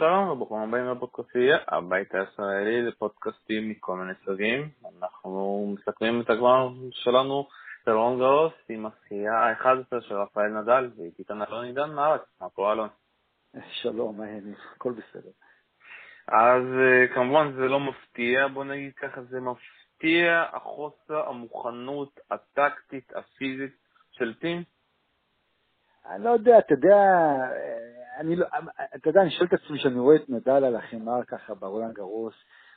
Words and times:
שלום 0.00 0.28
וברוכים 0.28 0.58
הבאים 0.58 0.86
לפודקאסטייה, 0.86 1.58
הבית 1.68 2.14
הישראלי 2.14 2.82
לפודקאסטים 2.82 3.68
מכל 3.68 3.96
מיני 3.96 4.12
סוגים. 4.24 4.70
אנחנו 4.98 5.74
מסתכלים 5.74 6.20
את 6.20 6.30
הגמר 6.30 6.68
שלנו 6.90 7.48
ברון 7.86 8.18
גרוס 8.18 8.52
עם 8.68 8.86
השחייה 8.86 9.34
ה-11 9.34 10.00
של 10.00 10.14
רפאל 10.14 10.48
נדל, 10.48 10.90
ואיתי 10.96 11.24
כאן 11.24 11.42
אלון 11.42 11.64
עידן 11.64 11.90
מארץ, 11.90 12.20
מה 12.40 12.48
קורה 12.50 12.72
אלון? 12.72 12.88
שלום? 13.82 14.20
הכל 14.76 14.92
בסדר. 14.92 15.30
אז 16.28 16.64
אה, 16.78 17.14
כמובן 17.14 17.52
זה 17.52 17.62
לא 17.62 17.80
מפתיע, 17.80 18.48
בוא 18.48 18.64
נגיד 18.64 18.92
ככה, 18.94 19.22
זה 19.22 19.40
מפתיע 19.40 20.44
החוסר 20.52 21.28
המוכנות 21.28 22.20
הטקטית 22.30 23.12
הפיזית 23.16 23.76
של 24.10 24.34
טים. 24.34 24.62
אני 26.10 26.24
לא 26.24 26.30
יודע, 26.30 26.58
אתה 26.58 26.74
יודע, 26.74 26.96
אני 28.18 28.36
לא, 28.36 28.46
אתה 28.94 29.08
יודע, 29.08 29.20
אני 29.20 29.30
שואל 29.30 29.48
את 29.48 29.52
עצמי 29.52 29.78
כשאני 29.78 29.98
רואה 29.98 30.16
את 30.16 30.30
נדל 30.30 30.64
על 30.64 30.76
החמר 30.76 31.24
ככה 31.24 31.54
בעולם 31.54 31.92
גרוס, 31.92 32.34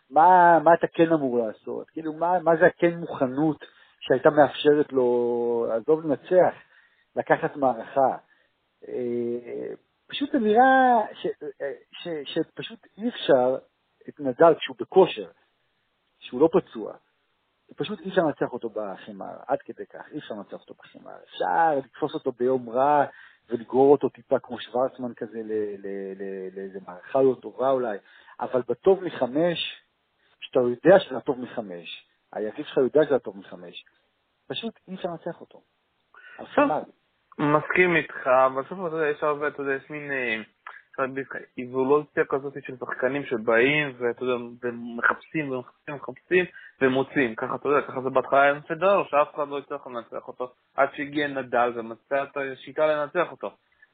מה, 0.09 0.59
מה 0.63 0.73
אתה 0.73 0.87
כן 0.87 1.11
אמור 1.13 1.37
לעשות? 1.37 1.89
כאילו, 1.89 2.13
מה, 2.13 2.39
מה 2.39 2.51
זה 2.55 2.65
הכן 2.65 2.97
מוכנות 2.97 3.65
שהייתה 3.99 4.29
מאפשרת 4.29 4.93
לו, 4.93 5.67
עזוב 5.71 6.05
לנצח, 6.05 6.53
לקחת 7.15 7.55
מערכה? 7.55 8.17
אה, 8.87 9.73
פשוט 10.07 10.35
נראה 10.35 11.01
ש, 11.13 11.27
ש, 11.91 12.07
שפשוט 12.25 12.79
אי 12.97 13.09
אפשר 13.09 13.57
את 14.09 14.19
נדל 14.19 14.55
כשהוא 14.55 14.75
בכושר, 14.79 15.29
שהוא 16.19 16.41
לא 16.41 16.49
פצוע, 16.53 16.93
פשוט 17.75 17.99
אי 17.99 18.09
אפשר 18.09 18.21
לנצח 18.21 18.53
אותו 18.53 18.69
בחמר, 18.69 19.35
עד 19.47 19.61
כדי 19.61 19.85
כך, 19.85 20.11
אי 20.11 20.17
אפשר 20.17 20.35
לנצח 20.35 20.53
אותו 20.53 20.73
בחמר. 20.73 21.15
אפשר 21.23 21.75
לתפוס 21.85 22.13
אותו 22.13 22.31
ביום 22.31 22.69
רע 22.69 23.05
ולגרור 23.49 23.91
אותו 23.91 24.09
טיפה 24.09 24.39
כמו 24.39 24.59
שוורצמן 24.59 25.13
כזה 25.13 25.41
לאיזה 26.55 26.79
מערכה 26.87 27.21
לא 27.21 27.35
טובה 27.41 27.69
אולי, 27.69 27.97
אבל 28.39 28.61
בטוב 28.67 29.03
מחמש, 29.03 29.81
כשאתה 30.39 30.59
יודע 30.59 30.99
שזה 30.99 31.17
הטוב 31.17 31.39
מחמש, 31.39 32.07
היריב 32.31 32.65
שלך 32.65 32.77
יודע 32.77 33.05
שזה 33.05 33.15
הטוב 33.15 33.37
מחמש, 33.37 33.85
פשוט 34.47 34.79
אי 34.87 34.95
אפשר 34.95 35.09
לנצח 35.09 35.41
אותו. 35.41 35.61
מסכים 37.39 37.95
איתך, 37.95 38.29
בסוף 38.59 38.79
אתה 38.87 38.95
יודע, 38.95 39.07
יש 39.07 39.23
הרבה, 39.23 39.47
אתה 39.47 39.61
יודע, 39.61 39.73
יש 39.73 39.89
מין 39.89 40.11
אה, 40.99 41.05
איבולוציה 41.57 42.25
כזאת 42.25 42.53
של 42.65 42.77
שחקנים 42.77 43.25
שבאים, 43.25 43.95
ואתה 43.97 44.23
יודע, 44.23 44.45
ומחפשים 44.63 45.51
ומחפשים 45.51 45.95
ומחפשים 45.95 46.45
ומוצאים. 46.81 47.35
ככה, 47.35 47.55
אתה 47.55 47.69
יודע, 47.69 47.81
ככה 47.87 48.01
זה 48.01 48.09
בהתחלה 48.09 48.41
היה 48.41 48.61
פדרר, 48.61 49.03
שאף 49.03 49.35
אחד 49.35 49.47
לא 49.47 49.57
הצליח 49.57 49.87
לנצח 49.87 50.27
אותו, 50.27 50.51
עד 50.75 50.89
שהגיע 50.95 51.27
נדל 51.27 51.71
ומצא 51.75 52.23
את 52.23 52.37
השיטה 52.37 52.85
לנצח 52.87 53.31
אותו. 53.31 53.51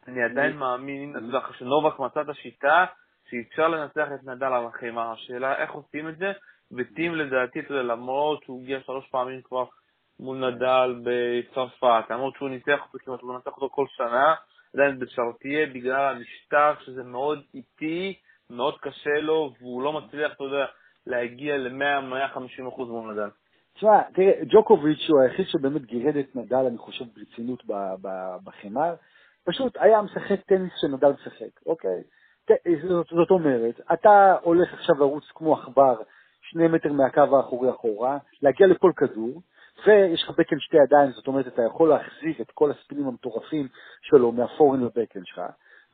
אני 0.07 0.23
עדיין 0.23 0.57
מאמין, 0.57 1.17
אתה 1.17 1.25
יודע, 1.25 1.39
שנובק 1.57 1.99
מצא 1.99 2.21
את 2.21 2.29
השיטה 2.29 2.85
שאפשר 3.29 3.67
לנצח 3.67 4.07
את 4.15 4.23
נדל 4.23 4.45
על 4.45 4.65
החמר. 4.65 5.11
השאלה 5.11 5.61
איך 5.61 5.71
עושים 5.71 6.09
את 6.09 6.17
זה, 6.17 6.31
וטים 6.71 7.15
לדעתי, 7.15 7.59
אתה 7.59 7.73
יודע, 7.73 7.83
למרות 7.83 8.43
שהוא 8.43 8.61
הגיע 8.63 8.79
שלוש 8.81 9.07
פעמים 9.11 9.41
כבר 9.41 9.65
מול 10.19 10.49
נדל 10.49 10.95
בצרפת, 11.03 12.03
למרות 12.09 12.35
שהוא 12.35 12.49
ניצח 12.49 12.79
אותו 12.85 13.05
כמעט, 13.05 13.21
הוא 13.21 13.33
מנצח 13.33 13.51
אותו 13.51 13.69
כל 13.69 13.85
שנה, 13.89 14.35
עדיין 14.73 14.99
בשרתיה 14.99 15.65
בגלל 15.65 16.15
המשטר 16.15 16.73
שזה 16.85 17.03
מאוד 17.03 17.43
איטי, 17.53 18.13
מאוד 18.49 18.79
קשה 18.79 19.19
לו, 19.21 19.53
והוא 19.59 19.83
לא 19.83 19.93
מצליח, 19.93 20.33
אתה 20.33 20.43
יודע, 20.43 20.65
להגיע 21.07 21.57
ל-100-150% 21.57 22.81
מול 22.81 23.13
נדל. 23.13 23.29
תשמע, 23.73 24.01
תראה, 24.13 24.31
ג'וקוביץ' 24.49 25.09
הוא 25.09 25.21
היחיד 25.21 25.45
שבאמת 25.47 25.85
גירד 25.85 26.17
את 26.17 26.35
נדל, 26.35 26.65
אני 26.67 26.77
חושב, 26.77 27.05
ברצינות 27.15 27.63
בחמר. 28.43 28.95
פשוט 29.45 29.77
היה 29.77 30.01
משחק 30.01 30.41
טניס 30.45 30.71
שנדל 30.81 31.11
משחק, 31.11 31.61
אוקיי? 31.65 32.03
זאת, 32.87 33.07
זאת 33.07 33.31
אומרת, 33.31 33.81
אתה 33.93 34.35
הולך 34.41 34.73
עכשיו 34.73 34.95
לרוץ 34.99 35.23
כמו 35.35 35.57
עכבר 35.57 35.95
שני 36.41 36.67
מטר 36.67 36.93
מהקו 36.93 37.37
האחורי 37.37 37.69
אחורה, 37.69 38.17
להגיע 38.41 38.67
לכל 38.67 38.91
כדור, 38.95 39.41
ויש 39.87 40.23
לך 40.23 40.29
backhand 40.29 40.59
שתי 40.59 40.77
ידיים, 40.77 41.11
זאת 41.11 41.27
אומרת, 41.27 41.47
אתה 41.47 41.61
יכול 41.63 41.89
להחזיק 41.89 42.41
את 42.41 42.51
כל 42.51 42.71
הספינים 42.71 43.07
המטורפים 43.07 43.67
שלו 44.01 44.31
מה 44.31 44.42
forehand 44.42 44.83
ל 44.83 44.88
backhand 44.88 45.25
שלך, 45.25 45.41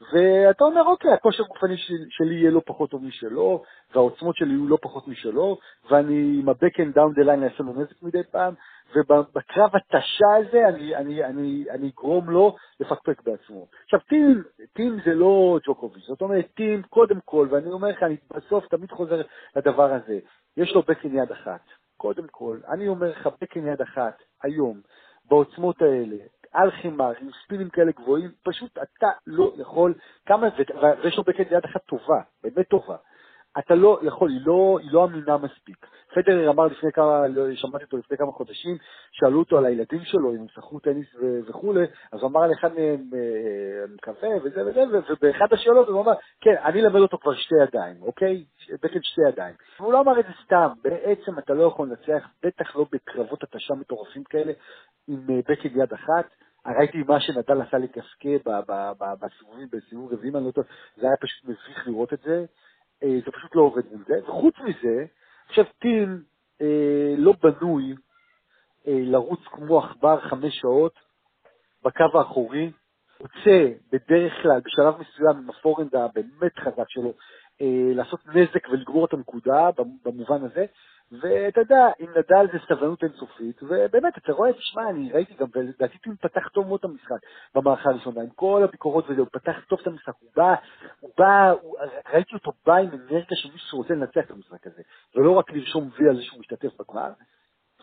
ואתה 0.02 0.64
אומר, 0.64 0.82
אוקיי, 0.82 1.14
הכושר 1.14 1.44
הגופני 1.44 1.78
שלי 2.10 2.36
יהיה 2.36 2.52
לא 2.52 2.62
פחות 2.66 2.90
טוב 2.90 3.04
משלו, 3.04 3.64
והעוצמות 3.94 4.36
שלי 4.36 4.50
יהיו 4.50 4.68
לא 4.68 4.78
פחות 4.82 5.08
משלו, 5.08 5.58
ואני 5.90 6.40
עם 6.40 6.50
ה 6.50 6.54
backhand 6.54 6.92
down 6.92 7.14
the 7.14 7.24
line 7.24 7.44
אעשה 7.44 7.64
לו 7.64 7.74
נזק 7.74 8.04
מדי 8.04 8.24
פעם, 8.32 8.54
ובקרב 8.96 9.70
התשה 9.76 10.36
הזה 10.40 10.68
אני, 10.68 10.96
אני, 10.96 11.26
אני, 11.26 11.66
אני 11.70 11.92
אגרום 11.96 12.30
לו 12.30 12.56
לפקפק 12.80 13.22
בעצמו. 13.22 13.68
עכשיו, 13.84 14.00
טים, 14.00 14.44
טים 14.74 15.00
זה 15.06 15.14
לא 15.14 15.60
ג'וקוביץ', 15.68 16.06
זאת 16.08 16.22
אומרת, 16.22 16.46
טים, 16.56 16.84
קודם 16.84 17.20
כל, 17.26 17.48
ואני 17.52 17.72
אומר 17.72 17.88
לך, 17.88 18.04
אני 18.04 18.16
בסוף 18.36 18.68
תמיד 18.68 18.92
חוזר 18.92 19.22
לדבר 19.56 19.94
הזה, 19.94 20.20
יש 20.58 20.76
לו 20.76 20.82
בקן 20.82 21.18
יד 21.18 21.32
אחת. 21.32 21.85
קודם 21.98 22.28
כל, 22.32 22.60
אני 22.68 22.88
אומר 22.88 23.10
לך, 23.12 23.30
בקן 23.42 23.68
יד 23.68 23.82
אחת, 23.82 24.18
היום, 24.44 24.82
בעוצמות 25.26 25.82
האלה, 25.82 26.18
על 26.52 26.72
חימר, 26.72 27.14
עם 27.22 27.30
ספינים 27.44 27.70
כאלה 27.70 27.92
גבוהים, 27.92 28.32
פשוט 28.44 28.78
אתה 28.78 29.10
לא 29.28 29.54
יכול, 29.58 29.94
כמה, 30.26 30.48
ויש 31.04 31.18
לו 31.18 31.24
בקן 31.24 31.44
יד 31.52 31.66
אחת 31.66 31.84
טובה, 31.86 32.22
באמת 32.44 32.68
טובה. 32.70 32.96
אתה 33.60 33.76
לא 33.76 34.00
יכול, 34.02 34.30
היא 34.30 34.42
לא, 34.46 34.80
היא 34.82 34.90
לא 34.92 35.06
אמינה 35.06 35.38
מספיק. 35.38 35.88
פדרר 36.16 36.50
אמר 36.50 36.66
לפני 36.66 36.92
כמה, 36.92 37.28
לא, 37.28 37.56
שמעתי 37.56 37.84
אותו 37.84 37.98
לפני 37.98 38.18
כמה 38.18 38.32
חודשים, 38.32 38.78
שאלו 39.12 39.40
אותו 39.40 39.58
על 39.58 39.66
הילדים 39.66 40.00
שלו, 40.04 40.32
אם 40.36 40.40
הם 40.40 40.48
שחקו 40.48 40.80
טניס 40.80 41.16
וכולי, 41.48 41.86
אז 42.12 42.20
הוא 42.22 42.30
אמר 42.30 42.44
על 42.44 42.52
אחד 42.60 42.74
מהם, 42.74 43.10
אה, 43.14 43.86
מקווה 43.94 44.30
וזה 44.44 44.66
וזה, 44.66 44.82
ובאחד 45.10 45.46
השאלות 45.52 45.88
הוא 45.88 46.02
אמר, 46.02 46.14
כן, 46.42 46.56
אני 46.66 46.82
אלמד 46.82 47.02
אותו 47.02 47.18
כבר 47.18 47.36
שתי 47.36 47.56
ידיים, 47.64 48.02
אוקיי? 48.02 48.46
בקן 48.84 49.00
שתי 49.02 49.22
ידיים. 49.30 49.56
והוא 49.80 49.94
לא 49.94 50.02
אמר 50.02 50.20
את 50.20 50.26
זה 50.26 50.32
סתם, 50.46 50.68
בעצם 50.84 51.40
אתה 51.40 51.54
לא 51.54 51.64
יכול 51.64 51.88
לנצח, 51.88 52.28
בטח 52.44 52.76
לא 52.76 52.86
בקרבות 52.92 53.44
התשה 53.44 53.74
מטורפים 53.74 54.24
כאלה, 54.24 54.54
עם 55.08 55.20
אה, 55.30 55.40
בקן 55.50 55.70
יד 55.82 55.94
אחת. 55.94 56.26
ראיתי 56.68 56.98
מה 57.08 57.20
שנדל 57.20 57.62
עשה 57.62 57.78
לקסקה 57.78 58.52
בסיבובים, 59.22 59.68
בסיבוב 59.72 60.14
רביעים, 60.14 60.36
אני 60.36 60.46
לא 60.46 60.52
טוב, 60.52 60.64
זה 60.96 61.08
היה 61.08 61.16
פשוט 61.22 61.46
מביך 61.46 61.88
לראות 61.88 62.14
את 62.14 62.20
זה. 62.20 62.46
אה, 63.06 63.20
זה 63.26 63.32
פשוט 63.32 63.56
לא 63.56 63.62
עובד 63.62 63.84
מול 63.92 64.04
זה. 64.08 64.14
וחוץ 64.24 64.56
מזה, 64.60 65.06
עכשיו 65.48 65.66
טים 65.80 66.24
אה, 66.62 67.16
לא 67.18 67.34
בנוי 67.44 67.96
אה, 68.88 69.00
לרוץ 69.02 69.40
כמו 69.46 69.80
עכבר 69.80 70.20
חמש 70.22 70.56
שעות 70.62 70.94
בקו 71.84 72.20
האחורי, 72.20 72.72
רוצה 73.20 73.72
בדרך 73.92 74.34
כלל, 74.42 74.60
בשלב 74.66 74.94
מסוים 75.00 75.38
עם 75.38 75.50
הפורנד 75.50 75.96
הבאמת 75.96 76.60
חזק 76.60 76.90
שלו, 76.90 77.14
אה, 77.62 77.94
לעשות 77.96 78.20
נזק 78.26 78.68
ולגמור 78.72 79.06
את 79.06 79.14
הנקודה 79.14 79.70
במובן 80.06 80.44
הזה, 80.44 80.66
ואתה 81.12 81.62
יודע, 81.62 81.88
עם 82.00 82.10
נדל 82.10 82.48
זה 82.54 82.60
סבלנות 82.68 83.04
אינסופית, 83.04 83.64
ובאמת, 83.64 84.18
אתה 84.18 84.34
רואה, 84.34 84.54
תשמע, 84.54 84.90
אני 84.90 85.12
ראיתי 85.12 85.34
גם, 85.34 85.48
ולדעתי 85.56 85.98
הוא 86.06 86.16
פתח 86.22 86.48
טוב 86.48 86.68
מאוד 86.68 86.80
את 86.80 86.86
המשחק 86.86 87.18
במערכה 87.56 87.90
הראשונה, 87.90 88.22
עם 88.22 88.30
כל 88.30 88.62
הביקורות 88.64 89.10
וזה, 89.10 89.20
הוא 89.22 89.28
פתח 89.32 89.56
טוב 89.70 89.80
את 89.82 89.88
המשחק, 89.88 90.14
הוא 90.20 90.30
בא, 90.36 90.56
הוא 91.00 91.12
בא, 91.18 91.52
הוא, 91.62 91.78
ראיתי 92.14 92.36
אותו 92.36 92.52
בא 92.66 92.76
עם 92.76 92.90
אנרגיה 92.90 93.38
של 93.38 93.52
מישהו 93.52 93.70
שרוצה 93.70 93.94
לנצח 93.94 94.26
את 94.26 94.32
המשחק 94.32 94.68
הזה, 94.68 94.82
ולא 95.16 95.32
רק 95.32 95.52
לרשום 95.52 95.90
וי 95.98 96.10
על 96.10 96.16
זה 96.16 96.22
שהוא 96.24 96.40
משתתף 96.40 96.82
בגמר, 96.82 97.12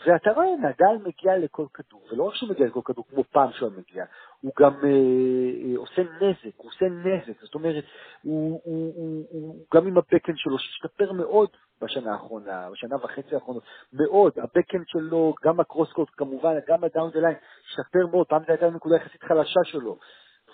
ואתה 0.06 0.30
רואה, 0.32 0.46
נדל 0.56 1.04
מגיע 1.04 1.38
לכל 1.38 1.66
כדור, 1.74 2.02
ולא 2.12 2.22
רק 2.22 2.34
שהוא 2.34 2.50
מגיע 2.50 2.66
לכל 2.66 2.80
כדור 2.84 3.04
כמו 3.10 3.24
פעם 3.24 3.52
שהוא 3.52 3.70
מגיע, 3.76 4.04
הוא 4.40 4.52
גם 4.58 4.72
אה, 4.84 4.88
אה, 4.88 5.76
עושה 5.76 6.02
נזק, 6.02 6.56
הוא 6.56 6.70
עושה 6.70 6.84
נזק, 6.88 7.40
זאת 7.42 7.54
אומרת, 7.54 7.84
הוא, 8.22 8.60
הוא, 8.64 8.92
הוא, 8.96 9.24
הוא 9.30 9.66
גם 9.74 9.86
עם 9.86 9.98
ה 9.98 10.02
backhand 10.02 10.32
שלו, 10.36 10.58
שהשתפר 10.58 11.12
מאוד 11.12 11.48
בשנה 11.82 12.12
האחרונה, 12.12 12.70
בשנה 12.72 12.96
וחצי 12.96 13.34
האחרונות, 13.34 13.62
מאוד, 13.92 14.32
ה 14.38 14.43
backhand 14.43 14.82
שלו, 14.86 15.34
גם 15.44 15.60
ה 15.60 15.64
cross-court 15.64 16.08
כמובן, 16.16 16.54
גם 16.68 16.84
ה 16.84 16.90
down 16.90 17.10
the 17.10 17.20
line, 17.20 17.36
השתפר 17.66 18.06
מאוד, 18.10 18.26
פעם 18.26 18.42
זו 18.46 18.52
הייתה 18.52 18.70
נקודה 18.70 18.96
יחסית 18.96 19.22
חלשה 19.22 19.60
שלו. 19.64 19.98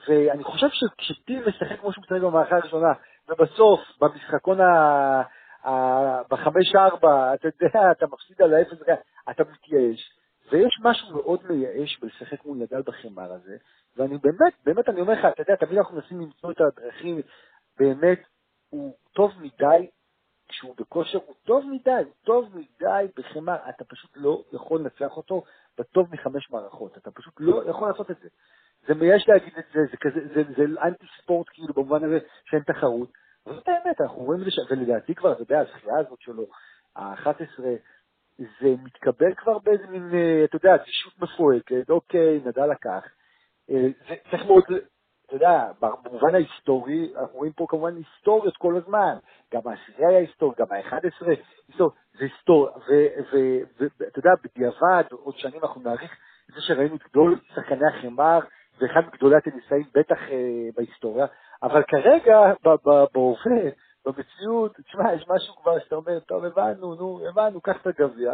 ואני 0.09 0.45
חושב 0.45 0.67
שכשטים 0.71 1.43
משחק 1.47 1.81
כמו 1.81 1.93
שהוא 1.93 2.03
משחק 2.03 2.21
במערכה 2.21 2.57
הראשונה, 2.57 2.93
ובסוף, 3.29 3.81
במשחקון 4.01 4.61
ה... 4.61 5.23
בחמש 6.31 6.75
ארבע, 6.77 7.35
אתה 7.35 7.49
יודע, 7.49 7.91
אתה 7.91 8.07
מפסיד 8.07 8.43
על 8.43 8.55
האפס, 8.55 8.79
אתה 9.31 9.43
מתייאש. 9.53 10.19
ויש 10.53 10.81
משהו 10.83 11.17
מאוד 11.17 11.41
מייאש 11.51 11.99
בלשחק 12.01 12.45
מול 12.45 12.59
נדל 12.59 12.83
בחמר 12.83 13.33
הזה, 13.33 13.57
ואני 13.97 14.19
באמת, 14.19 14.53
באמת 14.65 14.89
אני 14.89 15.01
אומר 15.01 15.13
לך, 15.13 15.25
אתה 15.25 15.43
יודע, 15.43 15.57
תמיד 15.57 15.79
אנחנו 15.79 15.97
מנסים 15.97 16.21
למצוא 16.21 16.53
את 16.53 16.61
הדרכים, 16.61 17.21
באמת, 17.79 18.21
הוא 18.71 18.95
טוב 19.13 19.33
מדי, 19.41 19.89
כשהוא 20.49 20.75
בכושר, 20.79 21.19
הוא 21.27 21.35
טוב 21.45 21.65
מדי, 21.71 21.91
הוא 21.91 22.15
טוב 22.25 22.57
מדי 22.57 23.07
בחמר, 23.17 23.57
אתה 23.69 23.85
פשוט 23.85 24.11
לא 24.17 24.43
יכול 24.53 24.81
לנצח 24.81 25.17
אותו 25.17 25.43
בטוב 25.79 26.09
מחמש 26.13 26.51
מערכות, 26.51 26.99
אתה 26.99 27.11
פשוט 27.11 27.35
לא 27.41 27.63
יכול 27.71 27.89
לעשות 27.89 28.11
את 28.11 28.17
זה. 28.23 28.29
זה 28.87 28.95
מייאש 28.95 29.29
להגיד 29.29 29.53
את 29.59 29.65
זה, 29.75 29.81
זה 29.91 29.97
כזה, 29.97 30.21
זה, 30.35 30.43
זה, 30.45 30.53
זה 30.57 30.81
אנטי 30.83 31.07
ספורט 31.23 31.47
כאילו 31.53 31.75
במובן 31.75 32.05
הזה 32.05 32.19
שאין 32.45 32.63
תחרות, 32.63 33.13
זאת 33.55 33.69
האמת, 33.69 34.01
אנחנו 34.01 34.19
רואים 34.19 34.41
את 34.41 34.47
זה, 34.47 34.75
ולדעתי 34.75 35.15
כבר, 35.15 35.33
אתה 35.33 35.43
יודע, 35.43 35.61
הזכייה 35.61 35.99
הזאת 35.99 36.21
שלו, 36.21 36.47
ה-11, 36.97 37.63
זה 38.39 38.75
מתקבל 38.85 39.35
כבר 39.35 39.59
באיזה 39.59 39.87
מין, 39.87 40.11
אה, 40.15 40.45
אתה 40.45 40.57
יודע, 40.57 40.75
אדישות 40.75 41.13
מפואקת, 41.19 41.91
אוקיי, 41.91 42.41
נדע 42.45 42.67
לקח. 42.67 43.05
אה, 43.71 43.87
זה 44.09 44.15
צריך 44.31 44.47
מאוד, 44.47 44.65
אתה 45.27 45.37
יודע, 45.37 45.71
במובן 45.81 46.35
ההיסטורי, 46.35 47.13
אנחנו 47.17 47.39
רואים 47.39 47.53
פה 47.53 47.67
כמובן 47.69 47.97
היסטוריות 47.97 48.57
כל 48.57 48.77
הזמן, 48.77 49.17
גם 49.55 49.61
העשירי 49.65 50.07
היה 50.07 50.19
היסטורי, 50.19 50.55
גם 50.59 50.67
ה-11 50.71 51.05
היסטורי, 51.05 51.37
זה 52.19 52.25
היסטוריה, 52.25 52.73
ואתה 54.01 54.19
יודע, 54.19 54.31
בדיעבד, 54.45 55.05
עוד 55.11 55.35
שנים 55.39 55.61
אנחנו 55.63 55.81
נעריך 55.81 56.13
את 56.51 56.55
זה 56.55 56.61
שראינו 56.61 56.97
את 56.97 57.03
גדול 57.11 57.41
שחקני 57.55 57.89
החמר, 57.89 58.39
ואחד 58.81 59.01
מגדולי 59.07 59.37
הטניסאים 59.37 59.85
בטח 59.95 60.19
אה, 60.31 60.69
בהיסטוריה, 60.77 61.27
אבל 61.63 61.83
כרגע, 61.83 62.39
בהווה, 62.65 63.05
במציאות, 64.07 64.77
תשמע, 64.77 65.15
יש 65.15 65.25
משהו 65.29 65.57
כבר 65.57 65.79
שאתה 65.79 65.95
אומר, 65.95 66.21
טוב, 66.21 66.45
הבנו, 66.45 66.95
נו, 66.95 67.21
הבנו, 67.29 67.61
קח 67.61 67.77
את 67.83 67.87
הגביע, 67.87 68.33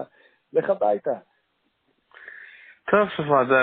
לך 0.52 0.70
הביתה. 0.70 1.14
טוב, 2.90 3.08
שמע, 3.16 3.44
זה 3.44 3.54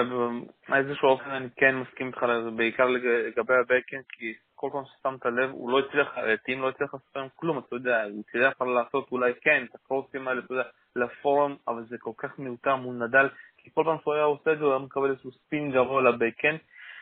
באיזשהו 0.69 1.09
אופן 1.09 1.29
אני 1.29 1.49
כן 1.55 1.75
מסכים 1.75 2.07
איתך 2.07 2.23
לזה, 2.23 2.51
בעיקר 2.51 2.85
לגבי 2.85 3.53
הבקן, 3.53 4.01
כי 4.09 4.33
כל 4.55 4.69
פעם 4.71 4.83
ששמת 4.85 5.25
לב, 5.25 5.49
הוא 5.51 5.71
לא 5.71 5.79
הצליח, 5.79 6.15
טים 6.45 6.61
לא 6.61 6.69
הצליח 6.69 6.93
לעשות 6.93 7.15
להם 7.15 7.27
כלום, 7.35 7.57
אתה 7.57 7.75
יודע, 7.75 8.03
הוא 8.03 8.23
הצליח 8.27 8.61
לעשות 8.61 9.11
אולי 9.11 9.33
כן, 9.41 9.63
את 9.69 9.75
הקורסים 9.75 10.27
האלה, 10.27 10.41
אתה 10.45 10.53
יודע, 10.53 10.63
לפורום, 10.95 11.55
אבל 11.67 11.83
זה 11.83 11.97
כל 11.99 12.11
כך 12.17 12.39
מיותר 12.39 12.75
מול 12.75 12.95
נדל, 12.95 13.29
כי 13.57 13.69
כל 13.73 13.83
פעם 13.85 13.97
שהוא 14.01 14.13
היה 14.13 14.23
עושה 14.23 14.53
את 14.53 14.57
זה, 14.57 14.63
הוא 14.63 14.73
היה 14.73 14.79
מקבל 14.79 15.09
איזשהו 15.09 15.31
ספין 15.31 15.71
גרוע 15.71 16.01
לבקן, 16.01 16.55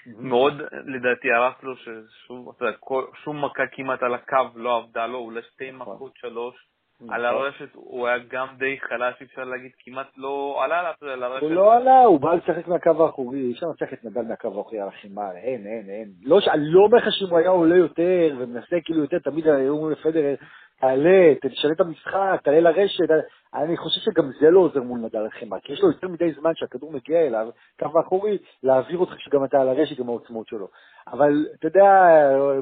מאוד 0.08 0.62
לדעתי 0.86 1.32
הרס 1.32 1.64
לו 1.64 1.76
ששום 1.76 3.46
מכה 3.46 3.68
כמעט 3.72 4.04
על 4.04 4.14
הקו 4.14 4.38
לא 4.56 4.78
עבדה 4.78 5.08
לו, 5.08 5.18
אולי 5.18 5.42
שתי 5.42 5.72
נכון. 5.72 5.96
מכות, 5.96 6.12
שלוש. 6.16 6.56
נכון. 7.02 7.14
על 7.14 7.26
הרשת 7.26 7.70
הוא 7.74 8.08
היה 8.08 8.18
גם 8.18 8.48
די 8.58 8.80
חלש, 8.80 9.22
אפשר 9.22 9.44
להגיד, 9.44 9.72
כמעט 9.80 10.08
לא 10.18 10.62
עלה 10.64 10.92
על 11.02 11.24
הרשת. 11.24 11.44
הוא 11.44 11.52
לא 11.52 11.74
עלה, 11.74 12.00
הוא 12.00 12.20
בא 12.20 12.34
לשחק 12.34 12.68
מהקו 12.68 13.06
האחורי, 13.06 13.40
אי 13.40 13.52
אפשר 13.52 13.66
לנצח 13.66 13.94
את 13.94 14.04
נדל 14.04 14.22
מהקו 14.22 14.48
האחורי 14.48 14.80
על 14.80 14.88
החימר, 14.88 15.32
אין, 15.36 15.68
אין, 15.68 15.90
אין. 15.90 16.10
לא, 16.24 16.40
לא 16.58 16.82
אומר 16.82 16.98
לך 16.98 17.04
שאם 17.10 17.28
הוא 17.30 17.38
היה 17.38 17.50
עולה 17.50 17.78
יותר 17.78 18.36
ומנסה 18.40 18.76
כאילו 18.86 19.02
יותר, 19.02 19.20
תמיד 19.20 19.48
היו 19.48 19.74
אומרים 19.74 19.92
לפדרר, 19.92 20.36
תעלה, 20.82 21.34
תשנה 21.42 21.72
את 21.72 21.80
המשחק, 21.80 22.40
תעלה 22.44 22.60
לרשת. 22.60 23.10
אני 23.54 23.78
חושב 23.78 24.02
שגם 24.02 24.32
זה 24.40 24.50
לא 24.50 24.60
עוזר 24.60 24.82
מול 24.82 25.00
נדל 25.00 25.26
החימר, 25.26 25.60
כי 25.60 25.74
יש 25.74 25.82
לו 25.82 25.88
יותר 25.92 26.08
מדי 26.08 26.34
זמן 26.34 26.52
שהכדור 26.56 26.92
מגיע 26.92 27.28
אליו, 27.28 27.50
קו 27.80 28.00
האחורי, 28.00 28.38
להעביר 28.64 28.98
אותך 28.98 29.20
שגם 29.20 29.44
אתה 29.44 29.62
על 29.62 29.70
הרשת 29.70 30.00
עם 30.00 30.10
העוצמות 30.10 30.48
שלו. 30.48 30.68
אבל 31.08 31.46
אתה 31.60 31.68
יודע, 31.68 31.84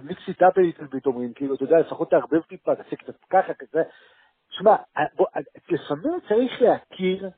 מיקסי 0.04 0.34
טאפל 0.34 0.72
אומרים, 1.06 1.34
כאילו, 1.34 1.56
אתה 1.56 1.64
יודע, 1.64 1.80
לפחות 1.80 2.10
תערבב 2.10 2.42
טיפה, 2.42 2.76
תעשה 2.76 2.96
קצת 2.96 3.16
ככה, 3.30 3.54
כזה. 3.54 3.84
שמע, 4.50 4.76
לפעמים 5.70 6.20
צריך 6.28 6.62
להכיר 6.62 7.30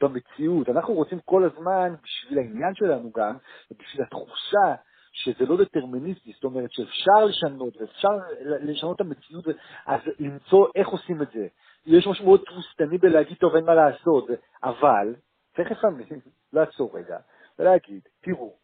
במציאות. 0.00 0.68
אנחנו 0.68 0.94
רוצים 0.94 1.18
כל 1.24 1.44
הזמן, 1.44 1.94
בשביל 2.02 2.38
העניין 2.38 2.74
שלנו 2.74 3.10
גם, 3.16 3.36
ובשביל 3.70 4.02
התחושה 4.02 4.74
שזה 5.12 5.46
לא 5.46 5.56
דטרמיניסטי, 5.56 6.32
זאת 6.32 6.44
אומרת 6.44 6.72
שאפשר 6.72 7.24
לשנות 7.24 7.76
ואפשר 7.80 8.08
לשנות 8.40 8.96
את 8.96 9.00
המציאות, 9.00 9.44
אז 9.86 10.00
למצוא 10.18 10.66
איך 10.74 10.88
עושים 10.88 11.22
את 11.22 11.30
זה. 11.30 11.46
יש 11.88 12.06
משהו 12.06 12.24
מאוד 12.24 12.40
תבוסתני 12.46 12.98
בלהגיד, 12.98 13.38
טוב, 13.38 13.54
אין 13.56 13.64
מה 13.64 13.74
לעשות, 13.74 14.26
אבל 14.62 15.14
צריך 15.56 15.70
לפעמים 15.70 16.06
לעצור 16.52 16.98
רגע 16.98 17.18
ולהגיד, 17.58 18.02
תראו, 18.20 18.56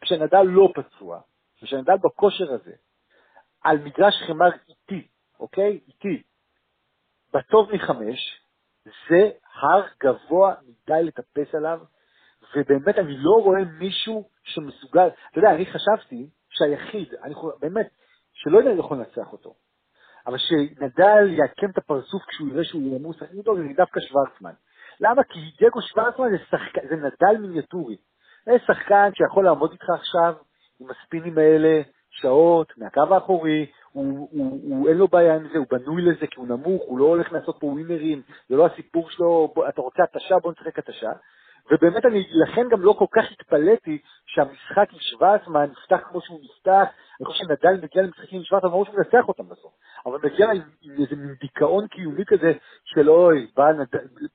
כשנדל 0.00 0.42
לא 0.42 0.72
פצוע, 0.74 1.20
כשנדל 1.56 1.96
בכושר 2.04 2.52
הזה, 2.52 2.72
על 3.64 3.78
מגרש 3.78 4.14
חמר 4.26 4.50
איטי, 4.68 5.08
אוקיי? 5.40 5.80
איטי, 5.88 6.22
בטוב 7.34 7.72
מחמש, 7.72 8.40
זה 8.84 9.30
הר 9.54 9.86
גבוה 10.02 10.54
מדי 10.62 11.02
לטפס 11.02 11.54
עליו, 11.54 11.80
ובאמת 12.56 12.98
אני 12.98 13.16
לא 13.16 13.42
רואה 13.42 13.64
מישהו 13.64 14.28
שמסוגל, 14.42 15.08
אתה 15.30 15.38
יודע, 15.38 15.50
אני 15.54 15.66
חשבתי 15.66 16.30
שהיחיד, 16.48 17.14
אני 17.14 17.34
חושב, 17.34 17.56
באמת, 17.60 17.90
שלא 18.32 18.58
יודע 18.58 18.70
יכול 18.70 18.96
לנצח 18.96 19.32
אותו, 19.32 19.54
אבל 20.26 20.38
שנדל 20.38 21.30
יעקם 21.30 21.70
את 21.70 21.78
הפרצוף 21.78 22.22
כשהוא 22.28 22.48
יראה 22.48 22.64
שהוא 22.64 22.96
ימוס, 22.96 23.22
אני 23.22 23.38
יודע, 23.38 23.52
זה 23.54 23.74
דווקא 23.76 24.00
שוורצמן. 24.00 24.52
למה? 25.00 25.24
כי 25.24 25.38
דייגו 25.58 25.82
שוורצמן 25.82 26.30
זה, 26.30 26.38
שחק... 26.50 26.88
זה 26.88 26.96
נדל 26.96 27.40
מיניאטורי. 27.40 27.96
זה 28.46 28.52
שחקן 28.66 29.10
שיכול 29.14 29.44
לעמוד 29.44 29.70
איתך 29.72 29.90
עכשיו 29.90 30.34
עם 30.80 30.86
הספינים 30.90 31.38
האלה, 31.38 31.82
שעות, 32.10 32.72
מהקו 32.76 33.14
האחורי, 33.14 33.66
הוא, 33.92 34.28
הוא, 34.32 34.60
הוא, 34.62 34.88
אין 34.88 34.96
לו 34.96 35.08
בעיה 35.08 35.36
עם 35.36 35.48
זה, 35.52 35.58
הוא 35.58 35.66
בנוי 35.70 36.02
לזה 36.02 36.26
כי 36.26 36.40
הוא 36.40 36.48
נמוך, 36.48 36.82
הוא 36.86 36.98
לא 36.98 37.04
הולך 37.04 37.32
לעשות 37.32 37.56
פה 37.60 37.66
ווינרים, 37.66 38.22
זה 38.48 38.56
לא 38.56 38.66
הסיפור 38.66 39.10
שלו, 39.10 39.54
אתה 39.68 39.80
רוצה 39.80 40.02
התשה, 40.02 40.38
בוא 40.38 40.52
נשחק 40.52 40.78
התשה. 40.78 41.10
ובאמת 41.70 42.06
אני 42.06 42.26
לכן 42.30 42.68
גם 42.68 42.82
לא 42.82 42.92
כל 42.98 43.06
כך 43.10 43.24
התפלאתי 43.32 43.98
שהמשחק 44.26 44.92
עם 44.92 44.98
שוורצמן 44.98 45.70
נפתח 45.70 46.00
כמו 46.08 46.20
שהוא 46.20 46.40
נפתח, 46.44 46.84
אני 47.20 47.26
חושב 47.26 47.44
שנדל 47.44 47.80
מגיע 47.82 48.02
למשחקים 48.02 48.38
עם 48.38 48.44
שוורצמן, 48.44 48.70
ברור 48.70 48.84
שהוא 48.84 48.96
מנצח 48.96 49.28
אותם 49.28 49.48
בסוף, 49.48 49.72
אבל 50.06 50.18
מגיע 50.24 50.50
עם, 50.50 50.62
איזה 51.00 51.16
מין 51.16 51.34
דיכאון 51.40 51.86
קיומי 51.86 52.24
כזה 52.26 52.52
של 52.84 53.10
אוי, 53.10 53.46
בא, 53.56 53.72
נד... 53.72 53.86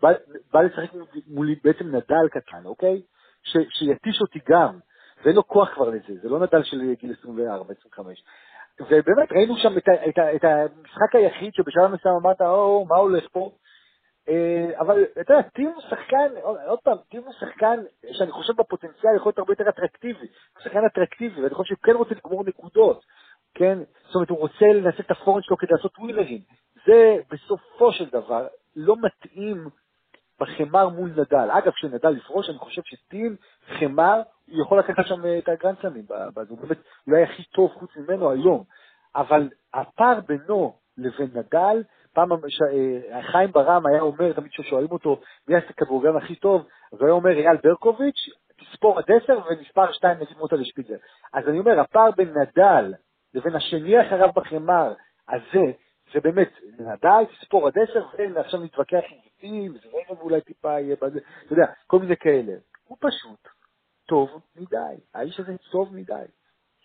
בא, 0.02 0.10
בא 0.54 0.62
לשחק 0.62 0.90
מולי 1.28 1.56
בעצם 1.64 1.88
נדל 1.88 2.28
קטן, 2.32 2.66
אוקיי? 2.66 3.02
ש, 3.44 3.58
שיתיש 3.70 4.22
אותי 4.22 4.40
גם, 4.50 4.80
ואין 5.24 5.36
לו 5.36 5.48
כוח 5.48 5.70
כבר 5.74 5.90
לזה, 5.90 6.22
זה 6.22 6.30
לא 6.30 6.40
נדל 6.40 6.64
של 6.64 6.94
גיל 6.94 7.14
24, 7.20 7.74
25. 7.80 8.24
ובאמת 8.80 9.32
ראינו 9.32 9.58
שם 9.58 9.78
את, 9.78 9.90
את, 10.10 10.20
את 10.36 10.44
המשחק 10.44 11.16
היחיד 11.16 11.54
שבשלב 11.54 11.92
מסוים 11.94 12.16
אמרת, 12.16 12.42
או, 12.42 12.86
מה 12.90 12.96
הולך 12.96 13.24
פה? 13.32 13.52
אה, 14.30 14.80
אבל 14.80 15.04
אתה 15.22 15.34
יודע, 15.34 15.50
טים 15.50 15.70
הוא 15.70 15.82
שחקן, 15.82 16.28
עוד 16.68 16.80
פעם, 16.80 16.98
טים 17.10 17.24
הוא 17.24 17.34
שחקן 17.34 17.80
שאני 18.12 18.32
חושב 18.32 18.54
בפוטנציאל 18.58 19.16
יכול 19.16 19.30
להיות 19.30 19.40
הרבה 19.40 19.52
יותר 19.52 19.70
אטרקטיבי, 19.70 20.20
הוא 20.20 20.64
שחקן 20.64 20.86
אטרקטיבי, 20.86 21.42
ואני 21.42 21.56
חושב 21.56 21.68
שהוא 21.68 21.84
כן 21.84 21.92
רוצה 21.92 22.16
לגמור 22.16 22.44
נקודות, 22.44 23.06
כן? 23.54 23.80
זאת 24.06 24.16
אומרת, 24.16 24.30
הוא 24.30 24.40
רוצה 24.40 24.66
לנצל 24.66 25.02
את 25.02 25.12
הפורנט 25.12 25.44
שלו 25.44 25.58
כדי 25.58 25.72
לעשות 25.72 26.00
ווילרים. 26.00 26.42
זה 26.86 27.18
בסופו 27.32 27.92
של 27.92 28.10
דבר 28.10 28.48
לא 28.76 28.96
מתאים 29.02 29.68
בחמר 30.40 30.90
מול 30.90 31.10
נדל. 31.10 31.50
אגב, 31.52 31.72
כשנדל 31.72 32.18
יפרוש, 32.18 32.50
אני 32.50 32.58
חושב 32.58 32.82
שטים, 32.86 33.36
חמר, 33.80 34.22
הוא 34.48 34.62
יכול 34.62 34.80
לקחת 34.80 35.06
שם 35.06 35.26
אה, 35.26 35.38
את 35.38 35.50
הגרנדסמים, 35.50 36.06
הוא 36.50 36.58
באמת 36.58 36.78
אולי 37.08 37.24
הכי 37.24 37.44
טוב 37.44 37.72
חוץ 37.72 37.90
ממנו 37.98 38.32
היום. 38.32 38.64
אבל 39.16 39.50
הפער 39.74 40.20
בינו 40.28 40.76
לבין 40.98 41.30
נדל, 41.34 41.84
פעם 42.18 42.32
אה, 42.32 43.22
חיים 43.32 43.52
ברם 43.52 43.86
היה 43.86 44.02
אומר, 44.02 44.34
תמיד 44.34 44.52
כששואלים 44.52 44.92
אותו 44.92 45.20
מי 45.48 45.56
יעשה 45.56 45.74
כדורגלן 45.74 46.18
הכי 46.18 46.36
טוב, 46.36 46.68
אז 46.94 47.00
הוא 47.00 47.06
היה 47.06 47.14
אומר 47.14 47.30
אייל 47.30 47.58
ברקוביץ', 47.64 48.30
תספור 48.58 49.00
עד 49.00 49.06
עשר 49.12 49.40
ומספר 49.50 49.92
שתיים 49.94 50.18
נגיד 50.18 50.38
מוטה 50.38 50.56
לשפיצר. 50.56 50.94
אז 51.34 51.48
אני 51.48 51.60
אומר, 51.60 51.80
הפער 51.80 52.12
בין 52.12 52.34
נדל 52.38 52.94
לבין 53.34 53.56
השני 53.56 54.02
אחריו 54.02 54.30
בחמר 54.36 54.94
הזה, 55.30 55.66
זה 56.14 56.20
באמת, 56.20 56.50
נדל, 56.80 57.26
תספור 57.40 57.68
עד 57.68 57.74
עשר, 57.78 58.06
ועכשיו 58.34 58.60
נתווכח 58.60 59.04
עם 59.10 59.18
גיטים, 59.24 59.74
זה 59.74 59.90
רגע 59.90 60.20
ואולי 60.20 60.42
טיפה 60.42 60.80
יהיה 60.80 60.96
בזה, 61.02 61.20
אתה 61.46 61.54
יודע, 61.54 61.66
כל 61.88 62.00
מיני 62.00 62.18
כאלה. 62.18 62.54
הוא 62.88 62.98
פשוט 63.02 63.48
טוב 64.08 64.42
מדי, 64.56 65.02
האיש 65.14 65.40
הזה 65.40 65.54
טוב 65.72 65.96
מדי. 65.96 66.26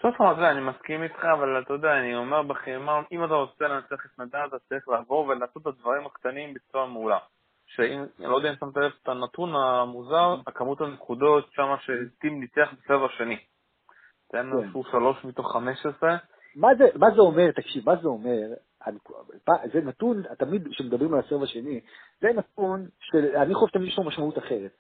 סוף 0.03 0.21
המקרה, 0.21 0.51
אני 0.51 0.61
מסכים 0.61 1.03
איתך, 1.03 1.25
אבל 1.25 1.63
אתה 1.63 1.73
יודע, 1.73 1.99
אני 1.99 2.17
אומר 2.17 2.43
בחימה, 2.43 3.01
אם 3.13 3.25
אתה 3.25 3.35
רוצה 3.35 3.69
לנצח 3.69 4.07
את 4.07 4.19
נדל, 4.19 4.45
אתה 4.49 4.59
צריך 4.69 4.89
לעבור 4.89 5.27
ולעשות 5.27 5.63
את 5.63 5.67
הדברים 5.67 6.07
הקטנים 6.07 6.55
בצורה 6.55 6.87
מעולה. 6.87 7.19
שאם, 7.67 8.05
אני 8.19 8.27
לא 8.27 8.37
יודע 8.37 8.51
אם 8.51 8.55
שמת 8.61 8.77
לב 8.77 8.93
את 9.03 9.09
הנתון 9.09 9.55
המוזר, 9.55 10.37
הכמות 10.47 10.81
הנקודות 10.81 11.49
שמה 11.53 11.77
שטים 11.79 12.41
ניצח 12.41 12.73
בסבב 12.73 13.05
השני. 13.05 13.39
תן 14.33 14.47
לו 14.47 14.63
שהוא 14.71 14.85
שלוש 14.91 15.25
מתוך 15.25 15.53
חמש 15.53 15.87
עשרה. 15.87 16.17
מה 16.57 17.11
זה 17.15 17.21
אומר, 17.21 17.51
תקשיב, 17.51 17.87
מה 17.87 17.97
זה 17.97 18.09
אומר? 18.09 18.49
זה 19.73 19.81
נתון, 19.81 20.23
תמיד 20.39 20.69
כשמדברים 20.69 21.15
על 21.15 21.21
הסבב 21.21 21.43
השני, 21.43 21.81
זה 22.21 22.29
נתון 22.33 22.87
שאני 23.01 23.55
חושב 23.55 23.73
תמיד 23.73 23.89
יש 23.89 23.99
לו 23.99 24.05
משמעות 24.05 24.39
אחרת. 24.39 24.71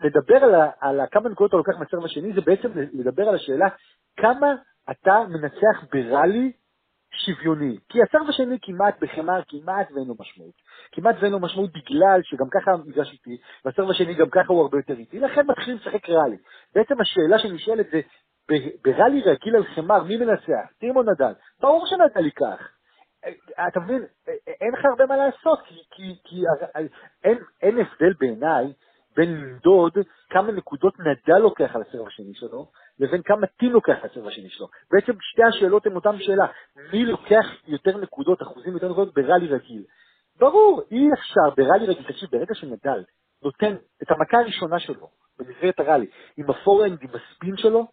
לדבר 0.00 0.36
על, 0.36 0.54
על 0.80 1.00
כמה 1.10 1.28
נקודות 1.28 1.48
אתה 1.48 1.56
לוקח 1.56 1.72
מהסבב 1.78 2.04
השני, 2.04 2.32
זה 2.32 2.40
בעצם 2.40 2.68
לדבר 2.92 3.28
על 3.28 3.34
השאלה 3.34 3.68
כמה 4.20 4.54
אתה 4.90 5.18
מנצח 5.28 5.84
בראלי 5.92 6.52
שוויוני. 7.24 7.78
כי 7.88 7.98
הסרב 8.02 8.28
השני 8.28 8.58
כמעט 8.62 9.00
בחמר, 9.00 9.40
כמעט 9.48 9.90
ואין 9.92 10.08
לו 10.08 10.14
משמעות. 10.18 10.54
כמעט 10.92 11.16
ואין 11.20 11.32
לו 11.32 11.40
משמעות 11.40 11.70
בגלל 11.72 12.20
שגם 12.22 12.46
ככה 12.50 12.70
המגרש 12.70 13.12
איטי, 13.12 13.36
והסרב 13.64 13.90
השני 13.90 14.14
גם 14.14 14.30
ככה 14.30 14.52
הוא 14.52 14.62
הרבה 14.62 14.78
יותר 14.78 14.94
איטי, 14.94 15.20
לכן 15.20 15.46
מתחילים 15.46 15.76
לשחק 15.76 16.08
ראלי. 16.08 16.36
בעצם 16.74 17.00
השאלה 17.00 17.38
שנשאלת 17.38 17.86
זה, 17.90 18.00
בראלי 18.84 19.22
רגיל 19.22 19.56
על 19.56 19.64
חמר, 19.64 20.02
מי 20.02 20.16
מנצח? 20.16 20.72
טימו 20.78 21.02
נדל. 21.02 21.32
ברור 21.60 21.86
שנדל 21.86 22.24
ייקח. 22.24 22.68
אתה 23.68 23.80
מבין, 23.80 24.04
אין 24.60 24.72
לך 24.72 24.84
הרבה 24.84 25.06
מה 25.06 25.16
לעשות, 25.16 25.60
כי, 25.64 25.74
כי, 25.90 26.14
כי 26.24 26.42
אין, 27.24 27.38
אין 27.62 27.78
הבדל 27.78 28.12
בעיניי 28.20 28.72
בין 29.16 29.34
למדוד 29.34 29.92
כמה 30.30 30.52
נקודות 30.52 30.94
נדל 30.98 31.38
לוקח 31.38 31.76
על 31.76 31.82
הסרב 31.82 32.06
השני 32.06 32.34
שלו, 32.34 32.70
לבין 33.00 33.22
כמה 33.22 33.46
טים 33.46 33.72
לוקח 33.72 33.96
הסרב 34.02 34.26
השני 34.26 34.48
שלו. 34.48 34.68
בעצם 34.90 35.12
שתי 35.20 35.42
השאלות 35.42 35.86
הן 35.86 35.94
אותן 35.94 36.18
שאלה, 36.18 36.46
מי 36.92 37.04
לוקח 37.04 37.46
יותר 37.66 37.96
נקודות, 37.96 38.42
אחוזים 38.42 38.72
יותר 38.72 38.88
נקודות 38.88 39.14
בראלי 39.14 39.46
רגיל. 39.46 39.84
ברור, 40.38 40.82
אי 40.90 41.08
אפשר 41.12 41.54
בראלי 41.56 41.86
רגיל, 41.86 42.04
תקשיב, 42.08 42.28
ברגע 42.32 42.54
שנדל 42.54 43.04
נותן 43.42 43.74
את 44.02 44.10
המכה 44.10 44.38
הראשונה 44.38 44.80
שלו 44.80 45.08
במסגרת 45.38 45.80
הראלי, 45.80 46.06
עם 46.36 46.50
הפורנד, 46.50 46.98
עם 47.02 47.08
הספין 47.08 47.56
שלו, 47.56 47.86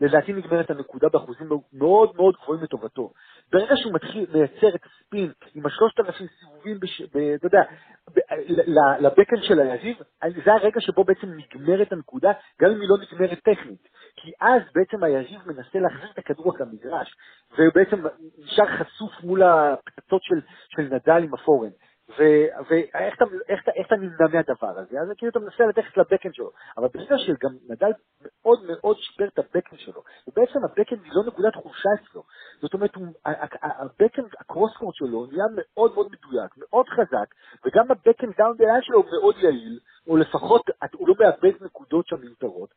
לדעתי 0.00 0.32
נגמרת 0.32 0.70
הנקודה 0.70 1.08
באחוזים 1.08 1.48
מאוד 1.72 2.10
מאוד 2.16 2.36
גבוהים 2.42 2.62
לטובתו. 2.62 3.12
ברגע 3.52 3.76
שהוא 3.76 3.94
מתחיל 3.94 4.26
לייצר 4.32 4.74
את 4.74 4.80
הספין 4.84 5.32
עם 5.54 5.66
השלושת 5.66 6.00
אלפים 6.00 6.26
סיבובים. 6.40 6.78
אתה 7.34 7.46
יודע. 7.46 7.62
לבקן 9.00 9.42
של 9.42 9.60
היריב, 9.60 9.96
זה 10.44 10.52
הרגע 10.52 10.80
שבו 10.80 11.04
בעצם 11.04 11.26
נגמרת 11.26 11.92
הנקודה, 11.92 12.32
גם 12.60 12.70
אם 12.70 12.80
היא 12.80 12.88
לא 12.88 12.96
נגמרת 13.02 13.38
טכנית. 13.38 13.88
כי 14.16 14.32
אז 14.40 14.62
בעצם 14.74 15.04
היריב 15.04 15.40
מנסה 15.46 15.78
להחזיר 15.78 16.10
את 16.10 16.18
הכדור 16.18 16.52
רק 16.54 16.60
למגרש, 16.60 17.14
ובעצם 17.58 18.04
נשאר 18.38 18.66
חשוף 18.66 19.12
מול 19.22 19.42
הפצצות 19.42 20.22
של, 20.22 20.40
של 20.68 20.82
נדל 20.82 21.22
עם 21.24 21.34
הפורן. 21.34 21.70
ואיך 22.18 23.86
אתה, 23.86 23.96
נמנע 23.96 24.26
מהדבר 24.32 24.78
הזה? 24.78 25.00
אז 25.00 25.08
כאילו 25.16 25.30
אתה 25.30 25.38
מנסה 25.38 25.64
ללכת 25.64 25.96
לבקן 25.96 26.32
שלו. 26.32 26.50
אבל 26.76 26.88
ברגע 26.94 27.18
שגם 27.18 27.50
נדל 27.68 27.90
מאוד 28.22 28.58
מאוד 28.66 28.96
שיפר 28.98 29.24
את 29.24 29.38
הבקן 29.38 29.76
שלו, 29.76 30.02
ובעצם 30.28 30.58
הבקן 30.64 30.96
היא 31.04 31.12
לא 31.14 31.22
נקודת 31.26 31.54
חולשה 31.54 31.88
אצלו. 31.94 32.22
זאת 32.60 32.74
אומרת, 32.74 32.90
ה 33.62 33.68
backhand, 33.68 34.22
ה 34.40 34.45
cross-court 34.45 34.94
שלו 34.94 35.26
נהיה 35.26 35.44
מאוד 35.56 35.94
מאוד 35.94 36.06
מדויק, 36.12 36.54
מאוד 36.56 36.86
חזק, 36.88 37.34
וגם 37.66 37.90
ה 37.90 37.94
backhand 37.94 38.30
down 38.38 38.56
the 38.56 38.82
שלו 38.82 39.02
מאוד 39.02 39.34
יעיל, 39.38 39.78
או 40.08 40.16
לפחות 40.16 40.62
הוא 40.94 41.08
לא 41.08 41.14
מאבד 41.18 41.62
נקודות 41.62 42.06
שם 42.06 42.20
מיותרות. 42.20 42.70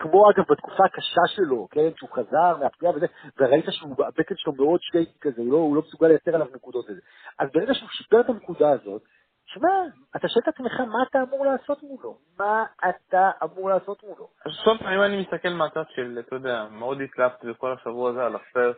כמו 0.00 0.30
אגב 0.30 0.44
בתקופה 0.50 0.84
הקשה 0.84 1.20
שלו, 1.26 1.68
כן, 1.70 1.90
שהוא 1.96 2.10
חזר 2.10 2.56
מהפגיעה 2.60 2.96
וזה, 2.96 3.06
וראית 3.38 3.64
שה 3.68 3.86
backhand 3.86 4.34
שלו 4.36 4.52
מאוד 4.52 4.80
shaky 4.82 5.18
כזה, 5.20 5.42
הוא 5.42 5.52
לא, 5.52 5.56
הוא 5.56 5.76
לא 5.76 5.82
מסוגל 5.86 6.08
לייצר 6.08 6.34
עליו 6.34 6.46
נקודות 6.54 6.84
וזה. 6.88 7.00
אז 7.40 7.48
ברגע 7.52 7.74
שהוא 7.74 7.88
שיפר 7.88 8.20
את 8.20 8.28
הנקודה 8.28 8.70
הזאת, 8.70 9.02
שמע, 9.46 9.68
אתה 10.16 10.28
שואל 10.28 10.42
את 10.42 10.54
עצמך 10.54 10.80
מה 10.80 11.02
אתה 11.10 11.22
אמור 11.22 11.46
לעשות 11.46 11.82
מולו, 11.82 12.18
מה 12.38 12.64
אתה 12.88 13.30
אמור 13.42 13.70
לעשות 13.70 14.02
מולו. 14.02 14.28
אז 14.46 14.52
סוף 14.64 14.82
אם 14.82 15.02
אני 15.02 15.22
מסתכל 15.22 15.48
מהצד 15.48 15.82
של, 15.94 16.18
אתה 16.26 16.36
יודע, 16.36 16.66
מאוד 16.70 17.00
התלהבתי 17.00 17.46
בכל 17.46 17.72
השבוע 17.72 18.10
הזה 18.10 18.24
על 18.24 18.36
הפרס 18.36 18.76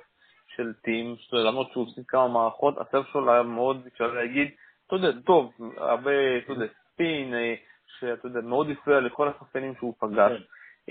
של 0.57 0.73
טים, 0.83 1.17
למרות 1.33 1.73
שהוא 1.73 1.85
עושה 1.85 2.01
כמה 2.09 2.29
מערכות, 2.29 2.75
הסרף 2.79 3.07
שלו 3.13 3.33
היה 3.33 3.43
מאוד, 3.43 3.87
אפשר 3.93 4.07
להגיד, 4.07 4.51
אתה 4.87 4.97
יודע, 4.97 5.21
טוב, 5.27 5.53
הרבה, 5.77 6.39
אתה 6.45 6.53
יודע, 6.53 6.67
ספין, 6.93 7.35
אה, 7.35 7.55
שאתה 7.99 8.27
יודע, 8.27 8.41
מאוד 8.41 8.71
הפריע 8.71 9.01
לכל 9.01 9.29
השחקנים 9.29 9.75
שהוא 9.79 9.95
פגש. 9.99 10.33
כן. 10.33 10.43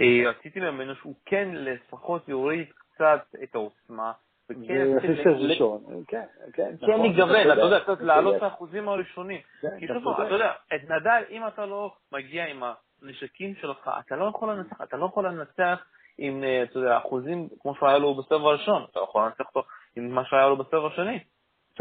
אה, 0.01 0.29
רציתי 0.29 0.59
ממנו 0.59 0.95
שהוא 0.95 1.15
כן 1.25 1.49
לפחות 1.51 2.29
יוריד 2.29 2.67
קצת 2.77 3.35
את 3.43 3.55
העוצמה. 3.55 4.11
וכן 4.59 5.29
ראשון, 5.29 5.81
כן, 6.07 6.25
כן, 6.53 6.71
כן 6.85 7.01
לגוון, 7.03 7.51
אתה 7.51 7.61
יודע, 7.61 7.79
קצת 7.79 8.01
לעלות 8.01 8.35
את 8.35 8.43
האחוזים 8.43 8.89
הראשונים. 8.89 9.39
כן, 9.61 9.79
כי 9.79 9.87
שוב 9.87 10.07
אתה 10.07 10.33
יודע, 10.33 10.51
את 10.75 10.89
נדל, 10.89 11.23
אם 11.29 11.47
אתה 11.47 11.65
לא 11.65 11.91
מגיע 12.11 12.45
עם 12.45 12.63
הנשקים 13.01 13.55
שלך, 13.55 13.89
אתה 14.05 14.15
לא 14.15 14.25
יכול 14.25 14.53
לנצח, 14.53 14.81
אתה 14.81 14.97
לא 14.97 15.05
יכול 15.05 15.27
לנצח 15.27 15.85
עם, 16.17 16.43
אה, 16.43 16.63
אתה 16.63 16.79
יודע, 16.79 16.97
אחוזים 16.97 17.47
כמו 17.59 17.75
שהיה 17.75 17.97
לו 17.97 18.15
בסבב 18.15 18.45
הראשון, 18.45 18.85
אתה 18.91 18.99
יכול 19.03 19.25
לנצח 19.25 19.45
אותו 19.55 19.67
עם 19.95 20.11
מה 20.11 20.25
שהיה 20.25 20.47
לו 20.47 20.57
בסבב 20.57 20.85
השני. 20.85 21.19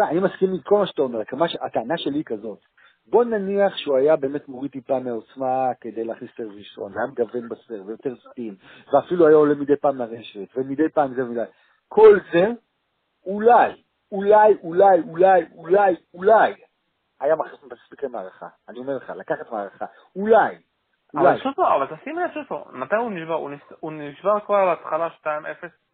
אני 0.01 0.21
מסכים 0.21 0.51
עם 0.51 0.61
כל 0.61 0.79
מה 0.79 0.87
שאתה 0.87 1.03
אומר, 1.03 1.21
הטענה 1.63 1.99
שלי 1.99 2.19
היא 2.19 2.25
כזאת, 2.25 2.59
בוא 3.07 3.25
נניח 3.25 3.77
שהוא 3.77 3.97
היה 3.97 4.17
באמת 4.17 4.49
מוריד 4.49 4.71
טיפה 4.71 5.01
מעוצמה 5.01 5.67
כדי 5.81 6.05
להכניס 6.05 6.31
סרב 6.37 6.53
ראשון, 6.57 6.93
היה 6.97 7.07
מגוון 7.07 7.49
בסרב, 7.49 7.87
ויותר 7.87 8.15
סטים, 8.17 8.55
ואפילו 8.93 9.27
היה 9.27 9.37
עולה 9.37 9.55
מדי 9.55 9.77
פעם 9.77 9.97
לרשת, 9.97 10.57
ומדי 10.57 10.89
פעם 10.89 11.15
זה 11.15 11.25
ומדי. 11.25 11.43
כל 11.93 12.19
זה, 12.33 12.47
אולי, 13.27 13.83
אולי, 14.13 14.55
אולי, 14.63 15.01
אולי, 15.09 15.45
אולי, 15.55 15.97
אולי, 16.15 16.55
היה 17.21 17.37
מכניס 17.37 17.63
מספיקי 17.63 18.07
מערכה. 18.07 18.49
אני 18.69 18.79
אומר 18.79 18.97
לך, 18.97 19.11
לקחת 19.17 19.51
מערכה, 19.51 19.87
אולי. 20.17 20.57
אבל 21.15 21.41
שוב 21.43 21.53
פעם, 21.57 21.83
אבל 21.83 21.97
תשים 21.97 22.19
לב 22.19 22.31
שוב 22.35 22.45
פעם, 22.45 22.81
מתי 22.81 22.97
הוא 22.97 23.11
נשבר? 23.11 23.35
הוא 23.81 23.93
נשבר 23.93 24.41
כבר 24.41 24.57
על 24.57 24.69
ההתחלה 24.69 25.09
2-0, 25.09 25.27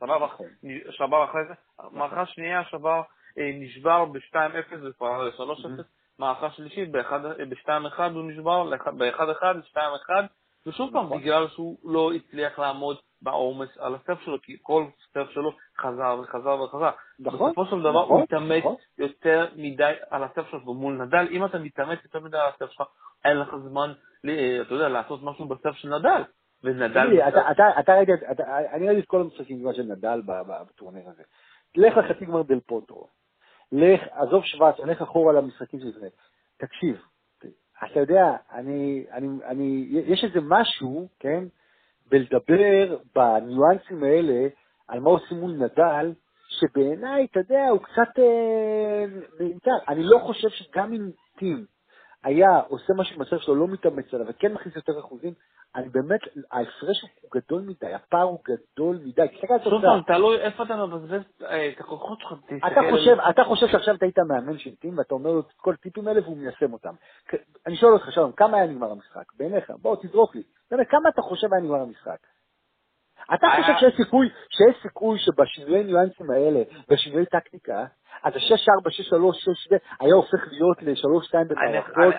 סבבה, 0.00 0.26
נכון. 0.26 0.46
שבר 0.90 1.24
אחרי 1.24 1.40
זה, 1.48 1.54
מערכה 1.90 2.26
שנייה 2.26 2.64
שבר, 2.64 3.02
אה, 3.38 3.50
נשבר 3.54 4.04
ב-2-0 4.04 4.74
וכבר 4.82 5.30
3-0, 5.30 5.82
מערכה 6.18 6.50
שלישית, 6.50 6.90
ב-2-1 6.90 8.00
הוא 8.14 8.30
נשבר, 8.30 8.64
ב-1-1, 8.90 9.42
2-1, 9.72 9.78
ושוב 10.66 10.92
פעם, 10.92 11.06
נכון. 11.06 11.20
בגלל 11.20 11.48
שהוא 11.48 11.78
לא 11.84 12.12
הצליח 12.12 12.58
לעמוד 12.58 12.96
בעומס 13.22 13.68
על 13.78 13.94
הסף 13.94 14.20
שלו, 14.20 14.42
כי 14.42 14.56
כל 14.62 14.84
סף 15.14 15.30
שלו 15.30 15.52
חזר 15.80 16.20
וחזר 16.22 16.60
וחזר. 16.62 16.90
נכון. 17.18 17.50
בסופו 17.50 17.66
של 17.66 17.80
דבר 17.80 18.02
הוא 18.02 18.04
נכון, 18.04 18.22
מתאמץ 18.22 18.64
יותר 18.98 19.46
מדי 19.56 19.92
על 20.10 20.24
הסף 20.24 20.50
שלו, 20.50 20.68
ומול 20.68 21.02
נדל, 21.02 21.26
אם 21.30 21.44
אתה 21.44 21.58
מתאמץ 21.58 21.98
יותר 22.04 22.20
מדי 22.20 22.36
על 22.36 22.48
הסף 22.54 22.70
שלך, 22.70 22.86
אין 23.24 23.36
לך 23.36 23.56
זמן, 23.56 23.92
אתה 24.20 24.74
יודע, 24.74 24.88
לעשות 24.88 25.22
משהו 25.22 25.48
בסף 25.48 25.72
של 25.72 25.98
נדל. 25.98 26.22
ונדל... 26.64 27.20
אתה 27.80 27.94
ראית, 27.94 28.08
אני 28.72 28.86
ראיתי 28.86 29.00
את 29.00 29.06
כל 29.06 29.20
המשחקים 29.20 29.72
של 29.72 29.82
נדל 29.82 30.22
בטורניר 30.26 31.08
הזה. 31.08 31.22
לך 31.76 31.96
לחצי 31.96 32.24
גמר 32.24 32.42
דל 32.42 32.60
פוטרו. 32.60 33.08
לך, 33.72 34.00
עזוב 34.10 34.44
שבץ, 34.44 34.78
לך 34.78 35.02
אחורה 35.02 35.32
למשחקים 35.32 35.80
של 35.80 35.92
זה. 36.00 36.08
תקשיב, 36.58 37.02
אתה 37.84 38.00
יודע, 38.00 38.36
אני, 38.52 39.06
אני, 39.12 39.28
אני, 39.44 39.86
יש 39.90 40.24
איזה 40.24 40.38
משהו, 40.48 41.08
כן, 41.20 41.44
בלדבר 42.10 42.96
בניואנסים 43.14 44.04
האלה 44.04 44.48
על 44.88 45.00
מה 45.00 45.10
עושים 45.10 45.38
מול 45.38 45.50
נדל, 45.50 46.12
שבעיניי, 46.48 47.26
אתה 47.30 47.40
יודע, 47.40 47.68
הוא 47.68 47.80
קצת 47.80 48.18
אה, 48.18 49.04
מיותר. 49.40 49.70
אני 49.88 50.02
לא 50.02 50.18
חושב 50.18 50.48
שגם 50.48 50.92
אם 50.92 51.10
טים 51.38 51.64
היה 52.24 52.60
עושה 52.68 52.92
משהו 52.96 53.18
במצב 53.18 53.38
שלו, 53.38 53.54
לא 53.54 53.68
מתאמץ 53.68 54.14
עליו, 54.14 54.26
וכן 54.28 54.52
מכניס 54.52 54.76
יותר 54.76 54.98
אחוזים, 55.00 55.32
אני 55.76 55.88
באמת, 55.88 56.20
ההפרש 56.50 57.02
הוא 57.02 57.30
גדול 57.34 57.62
מדי, 57.62 57.94
הפער 57.94 58.22
הוא 58.22 58.38
גדול 58.44 58.98
מדי. 59.04 59.28
תסתכל 59.34 59.54
על 59.54 59.60
התוצאה. 59.60 59.80
שוב 59.80 60.06
תלוי 60.06 60.36
איפה 60.36 60.62
אתה 60.62 60.86
מבזבז 60.86 61.22
אה, 61.42 61.68
את 61.68 61.80
הכוחות 61.80 62.20
שלך. 62.20 62.32
חושב, 62.90 63.16
אתה 63.30 63.44
חושב 63.44 63.66
שעכשיו 63.66 63.94
אתה 63.94 64.04
היית 64.04 64.18
מאמן 64.18 64.58
של 64.58 64.74
טים 64.74 64.98
ואתה 64.98 65.14
אומר 65.14 65.30
לו 65.30 65.40
את 65.40 65.52
כל 65.56 65.74
הטיפים 65.74 66.08
האלה 66.08 66.20
והוא 66.20 66.36
מיישם 66.36 66.72
אותם. 66.72 66.94
אני 67.66 67.76
שואל 67.76 67.92
אותך, 67.92 68.12
שלום, 68.12 68.32
כמה 68.32 68.56
היה 68.56 68.66
נגמר 68.66 68.90
המשחק? 68.90 69.32
בעיניך, 69.38 69.72
בוא 69.82 69.96
תזרוק 69.96 70.34
לי. 70.34 70.42
כמה 70.70 71.08
אתה 71.08 71.22
חושב 71.22 71.52
היה 71.52 71.62
נגמר 71.62 71.80
המשחק? 71.80 72.18
אתה 73.34 73.46
חושב 73.56 73.72
שיש 73.78 73.96
סיכוי, 73.96 74.28
שיש 74.48 74.82
סיכוי 74.82 75.18
שבשינויי 75.18 75.84
ניואנסים 75.84 76.30
האלה, 76.30 76.62
בשינויי 76.88 77.26
טקטיקה, 77.26 77.84
אז 78.22 78.32
ה-6-4, 78.36 78.88
6-3, 78.88 78.90
6 79.34 79.72
היה 80.00 80.14
הופך 80.14 80.48
להיות 80.50 80.82
ל-3-2 80.82 81.44
במערכות, 81.48 82.14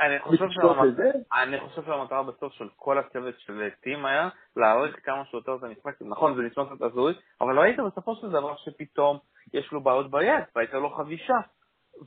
אני 1.44 1.60
חושב 1.60 1.84
שהמטרה 1.86 2.24
בסוף 2.24 2.54
של 2.54 2.68
כל 2.76 2.98
הצוות 2.98 3.36
של 3.38 3.70
טים 3.82 4.06
היה 4.06 4.30
להעריך 4.58 4.96
כמה 5.04 5.26
שיותר 5.26 5.56
את 5.56 5.64
המשחק, 5.64 6.02
נכון, 6.02 6.36
זה 6.36 6.42
נשמע 6.42 6.66
קצת 6.66 6.82
הזוי, 6.82 7.14
אבל 7.42 7.60
ראית 7.60 7.80
בסופו 7.80 8.16
של 8.16 8.30
דבר 8.30 8.56
שפתאום 8.56 9.18
יש 9.54 9.72
לו 9.72 9.82
בעיות 9.82 10.12
ביד, 10.12 10.44
והייתה 10.56 10.78
לו 10.78 10.90
חבישה. 10.90 11.38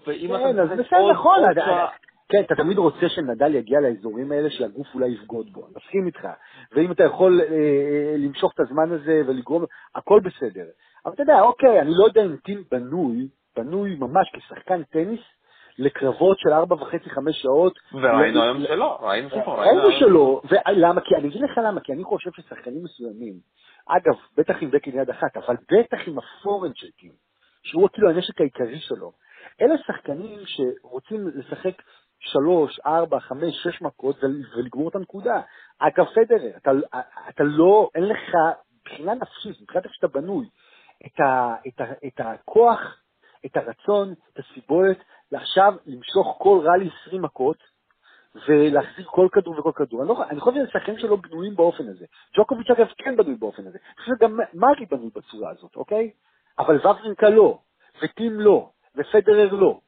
ואם 0.06 0.34
אתה... 0.34 0.44
כן, 0.44 0.58
אז 0.58 0.68
בסדר, 0.78 1.10
נכון, 1.12 1.40
כן, 2.30 2.40
אתה 2.40 2.54
תמיד 2.54 2.78
רוצה 2.78 3.08
שנדל 3.08 3.54
יגיע 3.54 3.80
לאזורים 3.80 4.32
האלה 4.32 4.50
שהגוף 4.50 4.86
אולי 4.94 5.08
יבגוד 5.08 5.52
בו, 5.52 5.66
אני 5.66 5.74
מסכים 5.76 6.06
איתך. 6.06 6.28
ואם 6.72 6.92
אתה 6.92 7.04
יכול 7.04 7.40
אה, 7.40 7.46
אה, 7.46 8.14
למשוך 8.18 8.52
את 8.54 8.60
הזמן 8.60 8.92
הזה 8.92 9.22
ולגרום, 9.26 9.64
הכל 9.94 10.20
בסדר. 10.20 10.64
אבל 11.06 11.14
אתה 11.14 11.22
יודע, 11.22 11.40
אוקיי, 11.40 11.80
אני 11.80 11.90
לא 11.92 12.04
יודע 12.04 12.24
אם 12.24 12.36
טים 12.36 12.64
בנוי, 12.70 13.28
בנוי 13.56 13.96
ממש 13.96 14.30
כשחקן 14.32 14.82
טניס, 14.82 15.20
לקרבות 15.78 16.38
של 16.38 16.52
ארבע 16.52 16.74
וחצי, 16.74 17.10
חמש 17.10 17.42
שעות. 17.42 17.78
וראינו 17.92 18.42
היום 18.42 18.62
שלא, 18.66 18.98
ראינו 19.00 19.30
שלא. 19.30 19.42
ראינו 19.46 19.90
שלא, 19.98 20.40
ולמה? 20.50 21.00
כי 21.00 21.14
אני 21.14 21.28
אגיד 21.28 21.42
לך 21.42 21.58
למה, 21.64 21.80
כי 21.80 21.92
אני 21.92 22.04
חושב 22.04 22.30
ששחקנים 22.36 22.84
מסוימים, 22.84 23.34
אגב, 23.88 24.18
בטח 24.36 24.54
עם 24.60 24.70
בקין 24.70 24.98
יד 24.98 25.10
אחת, 25.10 25.36
אבל 25.36 25.56
בטח 25.72 25.98
עם 26.06 26.18
הפורן 26.18 26.70
של 26.74 26.90
טים, 26.90 27.12
שהוא 27.62 27.88
כאילו 27.92 28.10
הנשק 28.10 28.40
העיקרי 28.40 28.80
שלו, 28.80 29.12
אלה 29.60 29.74
שחקנים 29.86 30.38
שרוצים 30.44 31.28
לשחק 31.34 31.82
שלוש, 32.20 32.80
ארבע, 32.86 33.20
חמש, 33.20 33.54
שש 33.62 33.82
מכות 33.82 34.16
ולגמור 34.24 34.88
את 34.88 34.94
הנקודה. 34.94 35.40
אגב, 35.78 36.06
פדרר, 36.14 36.56
אתה, 36.56 36.70
אתה 37.28 37.44
לא, 37.44 37.90
אין 37.94 38.04
לך, 38.04 38.34
מבחינה 38.80 39.14
נפשית, 39.14 39.60
מבחינת 39.60 39.84
איך 39.84 39.94
שאתה 39.94 40.08
בנוי, 40.08 40.48
את, 41.06 41.20
ה, 41.20 41.54
את, 41.68 41.80
ה, 41.80 41.84
את 42.06 42.20
הכוח, 42.20 43.00
את 43.46 43.56
הרצון, 43.56 44.14
את 44.32 44.38
הסיבולת, 44.38 44.98
לעכשיו 45.32 45.74
למשוך 45.86 46.36
כל 46.38 46.60
רלי 46.64 46.90
20 47.06 47.22
מכות, 47.22 47.56
ולהחזיר 48.48 49.06
כל 49.06 49.28
כדור 49.32 49.58
וכל 49.58 49.72
כדור. 49.74 50.00
אני, 50.00 50.08
לא, 50.08 50.24
אני 50.30 50.40
חושב 50.40 50.56
שזה 50.56 50.70
שחקנים 50.72 50.98
שלא 50.98 51.16
בנויים 51.16 51.56
באופן 51.56 51.88
הזה. 51.88 52.06
ג'וקוביץ' 52.36 52.70
אגב 52.70 52.86
כן 52.98 53.16
בנוי 53.16 53.34
באופן 53.34 53.66
הזה. 53.66 53.78
אני 53.78 53.96
חושב 53.96 54.12
שגם 54.18 54.38
מרי 54.54 54.86
בנוי 54.90 55.10
בצורה 55.14 55.50
הזאת, 55.50 55.76
אוקיי? 55.76 56.10
אבל 56.58 56.78
וברינקה 56.78 57.28
לא, 57.28 57.58
וטים 58.02 58.40
לא, 58.40 58.70
ופדרר 58.96 59.54
לא. 59.54 59.80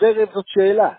זרב 0.00 0.28
זאת 0.34 0.44
שאלה. 0.48 0.92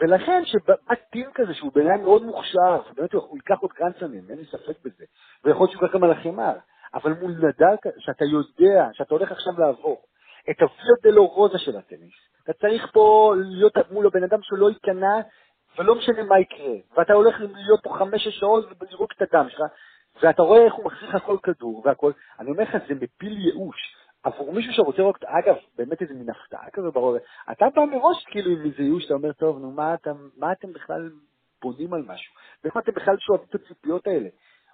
ולכן 0.00 0.42
שבא 0.44 0.94
טים 1.10 1.30
כזה, 1.34 1.54
שהוא 1.54 1.72
בעיניי 1.74 1.96
מאוד 1.96 2.22
מוכשר, 2.22 2.80
באמת 2.96 3.12
הוא 3.12 3.36
ייקח 3.36 3.58
עוד 3.60 3.70
גרנדסמים, 3.78 4.24
אין 4.30 4.38
לי 4.38 4.44
ספק 4.44 4.76
בזה, 4.84 5.04
ויכול 5.44 5.64
להיות 5.64 5.70
שהוא 5.70 5.82
ייקח 5.82 5.94
גם 5.94 6.04
על 6.04 6.10
החימר, 6.10 6.54
אבל 6.94 7.12
מול 7.12 7.30
נדל, 7.30 7.76
שאתה 7.98 8.24
יודע, 8.24 8.88
שאתה 8.92 9.14
הולך 9.14 9.32
עכשיו 9.32 9.60
לעבור, 9.60 10.02
את 10.50 10.60
הוויו 10.60 10.94
דלו 11.02 11.26
רוזה 11.26 11.58
של 11.58 11.76
הטניס, 11.76 12.14
אתה 12.44 12.52
צריך 12.52 12.92
פה 12.92 13.34
להיות 13.36 13.74
מול 13.90 14.06
הבן 14.06 14.24
אדם 14.24 14.38
שלא 14.42 14.70
ייכנע, 14.70 15.20
ולא 15.78 15.94
משנה 15.94 16.22
מה 16.22 16.40
יקרה, 16.40 16.74
ואתה 16.96 17.12
הולך 17.12 17.40
להיות 17.40 17.80
פה 17.82 17.94
חמש-שש 17.98 18.38
שעות 18.38 18.64
ולזרוק 18.80 19.12
את 19.12 19.22
הדם 19.22 19.46
שלך, 19.48 19.62
ואתה 20.22 20.42
רואה 20.42 20.64
איך 20.64 20.74
הוא 20.74 20.84
מחזיר 20.84 21.08
לך 21.08 21.24
כל 21.24 21.36
כדור 21.42 21.82
והכל, 21.84 22.12
אני 22.40 22.50
אומר 22.50 22.62
לך, 22.62 22.76
זה 22.88 22.94
מפיל 22.94 23.38
ייאוש. 23.38 24.03
עבור 24.24 24.52
מישהו 24.52 24.72
שרוצה 24.72 24.98
לראות, 24.98 25.24
אגב, 25.24 25.56
באמת 25.76 26.02
איזה 26.02 26.14
מין 26.14 26.30
הפתעה 26.30 26.70
כזה 26.72 26.90
ברור, 26.90 27.16
אתה 27.52 27.66
בא 27.74 27.84
מראש 27.84 28.24
כאילו 28.24 28.50
עם 28.50 28.64
איזה 28.64 28.82
ייאוש, 28.82 29.04
אתה 29.06 29.14
אומר, 29.14 29.32
טוב, 29.32 29.58
נו, 29.58 29.70
מה 29.70 29.94
אתם, 29.94 30.28
מה 30.36 30.52
אתם 30.52 30.72
בכלל 30.72 31.10
בונים 31.62 31.94
על 31.94 32.02
משהו? 32.06 32.34
ואיך 32.64 32.76
אתם 32.76 32.92
בכלל 32.92 33.16
שואבים 33.18 33.46
את 33.50 33.54
הציפיות 33.54 34.06
האלה? 34.06 34.28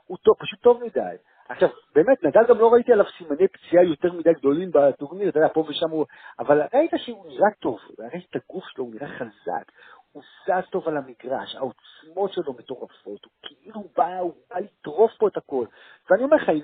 הוא 0.07 0.19
טוב, 0.23 0.35
פשוט 0.39 0.61
טוב 0.61 0.83
מדי. 0.85 1.17
עכשיו, 1.49 1.69
באמת, 1.95 2.25
נדל 2.25 2.41
גם 2.49 2.59
לא 2.59 2.73
ראיתי 2.73 2.93
עליו 2.93 3.05
סימני 3.19 3.49
פציעה 3.49 3.85
יותר 3.85 4.13
מדי 4.13 4.33
גדולים 4.33 4.71
בטורניר, 4.75 5.29
אתה 5.29 5.39
יודע, 5.39 5.49
פה 5.49 5.65
ושם 5.69 5.91
הוא... 5.91 6.07
אבל 6.39 6.63
ראית 6.75 6.91
שהוא 6.97 7.27
נראה 7.27 7.51
טוב, 7.61 7.79
ראית 7.99 8.27
את 8.31 8.37
הגוף 8.37 8.65
שלו, 8.69 8.85
הוא 8.85 8.95
נראה 8.95 9.09
חזק, 9.09 9.73
הוא 10.13 10.23
זז 10.47 10.71
טוב 10.71 10.89
על 10.89 10.97
המגרש, 10.97 11.57
העוצמות 11.57 12.33
שלו 12.33 12.53
מטורפות, 12.53 13.25
הוא 13.25 13.33
כאילו 13.43 13.85
בא, 13.97 14.19
הוא 14.19 14.35
בא 14.51 14.59
לטרוף 14.59 15.13
פה 15.19 15.29
את 15.29 15.37
הכל. 15.37 15.67
ואני 16.11 16.25
אומר 16.25 16.37
לך, 16.37 16.49
עם 16.49 16.61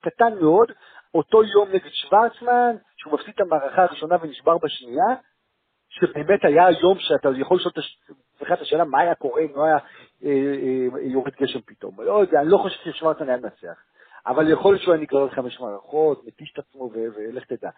קטן 0.00 0.38
מאוד, 0.40 0.72
אותו 1.14 1.44
יום 1.44 1.68
נגד 1.68 1.90
שוורצמן, 1.90 2.76
שהוא 2.96 3.14
מפסיד 3.14 3.34
את 3.34 3.40
המערכה 3.40 3.82
הראשונה 3.82 4.16
ונשבר 4.20 4.58
בשנייה, 4.58 5.14
שבאמת 5.88 6.44
היה 6.44 6.70
יום 6.70 6.98
שאתה 6.98 7.28
יכול 7.36 7.56
לשאול 7.56 7.72
את 8.54 8.60
השאלה 8.60 8.84
מה 8.84 9.00
היה 9.00 9.14
קורה 9.14 9.40
אם 9.42 9.48
לא 9.54 9.64
היה 9.64 9.78
אה, 10.24 10.30
אה, 10.30 11.00
יורד 11.02 11.32
גשם 11.40 11.60
פתאום. 11.60 12.00
לא 12.00 12.20
יודע, 12.20 12.40
אני 12.40 12.48
לא 12.48 12.58
חושב 12.58 12.92
ששוורצמן 12.92 13.28
היה 13.28 13.38
מנצח. 13.38 13.82
אבל 14.26 14.52
יכול 14.52 14.72
להיות 14.72 14.82
שהוא 14.82 14.94
היה 14.94 15.02
נגרר 15.02 15.24
לחמש 15.24 15.60
מערכות, 15.60 16.26
מתיש 16.26 16.52
את 16.52 16.58
עצמו 16.58 16.90
ולך 16.94 17.44
תדע. 17.44 17.70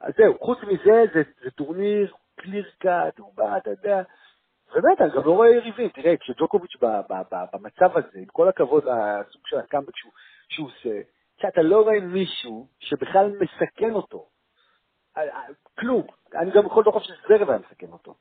אז 0.00 0.12
זהו, 0.16 0.38
חוץ 0.38 0.58
מזה, 0.62 1.04
זה, 1.14 1.22
זה 1.44 1.50
טורניר 1.50 2.14
קליר 2.36 2.70
קאט, 2.78 3.18
הוא 3.18 3.32
בא, 3.34 3.56
אתה 3.56 3.70
יודע, 3.70 4.02
באמת, 4.74 5.00
אני 5.00 5.10
גם 5.10 5.24
לא 5.24 5.30
רואה 5.30 5.48
יריבים. 5.48 5.88
תראה, 5.88 6.16
כשג'וקוביץ' 6.16 6.76
במצב 7.52 7.96
הזה, 7.96 8.18
עם 8.18 8.26
כל 8.32 8.48
הכבוד 8.48 8.84
לסוג 8.84 9.42
של 9.46 9.58
הקאמבק 9.58 9.96
שהוא 10.48 10.68
עושה, 10.68 11.00
שאתה 11.40 11.62
לא 11.62 11.82
רואה 11.82 12.00
מישהו 12.00 12.68
שבכלל 12.80 13.32
מסכן 13.40 13.92
אותו. 13.92 14.26
אה, 15.16 15.22
אה, 15.22 15.42
כלום. 15.78 16.06
אני 16.34 16.50
גם 16.50 16.66
יכול 16.66 16.84
לחשוב 16.86 17.02
שזרב 17.02 17.50
היה 17.50 17.58
מסכן 17.58 17.92
אותו. 17.92 18.14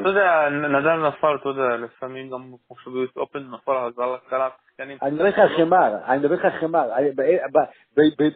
אתה 0.00 0.08
יודע, 0.08 0.48
נדל 0.50 1.08
נפל, 1.08 1.36
אתה 1.40 1.48
יודע, 1.48 1.76
לפעמים 1.76 2.30
גם 2.30 2.52
כמו 2.66 2.76
שביוס 2.76 3.16
אופן 3.16 3.38
נפל 3.38 3.72
על 3.72 4.14
הקלה 4.14 4.48
שחקנים. 4.66 4.98
אני 5.02 5.10
מדבר 5.10 5.26
איתך 5.26 5.38
על 5.38 5.56
חמר, 5.56 6.04
אני 6.06 6.18
מדבר 6.18 6.34
איתך 6.34 6.44
על 6.44 6.60
חמר. 6.60 6.88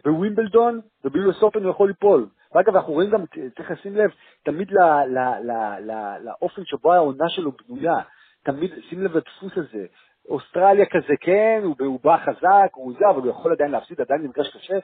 בווימבלדון 0.05 0.79
וביוס 1.05 1.43
אופן 1.43 1.63
הוא 1.63 1.71
יכול 1.71 1.87
ליפול. 1.87 2.27
ואגב, 2.55 2.75
אנחנו 2.75 2.93
רואים 2.93 3.09
גם, 3.09 3.25
צריך 3.55 3.71
לשים 3.71 3.95
לב, 3.95 4.11
תמיד 4.43 4.71
לאופן 6.23 6.65
שבו 6.65 6.93
העונה 6.93 7.29
שלו 7.29 7.51
בנויה. 7.51 7.97
תמיד, 8.43 8.71
שים 8.89 9.03
לב 9.03 9.17
לדפוס 9.17 9.57
הזה. 9.57 9.85
אוסטרליה 10.27 10.85
כזה 10.85 11.13
כן, 11.21 11.61
הוא, 11.63 11.75
הוא 11.79 11.99
בא 12.03 12.17
חזק, 12.17 12.69
הוא 12.73 12.93
זה, 12.99 13.09
אבל 13.09 13.21
הוא 13.21 13.29
יכול 13.29 13.51
עדיין 13.51 13.71
להפסיד, 13.71 14.01
עדיין 14.01 14.21
זה 14.21 14.27
מגרש 14.27 14.55
קשה. 14.55 14.77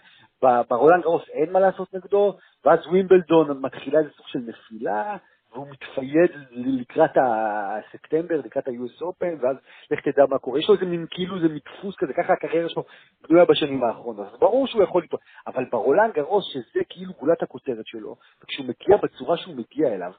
ברולנד 0.70 1.04
גרוס 1.04 1.30
אין 1.30 1.52
מה 1.52 1.60
לעשות 1.60 1.94
נגדו, 1.94 2.38
ואז 2.66 2.88
ווימבלדון 2.88 3.62
מתחילה 3.62 4.00
איזה 4.00 4.10
סוג 4.18 4.28
של 4.28 4.40
נפילה, 4.40 5.18
והוא 5.54 5.68
מתפייד 5.70 6.32
לקראת 6.52 7.12
הספטמבר, 7.18 8.36
לקראת 8.46 8.68
ה-US 8.68 9.02
Open, 9.02 9.36
ואז 9.42 9.56
לך 9.92 10.00
תדע 10.00 10.26
מה 10.30 10.38
קורה. 10.38 10.60
יש 10.60 10.70
לו 10.70 10.76
איזה 10.76 10.86
מין, 10.86 11.06
כאילו 11.10 11.40
זה 11.40 11.48
מדפוס 11.48 11.96
כזה, 11.98 12.14
ככה 12.14 12.34
הקריירה 12.34 12.70
שלו 12.70 12.84
בנויה 13.22 13.46
בשנים 13.46 13.84
האחרונות. 13.84 14.28
אז 14.34 14.40
ברור 14.40 14.68
שהוא 14.68 14.84
יכול 14.84 15.02
ליפול. 15.02 15.20
אבל 15.48 15.66
ברולנד 15.72 16.14
גרוס, 16.14 16.46
שזה 16.54 16.84
כאילו 16.90 17.14
גולת 17.20 17.44
הכותרת 17.44 17.86
שלו, 17.86 18.16
וכשהוא 18.44 18.66
מגיע 18.66 18.98
בצורה 18.98 19.38
שהוא 19.38 19.56
מגיע 19.56 19.96
אליו, 19.96 20.12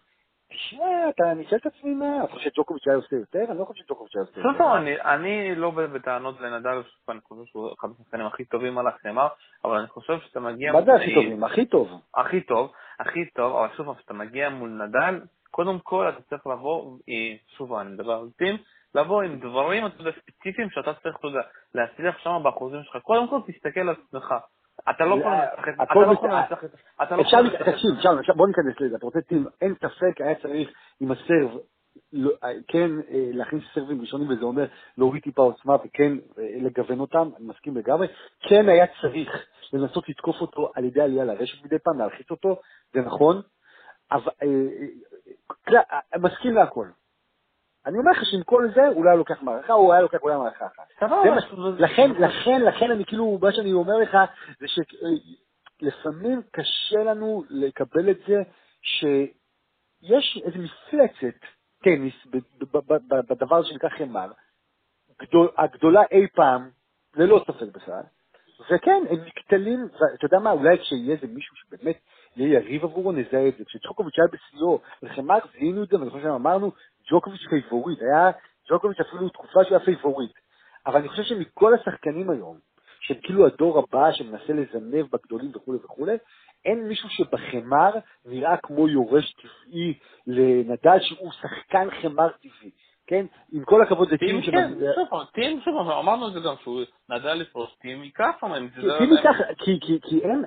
תשמע, 0.54 1.08
אתה, 1.08 1.32
אני 1.32 1.44
שואל 1.44 1.60
את 1.60 1.66
עצמי 1.66 1.94
מה, 1.94 2.24
אתה 2.24 2.32
חושב 2.32 2.50
שג'וקוביץ' 2.50 2.86
היה 2.86 2.96
עושה 2.96 3.16
יותר? 3.16 3.44
אני 3.50 3.58
לא 3.58 3.64
חושב 3.64 3.84
שג'וקוביץ' 3.84 4.16
היה 4.16 4.24
עושה 4.24 4.40
יותר. 4.40 4.50
בסדר, 4.50 5.14
אני 5.14 5.54
לא 5.54 5.70
בטענות 5.70 6.40
לנדל, 6.40 6.82
אני 7.08 7.20
חושב 7.20 7.44
שהוא 7.44 7.70
אחד 7.80 7.88
השחקנים 7.98 8.26
הכי 8.26 8.44
טובים 8.44 8.78
על 8.78 8.86
החמר, 8.86 9.28
אבל 9.64 9.78
אני 9.78 9.86
חושב 9.86 10.18
שאתה 10.20 10.40
מגיע... 10.40 10.72
מה 10.72 10.82
זה 10.82 10.94
הכי 10.94 11.14
טובים? 11.14 11.44
הכי 11.44 11.66
טוב. 11.66 11.88
הכי 12.14 12.40
טוב, 12.40 12.72
הכי 13.00 13.30
טוב, 13.30 13.56
אבל 13.56 13.68
שוב, 13.76 13.94
כשאתה 13.94 14.14
מגיע 14.14 14.48
מול 14.48 14.70
נדל, 14.70 15.20
קודם 15.50 15.78
כל 15.78 16.08
אתה 16.08 16.22
צריך 16.22 16.46
לבוא, 16.46 16.98
שוב, 17.56 17.74
אני 17.74 17.90
מדבר 17.90 18.12
על 18.12 18.28
טים, 18.36 18.56
לבוא 18.94 19.22
עם 19.22 19.38
דברים, 19.40 19.86
אתה 19.86 20.00
יודע, 20.00 20.10
ספציפיים 20.10 20.70
שאתה 20.70 20.94
צריך, 20.94 21.16
אתה 21.18 21.26
יודע, 21.26 21.40
להצליח 21.74 22.18
שם 22.18 22.40
באחוזים 22.42 22.82
שלך. 22.82 22.96
קודם 23.02 23.28
כל 23.28 23.40
תסתכל 23.46 23.80
על 23.80 23.88
עצמך. 23.88 24.34
אתה 24.90 25.04
לא 25.04 26.12
יכול 26.12 26.30
לנצח 26.30 26.64
את 26.64 26.70
זה. 26.70 26.76
לא 27.16 27.22
אפשר, 27.22 27.38
תקשיב, 27.72 27.90
בוא 28.36 28.46
ניכנס 28.46 28.80
לזה. 28.80 28.96
אתה 28.96 29.06
רוצה 29.06 29.20
טים, 29.20 29.46
אין 29.60 29.74
ספק, 29.74 30.20
היה 30.20 30.34
צריך 30.34 30.70
עם 31.00 31.12
הסרב, 31.12 31.58
לא, 32.12 32.30
כן 32.68 32.90
אה, 33.10 33.30
להכניס 33.32 33.64
סרבים 33.74 34.00
ראשונים, 34.00 34.28
וזה 34.28 34.44
אומר 34.44 34.66
להוריד 34.98 35.22
טיפה 35.22 35.42
עוצמה 35.42 35.76
וכן 35.76 36.12
אה, 36.38 36.44
לגוון 36.60 37.00
אותם, 37.00 37.30
אני 37.36 37.46
מסכים 37.46 37.76
לגמרי. 37.76 38.06
כן 38.40 38.68
היה 38.68 38.86
צריך 39.00 39.46
לנסות 39.72 40.08
לתקוף 40.08 40.40
אותו 40.40 40.72
על 40.74 40.84
ידי 40.84 41.00
עלייה 41.00 41.24
לרשת 41.24 41.64
מדי 41.64 41.78
פעם, 41.78 41.98
להלחיץ 41.98 42.30
אותו, 42.30 42.60
זה 42.92 43.00
נכון, 43.00 43.42
אבל 44.12 44.32
אה, 44.42 46.18
מסכים 46.18 46.54
להכל. 46.54 46.86
אני 47.86 47.98
אומר 47.98 48.10
לך 48.10 48.24
שעם 48.24 48.42
כל 48.42 48.68
זה, 48.74 48.86
הוא 48.86 49.04
לוקח 49.04 49.42
מערכה, 49.42 49.72
או 49.72 49.92
היה 49.92 50.02
לוקח 50.02 50.18
אולי 50.22 50.36
מערכה 50.36 50.66
אחת. 50.66 51.02
לכן, 51.78 52.10
לכן, 52.10 52.60
לכן 52.60 52.90
אני 52.90 53.04
כאילו, 53.04 53.38
מה 53.42 53.52
שאני 53.52 53.72
אומר 53.72 53.96
לך, 53.96 54.18
זה 54.60 54.66
שלפעמים 55.80 56.42
קשה 56.50 57.04
לנו 57.04 57.44
לקבל 57.50 58.10
את 58.10 58.18
זה 58.26 58.42
שיש 58.82 60.42
איזו 60.44 60.58
מפלצת 60.58 61.38
טניס 61.84 62.14
בדבר 63.28 63.56
הזה 63.56 63.68
שנקרא 63.68 63.88
חמר, 63.88 64.30
הגדולה 65.56 66.02
אי 66.10 66.26
פעם, 66.34 66.70
ללא 67.16 67.44
ספק 67.46 67.66
בכלל, 67.74 68.02
וכן, 68.70 69.02
הם 69.10 69.18
נקטלים, 69.26 69.88
ואתה 69.92 70.24
יודע 70.24 70.38
מה, 70.38 70.50
אולי 70.50 70.78
כשיהיה 70.78 71.14
איזה 71.14 71.26
מישהו 71.26 71.56
שבאמת 71.56 71.98
יהיה 72.36 72.54
יריב 72.54 72.84
עבורו, 72.84 73.12
נזהה 73.12 73.48
את 73.48 73.56
זה. 73.58 73.64
כשג'וקוביץ' 73.64 74.18
היה 74.18 74.28
בשיאו, 74.32 74.80
לחמר 75.02 75.38
זיהינו 75.52 75.82
את 75.82 75.88
זה, 75.88 75.98
ואני 75.98 76.10
חושב 76.10 76.22
שאמרנו, 76.22 76.72
ג'וקוביץ' 77.10 77.46
פייבוריט, 77.50 78.02
היה 78.02 78.30
ג'וקוביץ' 78.70 79.00
אפילו 79.00 79.28
תקופה 79.28 79.64
שהוא 79.64 79.76
היה 79.76 79.84
פייבוריט. 79.84 80.32
אבל 80.86 80.96
אני 81.00 81.08
חושב 81.08 81.22
שמכל 81.22 81.74
השחקנים 81.74 82.30
היום, 82.30 82.58
שהם 83.00 83.16
כאילו 83.22 83.46
הדור 83.46 83.78
הבא 83.78 84.12
שמנסה 84.12 84.52
לזנב 84.52 85.06
בגדולים 85.12 85.50
וכולי 85.54 85.78
וכולי, 85.84 86.16
אין 86.64 86.88
מישהו 86.88 87.08
שבחמר 87.08 87.90
נראה 88.24 88.56
כמו 88.56 88.88
יורש 88.88 89.34
טבעי 89.34 89.98
לנדל 90.26 91.00
שהוא 91.00 91.32
שחקן 91.32 91.88
חמר 92.02 92.28
טבעי. 92.28 92.70
כן? 93.06 93.26
עם 93.52 93.64
כל 93.64 93.82
הכבוד 93.82 94.08
זה 94.10 94.16
טים 94.16 94.42
כן, 94.42 94.70
שוב, 94.94 95.24
טים, 95.34 95.60
שוב, 95.64 95.90
אמרנו 95.90 96.28
את 96.28 96.32
זה 96.32 96.40
גם, 96.40 96.54
שהוא 96.62 96.80
נדל 97.08 97.34
יפרוש, 97.34 97.70
טים 97.80 98.04
ייקח 98.04 98.36
שם, 98.40 98.68
טים 98.68 99.12
ייקח, 99.12 99.36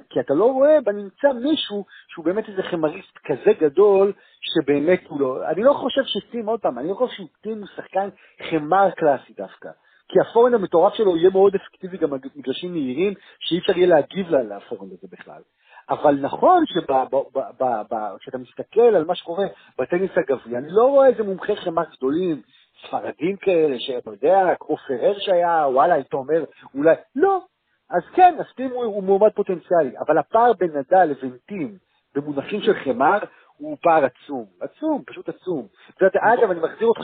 כי 0.10 0.20
אתה 0.20 0.34
לא 0.34 0.46
רואה 0.46 0.82
בנמצא 0.82 1.28
מישהו 1.34 1.86
שהוא 2.08 2.26
באמת 2.26 2.50
איזה 2.50 2.64
חמריסט 2.64 3.18
כזה 3.26 3.52
גדול, 3.60 4.14
שבאמת 4.42 5.02
הוא 5.08 5.22
לא, 5.22 5.50
אני 5.50 5.64
לא 5.64 5.74
חושב 5.74 6.02
שטים, 6.06 6.50
עוד 6.50 6.60
פעם, 6.60 6.80
אני 6.80 6.90
לא 6.90 6.94
חושב 6.94 7.24
שטים 7.24 7.58
הוא 7.58 7.68
שחקן 7.76 8.10
חמר 8.50 8.92
קלאסי 8.92 9.34
דווקא. 9.38 9.70
כי 10.10 10.20
הפורן 10.20 10.54
המטורף 10.54 10.94
שלו 10.94 11.18
יהיה 11.18 11.30
מאוד 11.30 11.56
אפקטיבי 11.56 11.98
גם 11.98 12.10
במגרשים 12.10 12.72
מהירים, 12.72 13.14
שאי 13.40 13.60
אפשר 13.60 13.78
יהיה 13.78 13.88
להגיב 13.88 14.28
לפורן 14.30 14.88
הזה 14.92 15.08
בכלל. 15.12 15.42
אבל 15.90 16.16
נכון 16.22 16.64
שכשאתה 16.66 18.38
מסתכל 18.38 18.82
על 18.82 19.06
מה 19.06 19.16
שקורה 19.16 19.46
בטניס 19.80 20.12
הגברי, 20.16 20.58
אני 20.58 20.68
לא 20.70 20.84
רואה 20.84 21.08
איזה 21.08 21.24
מומחי 21.24 21.56
חמר 21.56 21.84
גדולים, 21.98 22.42
ספרדים 22.88 23.36
כאלה, 23.38 23.76
שאתה 23.80 24.10
יודע, 24.10 24.56
כמו 24.60 24.78
פרר 24.78 25.20
שהיה, 25.20 25.68
וואלה, 25.68 25.94
היית 25.94 26.14
אומר, 26.14 26.44
אולי, 26.76 26.96
לא. 27.16 27.42
אז 27.90 28.02
כן, 28.16 28.36
טים 28.56 28.72
הוא, 28.72 28.84
הוא 28.84 29.04
מועמד 29.04 29.32
פוטנציאלי, 29.36 29.98
אבל 30.00 30.18
הפער 30.18 30.54
בין 30.54 30.70
נדל 30.78 31.04
לבין 31.04 31.38
טים 31.46 31.78
במונחים 32.16 32.62
של 32.62 32.74
חמר 32.74 33.20
הוא 33.58 33.78
פער 33.82 34.06
עצום, 34.06 34.46
עצום, 34.62 35.04
פשוט 35.06 35.30
עצום. 35.30 35.68
ואגב, 36.02 36.52
אני 36.52 36.60
מחזיר 36.60 36.88
אותך 36.88 37.04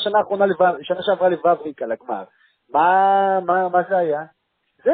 שנה 0.81 1.01
שעברה 1.01 1.29
לבבריק 1.29 1.81
על 1.81 1.91
הגמר. 1.91 2.23
מה, 2.73 3.39
מה, 3.45 3.69
מה 3.69 3.79
זה 3.89 3.97
היה? 3.97 4.23
זה... 4.83 4.91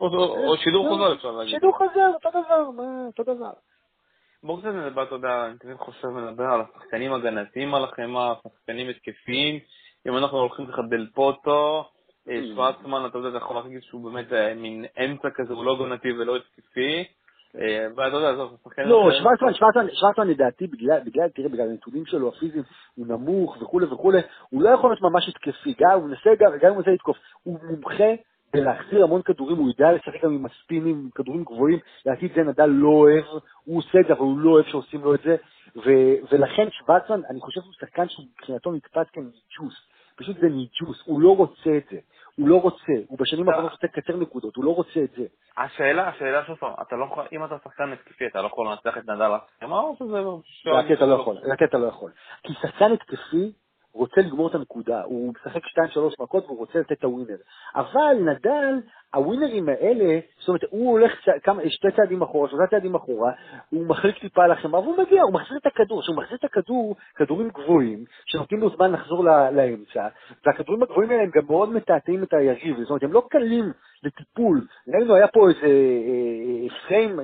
או 0.00 0.56
שידור 0.56 0.88
חוזר 0.88 1.12
אפשר 1.12 1.30
להגיד. 1.30 1.54
שידור 1.54 1.78
חוזר, 1.78 2.10
אותו 2.14 2.30
דבר, 2.30 2.70
מה, 2.70 3.06
אותו 3.06 3.22
דבר. 3.22 3.52
בואו 4.42 4.58
קצת 4.58 4.68
נדבר, 4.68 5.02
אתה 5.02 5.14
יודע, 5.14 5.46
אני 5.46 5.58
תמיד 5.58 5.76
חושב 5.76 6.08
לדבר 6.08 6.44
על 6.44 6.60
השחקנים 6.60 7.12
הגנתיים 7.12 7.74
על 7.74 7.84
החמאה, 7.84 8.32
השחקנים 8.46 8.88
התקפיים. 8.88 9.58
אם 10.08 10.16
אנחנו 10.16 10.38
הולכים 10.38 10.66
ככה 10.66 10.82
דל 10.82 11.06
פוטו, 11.14 11.84
אה, 12.28 12.40
mm. 12.40 12.46
שוורצמן, 12.46 13.06
אתה 13.06 13.18
יודע, 13.18 13.28
אתה 13.28 13.36
יכול 13.36 13.56
להגיד 13.56 13.82
שהוא 13.82 14.10
באמת 14.10 14.32
אה, 14.32 14.54
מין 14.54 14.84
אמצע 15.04 15.28
כזה, 15.34 15.52
הוא 15.52 15.64
לא 15.64 15.76
גנתי 15.78 16.12
ולא 16.12 16.36
התקפי. 16.36 17.04
אה, 17.60 17.86
ואתה 17.96 18.16
יודע, 18.16 18.30
עזוב, 18.30 18.56
שחקן... 18.64 18.82
לא, 18.82 19.10
שוורצמן, 19.18 19.54
שוורצמן, 19.54 19.86
שוורצמן 19.92 20.28
לדעתי, 20.28 20.66
בגלל, 20.66 20.98
תראה, 21.34 21.48
בגלל 21.48 21.70
הנתונים 21.70 22.06
שלו 22.06 22.28
הפיזיים, 22.28 22.64
הוא 22.94 23.06
נמוך 23.06 23.56
וכולי 23.62 23.86
וכולי, 23.86 24.20
הוא 24.50 24.62
לא 24.62 24.70
יכול 24.70 24.90
להיות 24.90 25.02
ממש 25.02 25.28
התקפי, 25.28 25.74
גם 25.80 25.90
הוא 26.00 26.08
מנסה, 26.08 26.30
גם 26.38 26.52
אם 26.52 26.68
הוא 26.68 26.76
מנסה 26.76 26.90
לתקוף, 26.90 27.16
הוא 27.42 27.58
מומחה 27.62 28.12
בלהחזיר 28.52 29.04
המון 29.04 29.22
כדורים, 29.22 29.56
הוא 29.56 29.68
יודע 29.68 29.92
לשחק 29.92 30.24
גם 30.24 30.34
עם 30.34 30.46
הספינים, 30.46 30.94
עם 31.04 31.10
כדורים 31.14 31.44
גבוהים, 31.44 31.78
לעתיד 32.06 32.32
זה 32.34 32.42
נדל 32.42 32.66
לא 32.66 32.88
אוהב, 32.88 33.24
הוא 33.64 33.78
עושה 33.78 34.00
את 34.00 34.06
זה, 34.06 34.12
אבל 34.12 34.20
הוא 34.20 34.38
לא 34.38 34.50
אוהב 34.50 34.66
שעושים 34.66 35.00
לו 35.00 35.14
את 35.14 35.20
זה, 35.24 35.36
ו- 35.76 36.32
ולכן 36.32 36.70
שוורצמן, 36.70 37.20
אני 37.30 37.40
חושב 37.40 37.60
שהוא 37.60 37.72
שחקן 37.72 38.08
שמבחינתו 38.08 38.72
נתפס 38.72 39.06
כניג'וס, 39.12 39.74
פשוט 40.16 40.36
זה 40.40 40.48
ניג'וס, 40.48 41.02
הוא 41.04 41.20
לא 41.20 41.36
רוצה 41.36 41.76
את 41.76 41.84
זה. 41.90 41.98
הוא 42.36 42.48
לא 42.48 42.60
רוצה, 42.60 42.92
הוא 43.06 43.18
בשנים 43.18 43.48
האחרונות 43.48 43.72
רוצה 43.72 43.86
לקצר 43.86 44.16
נקודות, 44.16 44.56
הוא 44.56 44.64
לא 44.64 44.70
רוצה 44.74 45.00
את 45.04 45.10
זה. 45.16 45.24
השאלה, 45.56 46.08
השאלה 46.08 46.44
שוב 46.44 46.56
פעם, 46.56 46.72
אתה 46.82 46.96
לא 46.96 47.04
יכול, 47.04 47.24
אם 47.32 47.44
אתה 47.44 47.56
שחקן 47.64 47.92
התקפי, 47.92 48.26
אתה 48.26 48.42
לא 48.42 48.46
יכול 48.46 48.66
לנצח 48.66 48.98
את 48.98 49.02
נדל 49.02 49.30
הסכמה, 49.32 49.80
או 49.80 49.96
שזה... 49.98 50.18
להקה 50.70 50.94
אתה 50.94 51.06
לא 51.06 51.14
יכול, 51.14 51.36
להקה 51.42 51.64
אתה 51.64 51.78
לא 51.78 51.86
יכול. 51.86 52.10
כי 52.42 52.52
שחקן 52.62 52.92
התקפי 52.92 53.52
רוצה 53.94 54.20
לגמור 54.20 54.48
את 54.48 54.54
הנקודה, 54.54 55.02
הוא 55.02 55.32
משחק 55.34 55.64
2-3 55.64 55.78
מכות 56.20 56.44
והוא 56.44 56.58
רוצה 56.58 56.78
לתת 56.78 56.92
את 56.92 57.04
הווינר. 57.04 57.36
אבל 57.74 58.14
נדל, 58.20 58.80
הווינרים 59.14 59.68
האלה, 59.68 60.20
זאת 60.38 60.48
אומרת, 60.48 60.62
הוא 60.70 60.90
הולך 60.90 61.12
כמה, 61.42 61.62
שתי 61.68 61.88
צעדים 61.96 62.22
אחורה, 62.22 62.48
שלושה 62.48 62.66
צעדים 62.66 62.94
אחורה, 62.94 63.32
הוא 63.70 63.86
מחליק 63.86 64.18
טיפה 64.18 64.44
על 64.44 64.52
החמאה 64.52 64.80
והוא 64.80 64.98
מגיע, 64.98 65.22
הוא 65.22 65.32
מחזיר 65.32 65.58
את 65.58 65.66
הכדור. 65.66 66.02
כשהוא 66.02 66.16
מחזיר 66.16 66.36
את 66.38 66.44
הכדור, 66.44 66.96
כדורים 67.14 67.48
גבוהים, 67.48 68.04
שנותנים 68.26 68.60
לו 68.60 68.70
זמן 68.76 68.92
לחזור 68.92 69.24
לאמצע, 69.24 70.08
והכדורים 70.46 70.82
הגבוהים 70.82 71.10
האלה 71.10 71.22
הם 71.22 71.30
גם 71.34 71.42
מאוד 71.46 71.68
מתעתעים 71.68 72.22
את 72.22 72.32
היריב, 72.32 72.80
זאת 72.80 72.90
אומרת, 72.90 73.02
הם 73.02 73.12
לא 73.12 73.22
קלים 73.30 73.72
לטיפול. 74.02 74.66
ראינו, 74.88 75.14
היה 75.14 75.28
פה 75.28 75.48
איזה 75.48 75.68
פריים, 76.86 77.18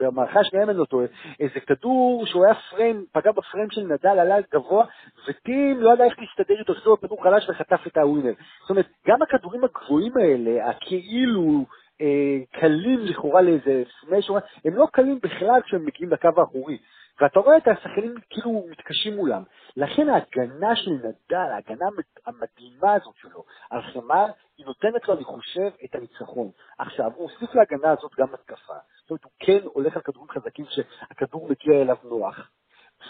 במערכה 0.00 0.40
השנייה, 0.40 0.64
אם 0.64 0.70
אני 0.70 0.78
לא 0.78 0.84
טועה, 0.84 1.06
איזה 1.40 1.60
כדור 1.60 2.26
שהוא 2.26 2.44
היה 2.44 2.54
פריים, 2.70 3.04
פגע 3.12 3.32
בפריים 3.32 3.70
של 3.70 3.82
נדל, 3.82 4.18
עלה 4.18 4.36
גבוה, 4.52 4.84
וטים 5.28 5.80
לא 5.80 5.92
ידע 5.92 6.04
איך 6.04 6.14
להסתדר 6.18 6.60
איתו, 6.60 6.74
שזה 6.74 6.90
כדור 7.02 7.22
חלש 7.22 7.48
וחטף 7.48 7.86
את 7.86 7.96
הווינר. 7.96 8.32
זאת 8.60 8.70
אומרת, 8.70 8.86
גם 9.06 9.22
הכדורים 9.22 9.64
הגבוהים 9.64 10.12
האלה, 10.16 10.70
הכאילו 10.70 11.64
אה, 12.00 12.60
קלים 12.60 13.00
לכאורה 13.00 13.42
לאיזה 13.42 13.82
סמש, 14.00 14.30
הם 14.64 14.74
לא 14.74 14.86
קלים 14.92 15.18
בכלל 15.22 15.60
כשהם 15.64 15.84
מגיעים 15.86 16.10
לקו 16.10 16.28
האחורי. 16.36 16.78
ואתה 17.20 17.40
רואה 17.40 17.56
את 17.56 17.68
השחקנים 17.68 18.14
כאילו 18.30 18.66
מתקשים 18.70 19.16
מולם. 19.16 19.42
לכן 19.76 20.08
ההגנה 20.08 20.76
של 20.76 20.90
נדל, 20.90 21.36
ההגנה 21.36 21.86
המדהימה 22.26 22.94
הזאת 22.94 23.14
שלו 23.16 23.44
על 23.72 23.82
חמר, 23.82 24.26
היא 24.58 24.66
נותנת 24.66 25.08
לו, 25.08 25.14
אני 25.14 25.24
חושב, 25.24 25.70
את 25.84 25.94
הניצחון. 25.94 26.50
עכשיו, 26.78 27.10
הוא 27.14 27.30
הוסיף 27.30 27.54
להגנה 27.54 27.90
הזאת 27.90 28.10
גם 28.18 28.34
התקפה. 28.34 28.74
זאת 29.00 29.10
אומרת, 29.10 29.24
הוא 29.24 29.32
כן 29.38 29.58
הולך 29.64 29.96
על 29.96 30.02
כדורים 30.02 30.30
חזקים 30.30 30.64
שהכדור 30.68 31.48
מגיע 31.48 31.82
אליו 31.82 31.96
נוח. 32.04 32.50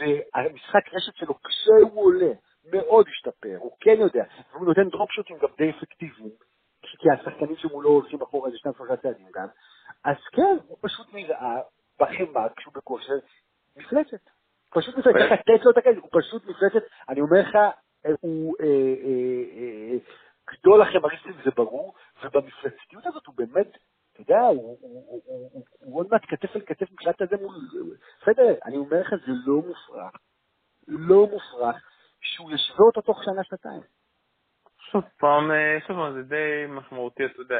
והמשחק 0.00 0.94
רשת 0.94 1.14
שלו, 1.14 1.34
כשהוא 1.42 2.04
עולה, 2.04 2.32
מאוד 2.72 3.06
השתפר, 3.08 3.56
הוא 3.58 3.76
כן 3.80 3.96
יודע, 3.98 4.24
והוא 4.52 4.66
נותן 4.66 4.88
דרופשוטים 4.88 5.38
גם 5.38 5.48
די 5.58 5.70
אפקטיביים, 5.70 6.30
כי 6.82 7.10
השחקנים 7.10 7.56
שמולו 7.56 7.90
הולכים 7.90 8.22
אחורה 8.22 8.46
איזה 8.46 8.58
שניים 8.58 8.74
שלושה 8.76 8.96
צעדים 8.96 9.26
גם, 9.34 9.46
אז 10.04 10.16
כן, 10.32 10.56
הוא 10.68 10.78
פשוט 10.80 11.06
נראה 11.12 11.60
בחמר 12.00 12.48
כשהוא 12.56 12.74
בכושר 12.74 13.14
מפלצת. 13.76 14.30
פשוט 14.70 14.98
מפלצת, 14.98 15.18
צריך 15.18 15.32
לתת 15.32 15.64
לו 15.64 15.70
את 15.70 15.76
הכסף, 15.76 15.98
הוא 16.02 16.10
פשוט 16.12 16.44
מפלצת, 16.46 16.86
אני 17.08 17.20
אומר 17.20 17.40
לך, 17.40 17.56
הוא 18.20 18.54
אה, 18.60 18.66
אה, 19.04 19.44
אה, 19.56 19.98
גדול 20.52 20.82
החמריסטים 20.82 21.32
זה 21.44 21.50
ברור, 21.56 21.94
ובמפלצתיות 22.24 23.06
הזאת 23.06 23.26
הוא 23.26 23.34
באמת, 23.36 23.76
אתה 24.12 24.20
יודע, 24.20 24.40
הוא 25.78 25.98
עוד 25.98 26.06
מעט 26.10 26.22
כתף 26.28 26.56
אל 26.56 26.60
כתף 26.60 26.92
מבחינת 26.92 27.22
הזה 27.22 27.36
מול, 27.36 27.54
בסדר, 28.22 28.54
אני 28.64 28.76
אומר 28.76 29.00
לך, 29.00 29.10
זה 29.10 29.32
לא 29.46 29.56
מופרך, 29.56 30.12
לא 30.88 31.26
מופרך, 31.26 31.76
שהוא 32.20 32.52
ישווה 32.52 32.86
אותו 32.86 33.00
תוך 33.00 33.24
שנה-שנתיים. 33.24 33.82
שוב 34.90 35.04
פעם, 35.18 35.50
שוב 35.86 35.96
פעם, 35.96 36.12
זה 36.12 36.22
די 36.22 36.64
משמעותי, 36.68 37.24
אתה 37.24 37.40
יודע, 37.40 37.56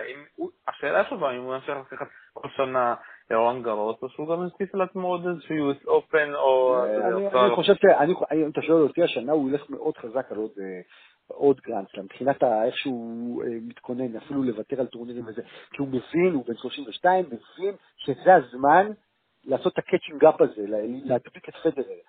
השאלה 0.68 1.05
שוב 1.05 1.20
פעם, 1.20 1.35
אם 1.35 1.42
הוא 1.42 1.55
ימשיך 1.55 1.92
לקחת 1.92 2.07
כל 2.33 2.48
שנה 2.57 2.94
רון 3.31 3.62
גרוס, 3.62 4.02
או 4.02 4.09
שהוא 4.09 4.28
גם 4.28 4.42
יוסיף 4.42 4.74
לעצמו 4.74 5.09
עוד 5.09 5.26
איזשהו 5.26 5.72
US 5.72 5.85
Open, 5.85 6.35
או... 6.35 6.85
אני 7.46 7.55
חושב 7.55 7.74
ש... 7.74 7.85
אם 8.33 8.50
אתה 8.50 8.62
שואל 8.62 8.83
אותי, 8.83 9.02
השנה 9.02 9.33
הוא 9.33 9.50
ילך 9.50 9.70
מאוד 9.70 9.96
חזק 9.96 10.33
על 10.33 10.37
עוד... 10.37 10.52
עוד 11.35 11.61
גרנדסלאם, 11.61 12.05
מבחינת 12.05 12.42
איך 12.42 12.77
שהוא 12.77 13.42
מתכונן, 13.45 14.16
אפילו 14.16 14.42
לוותר 14.42 14.81
על 14.81 14.87
טורנירים 14.87 15.27
וזה, 15.27 15.42
כי 15.71 15.77
הוא 15.79 15.88
מבין, 15.88 16.35
הוא 16.35 16.45
בן 16.47 16.57
32, 16.57 17.25
מבין 17.27 17.75
שזה 17.97 18.35
הזמן 18.35 18.90
לעשות 19.45 19.73
את 19.73 19.79
ה 19.79 19.84
catching 19.84 20.25
up 20.25 20.40
הזה, 20.40 20.64
להדביק 21.05 21.49
את 21.49 21.55
פדרר. 21.55 22.01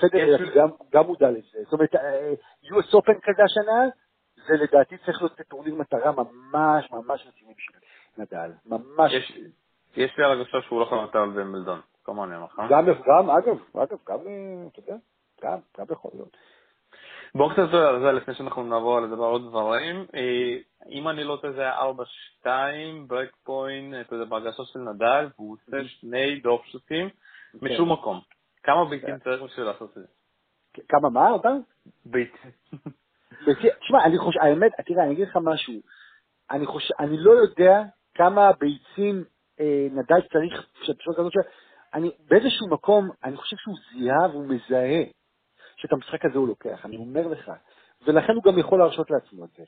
פדרר 0.00 0.54
גם, 0.54 0.68
גם 0.92 1.06
מודע 1.06 1.30
לזה. 1.30 1.58
זאת 1.62 1.72
אומרת, 1.72 1.94
US 2.64 2.94
Open 2.94 3.20
כזה 3.22 3.42
השנה, 3.44 3.88
זה 4.46 4.54
לדעתי 4.64 4.96
צריך 4.98 5.22
להיות 5.22 5.40
טורניר 5.48 5.74
מטרה 5.74 6.12
ממש 6.12 6.90
ממש 6.90 7.26
רציני 7.28 7.54
בשביל 7.54 7.80
נדל. 8.18 8.50
ממש... 8.66 9.12
יש 9.96 10.18
לי 10.18 10.24
הרגשה 10.24 10.62
שהוא 10.62 10.80
לא 10.80 10.84
יכול 10.84 10.98
לוותר 10.98 11.18
על 11.18 11.30
ווימבלדון, 11.30 11.80
כמוני 12.04 12.36
אמר 12.36 12.44
לך. 12.44 12.62
גם, 12.70 12.86
גם, 12.86 13.30
אגב, 13.30 13.58
אגב, 13.74 13.98
גם, 14.08 14.18
אתה 14.72 14.80
יודע, 14.80 14.96
גם, 15.42 15.58
גם 15.78 15.86
יכול 15.90 16.10
להיות. 16.14 16.36
קצת 17.52 17.58
לדבר 17.58 17.86
על 17.86 18.00
זה 18.00 18.12
לפני 18.12 18.34
שאנחנו 18.34 18.62
נעבור 18.62 19.00
לדבר 19.00 19.24
עוד 19.24 19.48
דברים. 19.48 20.06
אם 20.90 21.08
אני 21.08 21.24
לא 21.24 21.38
טועה 21.40 21.52
זה 21.52 21.60
היה 21.60 21.74
4-2, 22.44 22.46
break 23.06 23.36
point, 23.44 24.06
אתה 24.06 24.14
יודע, 24.14 24.24
בהגשה 24.24 24.62
של 24.64 24.78
נדל, 24.78 25.28
והוא 25.38 25.56
עושה 25.56 25.88
שני 25.88 26.40
drop 26.40 26.66
shot 26.66 26.94
ים 26.94 27.08
משום 27.62 27.92
מקום. 27.92 28.20
כמה 28.62 28.84
ביצים 28.84 29.18
צריך 29.18 29.42
בשביל 29.42 29.66
לעשות 29.66 29.90
את 29.90 29.94
זה? 29.94 30.06
כמה 30.88 31.10
מה? 31.10 31.30
אותם? 31.30 31.58
ביצים. 32.04 32.50
תשמע, 33.80 34.04
אני 34.04 34.18
חושב, 34.18 34.40
האמת, 34.40 34.72
תראה, 34.86 35.04
אני 35.04 35.12
אגיד 35.12 35.28
לך 35.28 35.38
משהו. 35.42 35.74
אני 36.50 36.66
חושב, 36.66 36.94
אני 37.00 37.16
לא 37.18 37.30
יודע 37.30 37.82
כמה 38.14 38.50
ביצים 38.52 39.24
אה, 39.60 39.86
נדל 39.90 40.20
צריך, 40.32 40.66
שבשביל 40.82 41.14
כזאת, 41.16 41.32
אני, 41.94 42.10
באיזשהו 42.28 42.68
מקום, 42.70 43.10
אני 43.24 43.36
חושב 43.36 43.56
שהוא 43.56 43.76
זיהה 43.92 44.28
והוא 44.30 44.46
מזהה 44.46 45.02
שאת 45.80 45.92
המשחק 45.92 46.24
הזה 46.24 46.38
הוא 46.38 46.48
לוקח, 46.48 46.86
אני 46.86 46.96
אומר 46.96 47.28
לך. 47.28 47.52
ולכן 48.06 48.32
הוא 48.32 48.42
גם 48.42 48.58
יכול 48.58 48.78
להרשות 48.78 49.10
לעצמו 49.10 49.44
את 49.44 49.50
זה. 49.50 49.64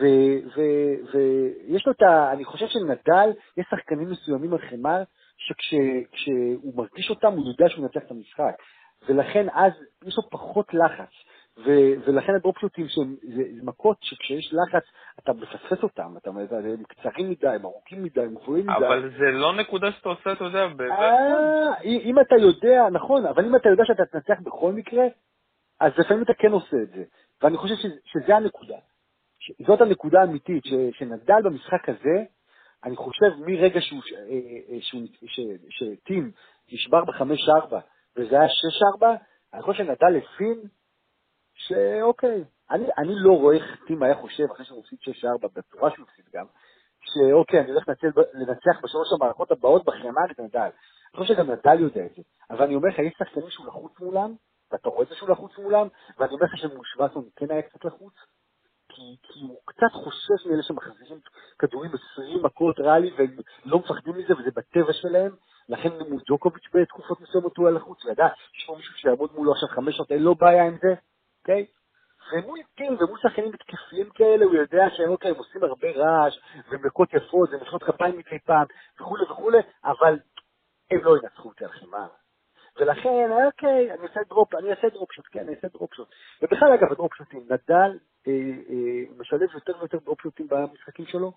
ויש 0.00 1.86
לו 1.86 1.92
את 1.92 2.02
ה... 2.02 2.32
אני 2.32 2.44
חושב 2.44 2.66
שנדל, 2.66 3.30
יש 3.56 3.66
שחקנים 3.70 4.10
מסוימים 4.10 4.52
על 4.52 4.58
חמר, 4.70 5.02
שכשהוא 5.36 6.76
מרגיש 6.76 7.10
אותם, 7.10 7.32
הוא 7.32 7.48
יודע 7.48 7.68
שהוא 7.68 7.82
מנצח 7.82 8.00
את 8.06 8.10
המשחק. 8.10 8.54
ולכן 9.08 9.46
אז 9.52 9.72
יש 10.04 10.16
לו 10.16 10.30
פחות 10.30 10.74
לחץ. 10.74 11.10
ו- 11.58 11.94
ולכן 12.06 12.34
הדרופשוטים 12.34 12.88
שהם 12.88 13.16
זה, 13.22 13.42
זה 13.56 13.62
מכות 13.62 13.96
שכשיש 14.00 14.54
לחץ 14.54 14.82
אתה 15.18 15.32
מפספס 15.32 15.82
אותם, 15.82 16.14
אתה 16.16 16.30
אומר, 16.30 16.42
הם 16.50 16.82
קצרים 16.88 17.30
מדי, 17.30 17.48
הם 17.48 17.64
ארוכים 17.64 18.02
מדי, 18.02 18.20
הם 18.20 18.34
גבוהים 18.34 18.66
מדי. 18.66 18.86
אבל 18.86 19.10
זה 19.18 19.30
לא 19.32 19.56
נקודה 19.56 19.92
שאתה 19.92 20.08
עושה, 20.08 20.32
אתה 20.32 20.44
יודע, 20.44 20.66
ב... 20.76 20.80
אה, 20.80 21.80
אם 21.82 22.20
אתה 22.20 22.34
יודע, 22.34 22.88
נכון, 22.92 23.26
אבל 23.26 23.44
אם 23.44 23.56
אתה 23.56 23.68
יודע 23.68 23.84
שאתה 23.84 24.04
תנצח 24.04 24.40
בכל 24.42 24.72
מקרה, 24.72 25.04
אז 25.80 25.92
לפעמים 25.98 26.22
אתה 26.22 26.34
כן 26.34 26.52
עושה 26.52 26.76
את 26.82 26.88
זה. 26.88 27.04
ואני 27.42 27.56
חושב 27.56 27.74
שזה 28.04 28.36
הנקודה. 28.36 28.76
זאת 29.66 29.80
הנקודה 29.80 30.20
האמיתית, 30.20 30.64
שנדל 30.92 31.42
במשחק 31.44 31.88
הזה, 31.88 32.24
אני 32.84 32.96
חושב 32.96 33.26
מרגע 33.46 33.80
שהוא, 33.80 34.00
אה, 34.16 34.74
אה, 34.74 34.78
שטים 35.70 36.30
נשבר 36.72 37.04
ב-5-4 37.04 37.74
וזה 38.16 38.40
היה 38.40 38.48
6-4, 39.00 39.06
אני 39.54 39.62
חושב 39.62 39.84
שנדל 39.84 40.16
הבין 40.16 40.60
שאוקיי, 41.54 42.44
אני, 42.70 42.86
אני 42.98 43.14
לא 43.14 43.32
רואה 43.32 43.56
איך 43.56 43.84
טים 43.86 44.02
היה 44.02 44.14
חושב, 44.14 44.44
אחרי 44.52 44.66
שהוא 44.66 44.80
הפסיד 44.80 44.98
6-4, 45.44 45.48
בצורה 45.54 45.90
שהוא 45.90 46.06
הפסיד 46.08 46.24
גם, 46.34 46.46
שאוקיי, 47.00 47.60
אני 47.60 47.70
הולך 47.70 47.88
לנצח, 47.88 48.18
לנצח 48.34 48.84
בשלוש 48.84 49.08
המערכות 49.12 49.50
הבאות 49.50 49.84
בחיימה 49.84 50.20
את 50.30 50.40
נדל. 50.40 50.60
אני 50.60 51.20
חושב 51.20 51.34
שגם 51.34 51.50
נדל 51.50 51.80
יודע 51.80 52.06
את 52.06 52.14
זה, 52.16 52.22
אבל 52.50 52.62
אני 52.64 52.74
אומר 52.74 52.88
לך, 52.88 52.98
יש 52.98 53.14
שחקנים 53.18 53.50
שהוא 53.50 53.66
לחוץ 53.66 54.00
מולם, 54.00 54.34
ואתה 54.74 54.88
רואה 54.88 55.02
את 55.02 55.08
זה 55.08 55.14
שהוא 55.14 55.28
לחוץ 55.28 55.58
מולם, 55.58 55.88
ואני 56.18 56.34
אומר 56.34 56.46
לך 56.46 56.56
שמושבסון 56.56 57.28
כן 57.36 57.50
היה 57.50 57.62
קצת 57.62 57.84
לחוץ, 57.84 58.14
כי, 58.88 59.16
כי 59.22 59.40
הוא 59.40 59.58
קצת 59.64 59.92
חושש 59.92 60.46
מאלה 60.46 60.62
שמחזירים 60.62 61.20
כדורים 61.58 61.90
20 62.12 62.42
מכות 62.42 62.80
ריאלי 62.80 63.10
והם 63.18 63.36
לא 63.64 63.78
מפחדים 63.78 64.14
מזה 64.14 64.34
וזה 64.34 64.50
בטבע 64.54 64.92
שלהם, 64.92 65.32
לכן 65.68 65.88
מול 66.08 66.20
ג'וקוביץ' 66.30 66.68
בתקופות 66.74 67.20
מסוימות 67.20 67.56
הוא 67.56 67.66
היה 67.66 67.76
לחוץ, 67.76 68.04
וידע, 68.04 68.26
יש 68.56 68.64
פה 68.66 68.76
מישהו 68.76 68.94
שיעמוד 68.94 69.30
מולו 69.34 69.52
עכשיו 69.52 69.68
חמש 69.68 69.96
שעות, 69.96 70.10
אין 70.10 70.22
לו 70.22 70.34
בעיה 70.34 70.64
עם 70.66 70.76
זה, 70.82 70.94
אוקיי? 71.40 71.66
ומול 72.32 72.58
כן, 72.76 72.94
ומול 73.00 73.18
שחקנים 73.22 73.52
התקפיים 73.54 74.10
כאלה, 74.10 74.44
הוא 74.44 74.54
יודע 74.54 74.86
שהם 74.96 75.10
אוקיי, 75.10 75.30
הם 75.30 75.36
עושים 75.36 75.64
הרבה 75.64 75.88
רעש, 75.90 76.38
ומכות 76.70 77.14
יפות, 77.14 77.48
ומחיאות 77.52 77.82
כפיים 77.82 78.18
מדי 78.18 78.38
פעם, 78.44 78.66
וכולי 79.00 79.24
וכולי, 79.24 79.58
אבל 79.84 80.18
הם 80.90 80.98
לא 81.04 81.16
ינצחו 81.22 81.52
על 81.60 81.68
חמר. 81.68 82.08
ולכן, 82.80 83.30
אוקיי, 83.46 83.92
אני 83.92 84.02
אעשה 84.02 84.20
דרופ, 84.28 84.54
אני 84.54 84.70
אעשה 84.70 84.88
דרופשוט, 84.88 85.24
כן, 85.32 85.40
אני 85.40 85.54
אעשה 85.54 85.68
דרופשוט. 85.68 86.08
ובכלל, 86.42 86.72
אגב, 86.72 86.92
הדרופשוטים, 86.92 87.40
נדל 87.44 87.98
אה, 88.28 88.32
אה, 88.70 89.16
משלב 89.18 89.48
יותר 89.54 89.72
ויותר 89.78 89.98
דרופשוטים 89.98 90.46
במשחקים 90.48 91.06
שלו, 91.06 91.32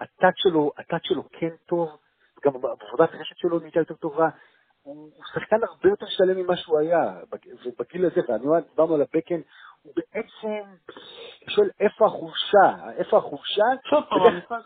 הטאט 0.00 0.34
שלו, 0.36 0.72
הטאט 0.78 1.04
שלו 1.04 1.24
כן 1.32 1.50
טוב, 1.66 1.96
גם 2.44 2.52
עבודת 2.56 3.14
הרשת 3.14 3.36
שלו 3.36 3.58
נהייתה 3.58 3.78
יותר 3.78 3.94
טובה, 3.94 4.28
הוא 4.82 5.10
שחקן 5.34 5.56
הרבה 5.64 5.88
יותר 5.88 6.06
שלם 6.08 6.36
ממה 6.36 6.56
שהוא 6.56 6.78
היה, 6.78 7.16
ובגיל 7.64 8.06
הזה, 8.06 8.20
ואני 8.28 8.46
אומר, 8.46 8.60
דיברנו 8.60 8.94
על 8.94 9.02
הבקן, 9.02 9.40
הוא 9.82 9.92
בעצם 9.96 10.70
שואל 11.48 11.70
איפה 11.80 12.06
החולשה, 12.06 12.92
איפה 12.96 13.16
החולשה? 13.16 13.64
שוב 13.90 14.04
פעם, 14.08 14.20
המשחק, 14.20 14.56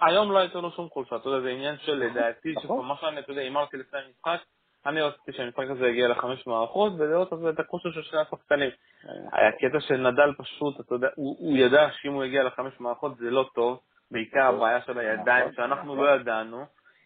היום 0.00 0.32
לא 0.32 0.38
הייתה 0.38 0.58
לו 0.58 0.70
שום 0.70 0.88
חולשה, 0.88 1.16
אתה 1.16 1.28
יודע, 1.28 1.40
זה 1.40 1.48
עניין 1.48 1.76
של 1.78 1.92
לדעתי, 1.92 2.52
נכון. 2.52 2.62
שוב 2.62 2.76
פעם, 2.76 2.88
מה 2.88 2.96
שאני, 3.00 3.20
אתה 3.20 3.32
יודע, 3.32 3.42
אמרתי 3.42 3.76
לפני 3.76 3.98
המשחק, 4.00 4.46
אני 4.86 5.02
רציתי 5.02 5.32
שהמשחק 5.32 5.64
הזה 5.70 5.86
יגיע 5.88 6.08
לחמש 6.08 6.46
מערכות, 6.46 6.92
ולראות 6.98 7.32
את 7.48 7.60
הכושר 7.60 7.90
של 7.90 8.02
שני 8.02 8.20
השחקנים. 8.20 8.70
הקטע 9.32 9.80
של 9.80 10.10
נדל 10.10 10.32
פשוט, 10.38 10.80
אתה 10.80 10.94
יודע, 10.94 11.08
הוא, 11.14 11.36
הוא 11.38 11.56
ידע 11.56 11.88
שאם 11.92 12.12
הוא 12.12 12.24
יגיע 12.24 12.42
לחמש 12.42 12.80
מערכות 12.80 13.16
זה 13.16 13.30
לא 13.30 13.48
טוב, 13.54 13.80
בעיקר 14.10 14.44
הבעיה 14.44 14.80
של 14.80 14.98
הידיים, 14.98 15.42
נכון, 15.42 15.54
שאנחנו 15.54 15.94
נכון. 15.94 16.04
לא 16.06 16.10
ידענו. 16.10 16.64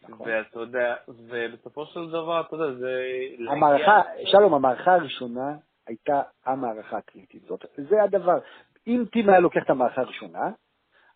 נכון. 0.08 0.28
ואתה 0.28 0.60
יודע, 0.60 0.94
ובסופו 1.08 1.86
של 1.86 2.08
דבר, 2.08 2.40
אתה 2.40 2.56
יודע, 2.56 2.72
זה... 2.72 3.02
המערכה, 3.48 4.02
שלום, 4.24 4.54
המערכה 4.54 4.94
הראשונה 4.94 5.54
הייתה 5.86 6.22
המערכה 6.46 6.96
הקריטית 6.96 7.42
זאת. 7.42 7.64
זה 7.76 8.02
הדבר. 8.02 8.38
אם 8.86 9.04
טים 9.12 9.28
היה 9.28 9.40
לוקח 9.40 9.62
את 9.64 9.70
המערכה 9.70 10.00
הראשונה, 10.00 10.50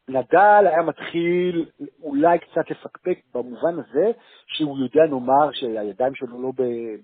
נדל 0.09 0.67
היה 0.67 0.83
מתחיל 0.83 1.67
אולי 2.03 2.39
קצת 2.39 2.71
לפקפק 2.71 3.19
במובן 3.35 3.75
הזה 3.79 4.11
שהוא 4.47 4.79
יודע 4.79 5.03
נאמר 5.11 5.53
שהידיים 5.53 6.15
שלו 6.15 6.43
לא 6.43 6.53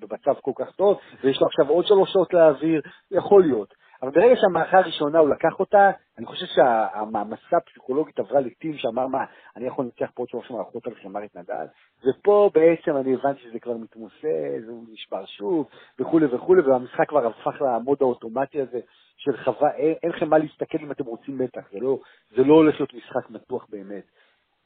במצב 0.01 0.41
כל 0.41 0.53
כך 0.57 0.71
טוב 0.77 0.99
ויש 1.25 1.41
לו 1.41 1.47
עכשיו 1.47 1.69
עוד 1.69 1.87
שלוש 1.87 2.13
שעות 2.13 2.35
להעביר, 2.35 2.81
יכול 3.11 3.43
להיות. 3.43 3.75
אבל 4.03 4.11
ברגע 4.11 4.37
שהמערכה 4.37 4.79
הראשונה 4.79 5.19
הוא 5.19 5.29
לקח 5.29 5.61
אותה, 5.61 5.91
אני 6.19 6.27
חושב 6.27 6.47
שהמעמסה 6.47 7.57
הפסיכולוגית 7.57 8.19
עברה 8.19 8.41
לטים 8.41 8.79
שאמר 8.79 9.07
מה, 9.07 9.25
אני 9.57 9.67
יכול 9.67 9.85
לנצח 9.85 10.11
פה 10.15 10.23
עוד 10.23 10.29
שלוש 10.29 10.51
מערכות 10.51 10.87
על 10.87 10.95
חמר 11.03 11.25
את 11.25 11.37
נדל, 11.37 11.67
ופה 12.05 12.51
בעצם 12.55 12.97
אני 12.97 13.15
הבנתי 13.15 13.41
שזה 13.41 13.59
כבר 13.59 13.77
מתמוסס, 13.77 14.69
הוא 14.69 14.85
נשבר 14.93 15.27
שוב, 15.27 15.69
וכולי 15.99 16.27
וכולי, 16.27 16.63
והמשחק 16.63 17.09
כבר 17.09 17.27
הפך 17.27 17.63
למוד 17.63 17.99
האוטומטי 18.01 18.61
הזה 18.61 18.81
של 19.17 19.37
חווה, 19.45 19.71
אין, 19.71 19.95
אין 20.03 20.13
לכם 20.13 20.29
מה 20.29 20.39
להסתכל 20.39 20.79
אם 20.81 20.93
אתם 20.93 21.05
רוצים 21.05 21.39
מתח, 21.39 21.71
זה 21.73 21.79
לא, 21.81 21.99
זה 22.37 22.43
לא 22.45 22.55
הולך 22.55 22.81
להיות 22.81 22.95
משחק 22.95 23.31
מתוח 23.31 23.67
באמת. 23.71 24.05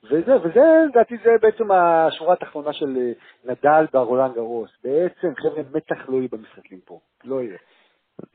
וזה, 0.04 0.36
וזה, 0.36 0.60
לדעתי, 0.88 1.16
זה 1.24 1.30
בעצם 1.40 1.70
השורה 1.72 2.32
התחתונה 2.32 2.72
של 2.72 2.96
אה, 2.96 3.12
נדל 3.44 3.86
ברולנד 3.92 4.34
גרוס. 4.34 4.70
בעצם, 4.84 5.28
חבר'ה, 5.36 5.62
מתח 5.74 6.08
לא 6.08 6.16
יהיה 6.16 6.28
במשחקים 6.32 6.80
פה, 6.84 7.00
לא 7.24 7.42
יהיה. 7.42 7.58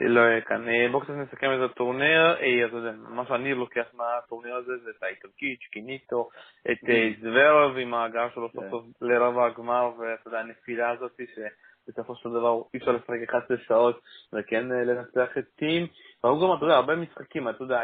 לא 0.02 0.20
יהיה 0.20 0.42
כאן. 0.42 0.70
אה, 0.70 0.88
בואו 0.92 1.02
קצת 1.02 1.13
נסכם 1.13 1.48
את 1.54 1.72
הטורניר. 1.72 2.36
אה, 2.42 2.65
אתה 2.65 2.76
יודע, 2.76 2.92
מה 3.10 3.26
שאני 3.28 3.54
לוקח 3.54 3.86
מהטורניר 3.94 4.56
הזה 4.56 4.78
זה 4.78 4.89
את 4.98 5.04
האיטלקית, 5.04 5.62
שקיניטו, 5.62 6.30
את 6.72 6.89
אה, 6.89 7.10
זוורב 7.22 7.78
עם 7.78 7.94
ההגעה 7.94 8.30
שלו 8.36 8.50
סוף 8.50 8.63
כן. 8.63 8.70
סוף 8.70 8.84
לרבע 9.02 9.46
הגמר, 9.46 9.92
ואתה 10.00 10.28
יודע, 10.28 10.39
הנפילה 10.39 10.89
הזאת 10.89 11.12
שבסופו 11.36 12.15
של 12.15 12.30
דבר 12.30 12.62
אי 12.74 12.80
אפשר 12.80 12.92
לשחק 12.92 13.30
11 13.30 13.58
שעות 13.68 14.02
וכן 14.34 14.72
אה, 14.72 14.84
לנצח 14.84 15.38
את 15.38 15.46
טים. 15.56 15.88
והיו 16.24 16.39
גם, 16.39 16.58
אתה 16.58 16.65
יודע, 16.65 16.76
הרבה 16.76 16.96
משחקים, 16.96 17.50
אתה 17.50 17.63
יודע, 17.63 17.80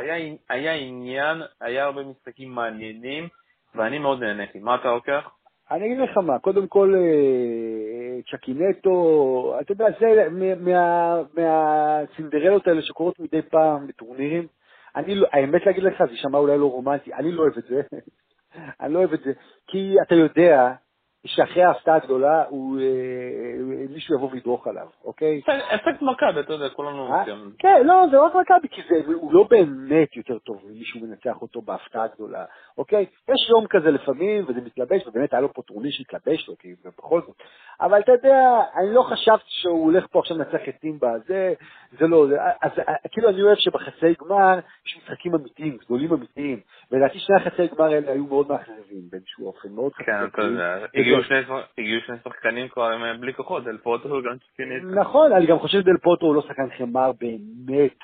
היה- 0.50 0.74
עניין, 0.74 1.38
היה 1.62 1.86
הרבה 1.86 2.04
משחקים 2.04 2.52
מעניינים, 2.52 3.28
ואני 3.76 4.00
מאוד 4.00 4.24
נהניתי. 4.24 4.60
מה 4.60 4.76
אתה 4.76 4.92
לוקח? 4.92 5.30
אני 5.72 5.86
אגיד 5.86 5.98
לך 6.00 6.18
מה, 6.18 6.40
קודם 6.40 6.68
כל, 6.68 6.94
אה, 6.96 8.05
צ'קינטו, 8.32 9.58
אתה 9.62 9.72
יודע, 9.72 9.86
זה 10.00 10.28
מה- 10.32 10.56
מה- 10.56 11.22
האלה 12.68 12.82
שקורות 12.82 13.20
מדי 13.20 13.42
פעם 13.42 13.88
בטורנירים. 13.88 14.48
אני 14.96 15.16
לא, 15.16 15.28
האמת 15.32 15.66
להגיד 15.66 15.84
לך, 15.84 16.04
זה 16.06 16.12
יישמע 16.12 16.38
אולי 16.38 16.58
לא 16.58 16.66
רומנטי, 16.72 17.14
אני 17.14 17.32
לא 17.32 17.42
אוהב 17.42 17.58
את 17.58 17.64
זה. 17.64 17.82
אני 18.82 18.94
לא 18.94 19.00
אוהב 19.00 19.14
את 19.14 19.20
זה, 19.20 19.32
כי 19.68 19.96
אתה 20.02 20.16
יודע 20.16 20.72
שאחרי 21.26 21.64
ההפתעה 21.64 21.96
הגדולה, 21.96 22.44
הוא, 22.50 22.80
אה, 22.80 22.86
מישהו 23.90 24.16
יבוא 24.16 24.30
וידרוך 24.32 24.68
עליו, 24.68 24.88
אוקיי? 25.04 25.42
אפקט 25.76 26.02
מכבי, 26.02 26.40
אתה 26.40 26.54
יודע, 26.54 26.70
כולנו 26.70 27.14
אה? 27.14 27.24
כן, 27.60 27.82
לא, 27.86 28.06
זה 28.12 28.16
לא 28.16 28.26
רק 28.26 28.36
מכבי, 28.36 28.68
כי 28.72 28.82
זה, 28.90 29.14
הוא 29.14 29.34
לא 29.34 29.48
באמת 29.50 30.16
יותר 30.16 30.38
טוב 30.38 30.62
אם 30.66 30.78
מישהו 30.78 31.00
מנצח 31.00 31.42
אותו 31.42 31.62
בהפתעה 31.62 32.04
הגדולה, 32.04 32.46
אוקיי? 32.78 33.06
יש 33.30 33.50
יום 33.50 33.68
כזה 33.68 33.92
לפעמים, 33.92 34.46
וזה 34.48 34.62
מתלבש, 34.62 35.08
ובאמת 35.08 35.34
היה 35.34 35.42
לו 35.42 35.54
פה 35.54 35.62
טורניר 35.62 35.92
שהתלבש 35.92 36.48
לו, 36.48 36.58
כי 36.60 36.76
בכל 36.98 37.22
זאת. 37.22 37.36
אבל 37.82 38.00
אתה 38.00 38.12
יודע, 38.12 38.62
אני 38.76 38.94
לא 38.94 39.02
חשבתי 39.02 39.44
שהוא 39.48 39.84
הולך 39.84 40.06
פה 40.12 40.20
עכשיו 40.20 40.38
לנצח 40.38 40.70
את 40.70 40.76
טימבה, 40.82 41.14
זה, 41.28 41.54
זה 42.00 42.08
לא, 42.08 42.28
זה, 42.30 42.38
אז 42.62 42.72
אה, 42.88 42.94
כאילו 43.12 43.30
אני 43.30 43.42
אוהב 43.42 43.58
שבחצי 43.58 44.14
גמר 44.22 44.60
יש 44.86 44.98
משחקים 45.04 45.36
אמיתיים, 45.36 45.78
גדולים 45.86 46.14
אמיתיים, 46.14 46.60
ולדעתי 46.92 47.20
שני 47.20 47.36
החצי 47.36 47.68
גמר 47.68 47.86
האלה 47.86 48.12
היו 48.12 48.26
מאוד 48.26 48.48
מאכזבים 48.50 49.02
באיזשהו 49.12 49.48
אופן, 49.48 49.70
מאוד 49.72 49.94
כן, 49.94 50.04
חצי 50.04 50.26
אתה 50.34 50.42
יודע, 50.42 50.86
הגיעו 51.78 52.02
שני 52.02 52.16
שחקנים 52.24 52.68
כבר 52.68 52.92
אה, 52.92 53.18
בלי 53.20 53.34
כוחות, 53.34 53.64
דל 53.64 53.78
פוטו 53.78 54.10
וגם 54.10 54.38
צ'קינית. 54.38 54.84
נכון, 54.84 55.34
אני 55.34 55.46
גם 55.46 55.60
חושב 55.60 55.82
שדל 55.82 55.98
פוטו 56.04 56.26
הוא 56.26 56.36
לא 56.36 56.42
שחקן 56.42 56.70
חמר 56.78 57.12
באמת 57.12 57.98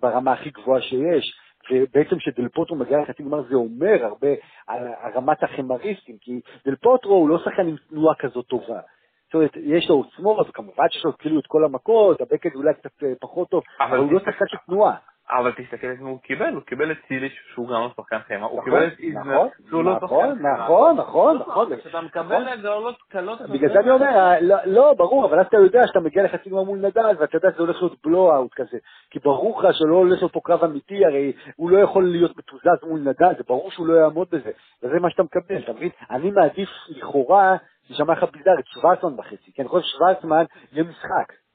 ברמה 0.00 0.32
הכי 0.32 0.50
גבוהה 0.50 0.80
שיש, 0.80 1.34
ובעצם 1.70 2.20
שדל 2.20 2.48
פוטו 2.48 2.74
מגיע 2.74 2.98
לחצי 2.98 3.22
גמר 3.22 3.42
זה 3.42 3.54
אומר 3.54 4.04
הרבה 4.04 4.28
על 4.66 4.88
רמת 5.14 5.42
החמריסטים, 5.42 6.16
כי 6.20 6.40
דל 6.66 6.76
פוטו 6.76 7.08
הוא 7.08 7.28
לא 7.28 7.38
שחקן 7.38 7.68
עם 7.68 7.76
תנועה 7.88 8.14
כזאת 8.14 8.46
טובה. 8.46 8.80
זאת 9.26 9.34
אומרת, 9.34 9.56
יש 9.56 9.88
לו 9.88 9.94
עוצמות, 9.94 10.48
וכמובן 10.48 10.84
שיש 10.90 11.04
לו 11.04 11.18
כאילו 11.18 11.40
את 11.40 11.46
כל 11.46 11.64
המכות, 11.64 12.20
הבקד 12.20 12.50
אולי 12.54 12.74
קצת 12.74 13.02
אה, 13.02 13.12
פחות 13.20 13.48
טוב, 13.50 13.62
אבל 13.80 13.98
הוא 13.98 14.12
לא 14.12 14.20
שחקן 14.20 14.44
של 14.48 14.56
תנועה. 14.66 14.96
אבל 15.30 15.52
תסתכל 15.52 15.86
את 15.86 15.98
מי 16.00 16.10
הוא 16.10 16.20
קיבל, 16.20 16.54
הוא 16.54 16.62
קיבל 16.62 16.92
את 16.92 16.96
צילי 17.08 17.28
שהוא 17.52 17.68
גם 17.68 17.74
לא 17.74 17.90
שחקן 17.96 18.18
חמר, 18.28 18.44
הוא 18.46 18.60
נכון, 18.60 18.64
קיבל 18.64 18.86
את 18.86 19.00
איזנר 19.00 19.20
נכון, 19.20 19.48
שהוא 19.68 19.84
לא 19.84 19.96
נכון, 19.96 20.34
שחקן 20.34 20.42
חמר. 20.42 20.64
נכון, 20.64 20.96
נכון, 20.96 21.36
נכון. 21.36 21.76
כשאתה. 21.76 22.00
מקבל 22.00 22.48
הגרלות 22.48 23.02
קלות, 23.08 23.40
בגלל 23.40 23.72
זה 23.72 23.80
אני 23.80 23.90
אומר, 23.90 24.06
אה, 24.06 24.40
לא, 24.40 24.56
לא, 24.64 24.94
ברור, 24.96 25.26
אבל 25.26 25.40
אז 25.40 25.46
אתה 25.46 25.56
יודע 25.56 25.86
שאתה 25.86 26.00
מגיע 26.00 26.22
לחצי 26.22 26.50
גמר 26.50 26.62
מול 26.62 26.78
נדל, 26.78 27.16
ואתה 27.18 27.36
יודע 27.36 27.48
שזה 27.52 27.62
הולך 27.62 27.76
להיות 27.76 27.96
בלואו-אוט 28.04 28.54
כזה. 28.54 28.78
כי 29.10 29.18
ברור 29.18 29.62
לך 29.62 29.76
שלא 29.76 29.94
הולך 29.94 30.18
להיות 30.20 30.32
פה 30.32 30.40
קרב 30.44 30.64
אמיתי, 30.64 31.04
הרי 31.04 31.32
הוא 31.56 31.70
לא 31.70 31.78
יכול 31.78 32.10
להיות 32.10 32.36
מתוזז 32.36 32.84
מול 32.84 33.00
נדל, 33.00 33.32
זה 33.38 33.44
ברור 33.48 33.70
שהוא 33.70 33.86
לא 33.86 33.94
יעמוד 33.94 34.28
בזה. 34.32 34.50
וזה 34.82 35.00
מה 35.00 35.10
שאתה 35.10 35.22
מקבל, 35.22 35.58
אתה 35.58 35.72
מבין? 35.72 35.90
אני 36.10 36.30
מעדיף 36.30 36.68
לכאורה, 36.88 37.56
נשמע 37.90 38.12
לך 38.12 38.24
ביזאר, 38.32 38.58
את 38.58 38.66
שוורצמן 38.66 39.16
בחצי, 39.16 39.52
כי 39.54 39.62
אני 39.62 39.68
חושב 39.68 39.86
שוורצמן 39.86 40.44
יהיה 40.72 40.84
משחק. 40.84 41.45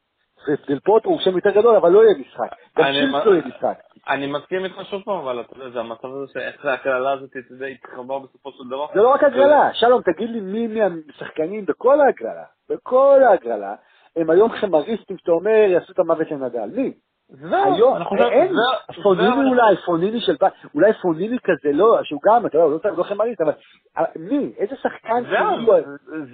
ודל 0.47 0.79
פוטו 0.79 1.09
הוא 1.09 1.19
שם 1.19 1.35
יותר 1.35 1.49
גדול, 1.49 1.75
אבל 1.75 1.89
לא 1.91 2.03
יהיה 2.03 2.17
משחק. 2.17 2.55
גם 2.77 2.85
שילס 2.93 3.25
לא 3.25 3.31
יהיה 3.31 3.43
משחק. 3.47 3.79
אני 4.09 4.27
מסכים 4.27 4.65
איתך 4.65 4.75
שוב 4.89 5.01
פעם, 5.01 5.17
אבל 5.17 5.41
אתה 5.41 5.53
יודע, 5.57 5.69
זה 5.69 5.79
המצב 5.79 6.05
הזה 6.05 6.33
שאיך 6.33 6.65
ההקללה 6.65 7.11
הזאת, 7.11 7.29
אתה 7.29 7.53
יודע, 7.53 7.65
התחבר 7.65 8.19
בסופו 8.19 8.51
של 8.51 8.63
דבר. 8.67 8.87
זה 8.93 9.01
לא 9.01 9.09
רק 9.09 9.23
הגרלה, 9.23 9.73
שלום, 9.73 10.01
תגיד 10.01 10.29
לי 10.29 10.39
מי 10.39 10.67
מהשחקנים 10.67 11.65
בכל 11.65 12.01
ההגרלה, 12.01 12.43
בכל 12.69 13.23
ההגרלה, 13.23 13.75
הם 14.15 14.29
היום 14.29 14.51
חמריסטים 14.51 15.17
שאתה 15.17 15.31
אומר 15.31 15.51
יעשו 15.51 15.93
את 15.93 15.99
המוות 15.99 16.31
לנדל. 16.31 16.69
מי? 16.75 16.93
היום, 17.75 18.03
חושב- 18.03 18.23
אין, 18.23 18.47
זהו, 18.53 19.03
פוניני 19.03 19.27
זהו, 19.29 19.49
אולי, 19.49 19.75
פוניני 19.85 20.19
של 20.21 20.37
פעם, 20.37 20.49
אולי 20.75 20.93
פוניני 21.01 21.37
כזה, 21.43 21.71
לא, 21.73 21.99
שהוא 22.03 22.19
גם, 22.25 22.45
אתה 22.45 22.55
יודע, 22.55 22.65
הוא 22.65 22.71
לא- 22.71 23.03
חמריסט, 23.03 23.41
אבל 23.41 23.51
אה, 23.97 24.03
מי? 24.19 24.53
איזה 24.57 24.75
שחקן 24.75 25.23
כאילו... 25.57 25.73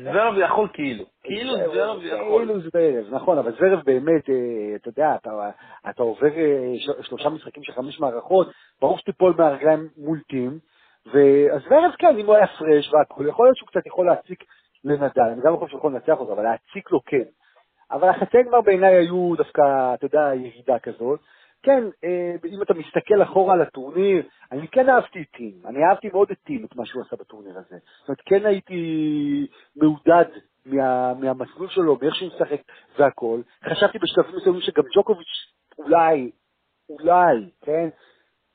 זרב 0.03 0.33
יכול 0.37 0.67
כאילו. 0.73 1.03
כאילו 1.23 1.53
זרב 1.73 2.03
יכול. 2.03 2.45
כאילו 2.45 2.59
זוורב, 2.59 3.05
נכון, 3.13 3.37
אבל 3.37 3.51
זוורב 3.51 3.79
באמת, 3.85 4.29
אה, 4.29 4.35
אתה 4.75 4.89
יודע, 4.89 5.15
אתה, 5.21 5.29
עובר 6.03 6.27
אה, 6.37 6.73
של- 6.77 7.01
שלושה 7.03 7.29
משחקים 7.29 7.63
של 7.63 7.71
חמש 7.73 7.99
מערכות, 7.99 8.47
ברור 8.81 8.97
שתיפול 8.97 9.33
מהרגליים 9.37 9.87
מול 9.97 10.19
טים, 10.29 10.59
ואז 11.13 11.61
זוורב 11.63 11.91
כן, 11.99 12.17
אם 12.17 12.25
הוא 12.25 12.35
היה 12.35 12.47
פרש 12.47 12.93
והכול, 12.93 13.27
יכול 13.27 13.45
להיות 13.45 13.57
שהוא 13.57 13.67
קצת 13.67 13.85
יכול 13.85 14.05
להציק 14.05 14.43
לנדל, 14.83 15.21
אני 15.21 15.41
גם 15.41 15.51
לא 15.53 15.57
חושב 15.57 15.69
שהוא 15.69 15.79
יכול 15.79 15.91
לנצח 15.91 16.19
אותו, 16.19 16.33
אבל 16.33 16.43
להציק 16.43 16.91
לו 16.91 16.99
כן. 17.05 17.23
אבל 17.91 18.09
החצי 18.09 18.37
גמר 18.43 18.61
בעיניי 18.61 18.95
היו 18.95 19.35
דווקא, 19.37 19.61
אתה 19.93 20.05
יודע, 20.05 20.31
ירידה 20.35 20.79
כזאת. 20.79 21.19
כן, 21.63 21.83
אה, 22.03 22.35
אם 22.45 22.61
אתה 22.61 22.73
מסתכל 22.73 23.23
אחורה 23.23 23.53
על 23.53 23.61
הטורניר, 23.61 24.23
אני 24.51 24.67
כן 24.67 24.89
אהבתי 24.89 25.21
את 25.21 25.27
טים, 25.37 25.53
אני 25.65 25.79
אהבתי 25.83 26.09
מאוד 26.13 26.31
את 26.31 26.37
טים, 26.43 26.65
את 26.65 26.75
מה 26.75 26.85
שהוא 26.85 27.03
עשה 27.07 27.15
בטורניר 27.15 27.57
הזה. 27.57 27.77
זאת 27.99 28.07
אומרת, 28.07 28.21
כן 28.25 28.45
הייתי 28.45 29.47
מעודד 29.75 30.25
מה, 30.65 31.13
מהמסלול 31.13 31.69
שלו, 31.69 31.97
מאיך 32.01 32.15
שהוא 32.15 32.29
משחק 32.35 32.61
והכל. 32.99 33.41
חשבתי 33.63 33.97
בשלבים 33.99 34.35
מסוימים 34.35 34.61
שגם 34.61 34.83
ג'וקוביץ' 34.95 35.51
אולי, 35.77 36.31
אולי, 36.89 37.49
כן, 37.61 37.89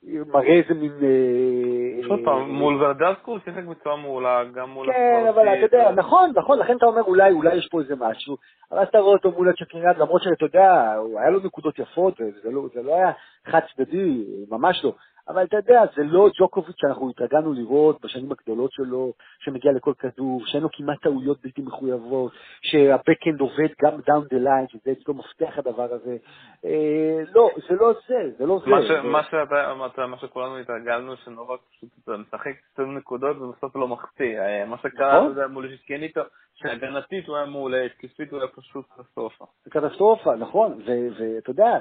מראה 0.05 0.53
איזה 0.53 0.75
מין... 0.75 0.93
אה, 1.03 2.09
עוד 2.09 2.21
פעם, 2.25 2.51
מול 2.51 2.85
ורדסקו 2.85 3.31
הוא 3.31 3.38
שיחק 3.45 3.65
בצורה 3.65 3.97
מעולה, 3.97 4.45
גם 4.55 4.71
מול... 4.71 4.87
כן, 4.87 5.27
אבל 5.29 5.49
אתה 5.49 5.77
יודע, 5.77 5.91
נכון, 5.91 6.33
נכון, 6.35 6.59
לכן 6.59 6.77
אתה 6.77 6.87
אומר 6.87 7.03
אולי, 7.03 7.33
אולי 7.33 7.55
יש 7.57 7.69
פה 7.71 7.81
איזה 7.81 7.95
משהו, 7.99 8.37
אבל 8.71 8.81
אז 8.81 8.88
אתה 8.88 8.99
רואה 8.99 9.12
אותו 9.12 9.31
מול 9.31 9.49
הצ'קריאן, 9.49 9.93
למרות 9.99 10.23
שאתה 10.23 10.45
יודע, 10.45 10.93
היה 11.19 11.31
לו 11.31 11.41
נקודות 11.45 11.79
יפות, 11.79 12.21
וזה 12.21 12.51
לא, 12.51 12.62
זה 12.75 12.83
לא 12.83 12.95
היה 12.95 13.12
חד 13.47 13.61
צדדי, 13.75 14.25
ממש 14.51 14.85
לא. 14.85 14.93
אבל 15.29 15.45
אתה 15.45 15.57
יודע, 15.57 15.83
זה 15.97 16.03
לא 16.05 16.29
ג'וקוביץ' 16.41 16.77
שאנחנו 16.79 17.11
התרגלנו 17.11 17.53
לראות 17.53 18.01
בשנים 18.05 18.33
הגדולות 18.33 18.73
שלו, 18.73 19.13
שמגיע 19.39 19.73
לכל 19.73 19.93
כדור, 19.99 20.43
שאין 20.47 20.63
לו 20.63 20.69
כמעט 20.73 21.03
טעויות 21.03 21.43
בלתי 21.43 21.63
מחויבות, 21.63 22.33
שה 22.62 22.84
backhand 22.84 23.41
עובד 23.41 23.69
גם 23.83 24.01
down 24.07 24.25
the 24.31 24.38
line, 24.38 24.67
שזה 24.69 24.93
אצלו 24.93 25.15
מפתח 25.15 25.59
הדבר 25.59 25.89
הזה. 25.93 26.17
אה, 26.65 27.23
לא, 27.35 27.51
זה 27.69 27.75
לא 27.75 27.93
זה, 28.09 28.31
זה 28.39 28.47
לא 28.47 28.59
זה. 28.65 28.71
מה 28.71 28.83
ש- 28.83 28.87
זה- 28.89 29.03
מה 29.03 29.23
שאתה 29.25 29.71
אמרת, 29.71 29.99
מה 29.99 30.19
שכולנו 30.19 30.57
התרגלנו, 30.59 31.17
שנובק 31.17 31.59
פשוט 31.71 31.89
משחק 32.09 32.53
קצת 32.73 32.83
נקודות 32.97 33.37
ובסוף 33.37 33.77
לא 33.77 33.89
מחטיא. 33.89 34.41
אה, 34.41 34.65
מה 34.65 34.77
שקרה, 34.79 35.29
נכון. 35.31 35.53
מול 35.53 35.77
צ'קינאטו, 35.77 36.21
שהגנתית 36.55 37.29
הוא 37.29 37.37
היה 37.37 37.47
מעולה, 37.47 37.83
התקפית 37.85 38.31
הוא 38.33 38.39
היה 38.41 38.49
פשוט 38.49 38.85
קטסטרופה. 38.97 39.45
זה 39.65 39.71
קטסטרופה, 39.71 40.35
נכון, 40.37 40.83
ואתה 40.87 41.51
יודע, 41.51 41.79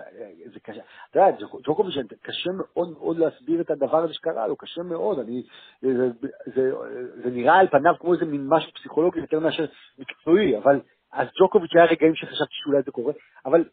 זה 0.53 0.59
קשה, 0.59 0.81
אתה 1.09 1.19
יודע, 1.19 1.31
ג'וק- 1.39 1.61
ג'וקוביץ', 1.63 1.95
קשה 2.21 2.49
מאוד 2.57 2.89
מאוד 2.91 3.17
להסביר 3.31 3.61
את 3.61 3.71
הדבר 3.71 3.97
הזה 3.97 4.13
שקרה 4.13 4.47
לו, 4.47 4.55
קשה 4.55 4.83
מאוד, 4.83 5.19
אני, 5.19 5.43
זה, 5.81 6.09
זה, 6.55 6.71
זה 7.23 7.29
נראה 7.31 7.59
על 7.59 7.67
פניו 7.67 7.93
כמו 7.99 8.13
איזה 8.13 8.25
מין 8.25 8.45
משהו 8.49 8.71
פסיכולוגי 8.71 9.19
יותר 9.19 9.39
מאשר 9.39 9.65
מקצועי, 9.99 10.57
אבל 10.57 10.79
אז 11.13 11.27
ג'וקוביץ' 11.39 11.75
היה 11.75 11.85
רגעים 11.85 12.15
שחשבתי 12.15 12.53
שאולי 12.63 12.81
זה 12.81 12.91
קורה, 12.91 13.13
אבל 13.45 13.63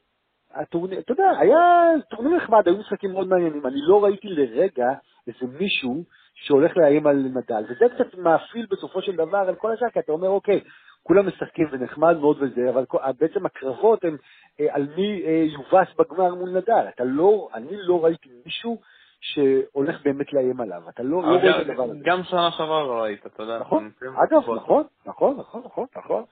הטורניר, 0.55 0.99
אתה 0.99 1.13
יודע, 1.13 1.31
היה 1.41 1.91
טורניר 2.11 2.37
נחמד, 2.37 2.69
היו 2.69 2.77
משחקים 2.77 3.13
מאוד 3.13 3.29
מעניינים. 3.29 3.67
אני 3.67 3.81
לא 3.83 4.05
ראיתי 4.05 4.29
לרגע 4.29 4.93
איזה 5.27 5.59
מישהו 5.59 6.05
שהולך 6.35 6.77
לאיים 6.77 7.07
על 7.07 7.17
נדל, 7.17 7.65
וזה 7.69 7.85
קצת 7.95 8.15
מאפיל 8.19 8.67
בסופו 8.71 9.03
של 9.03 9.17
דבר 9.17 9.39
על 9.39 9.55
כל 9.55 9.73
השאר, 9.73 9.91
כי 9.91 9.99
אתה 9.99 10.13
אומר, 10.13 10.29
אוקיי, 10.29 10.61
כולם 11.03 11.27
משחקים 11.27 11.69
ונחמד 11.71 12.17
מאוד 12.17 12.37
וזה, 12.41 12.71
אבל 12.71 12.85
בעצם 13.19 13.47
הקרבות 13.47 14.05
הן 14.05 14.17
אה, 14.61 14.67
על 14.71 14.87
מי 14.97 15.23
אה, 15.25 15.45
יובס 15.53 15.89
בגמר 15.99 16.35
מול 16.35 16.51
נדל. 16.51 16.85
אתה 16.95 17.05
לא, 17.05 17.49
אני 17.55 17.77
לא 17.83 18.05
ראיתי 18.05 18.29
מישהו 18.45 18.81
שהולך 19.21 20.03
באמת 20.05 20.33
לאיים 20.33 20.61
עליו. 20.61 20.89
אתה 20.89 21.03
לא, 21.03 21.17
רואה 21.17 21.61
את 21.61 21.67
הדבר 21.67 21.83
הזה. 21.83 21.99
גם 22.05 22.23
שנה 22.23 22.51
שעברה 22.51 22.83
לא 22.83 23.03
ראית, 23.03 23.27
אתה 23.27 23.43
יודע. 23.43 23.59
נכון, 23.59 23.91
אגב, 24.03 24.39
נכון, 24.57 24.85
נכון, 25.07 25.37
נכון, 25.39 25.63
נכון, 25.65 25.87
נכון. 25.97 26.25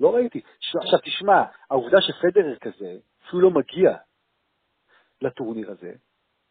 לא 0.00 0.14
ראיתי. 0.14 0.40
עכשיו 0.82 0.98
תשמע, 0.98 1.42
העובדה 1.70 2.00
שפדרר 2.00 2.56
כזה, 2.56 2.96
אפילו 3.26 3.42
לא 3.42 3.50
מגיע 3.50 3.96
לטורניר 5.22 5.70
הזה, 5.70 5.92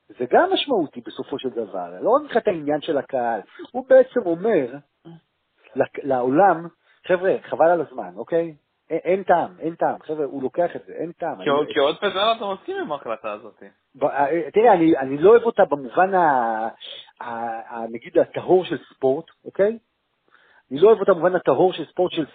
זה 0.08 0.26
גם 0.32 0.50
משמעותי 0.54 1.02
בסופו 1.02 1.40
של 1.40 1.50
דבר. 1.50 2.00
לא 2.02 2.10
רק 2.10 2.38
את 2.38 2.48
העניין 2.48 2.82
של 2.82 2.98
הקהל, 2.98 3.42
הוא 3.72 3.86
בעצם 3.90 4.20
אומר 4.26 4.76
לעולם, 6.04 6.68
חבר'ה, 7.08 7.36
חבל 7.42 7.70
על 7.70 7.82
הזמן, 7.82 8.12
אוקיי? 8.16 8.56
אין 9.04 9.24
טעם, 9.24 9.50
אין 9.60 9.76
טעם, 9.76 9.96
חבר'ה, 10.04 10.26
הוא 10.26 10.44
לוקח 10.44 10.76
את 10.76 10.86
זה, 10.86 10.94
אין 10.94 11.12
טעם. 11.12 11.44
כי 11.74 11.80
עוד 11.80 11.98
פזר 11.98 12.34
אתה 12.38 12.46
מסכים 12.54 12.76
עם 12.82 12.92
ההחלטה 12.92 13.32
הזאת. 13.32 13.64
אה, 14.04 14.52
תראה, 14.54 14.74
אני 14.74 15.18
לא 15.18 15.30
אוהב 15.30 15.44
אותה 15.44 15.66
במובן, 15.66 16.12
נגיד, 17.90 18.18
הטהור 18.18 18.66
של 18.66 18.78
ספורט, 18.78 19.26
אוקיי? 19.46 19.78
אני 20.72 20.80
לא 20.80 20.88
אוהב 20.88 21.00
אותה 21.00 21.14
במובן 21.14 21.36
הטהור 21.36 21.74
של 21.74 21.86
ספורט 21.86 22.12
של, 22.12 22.26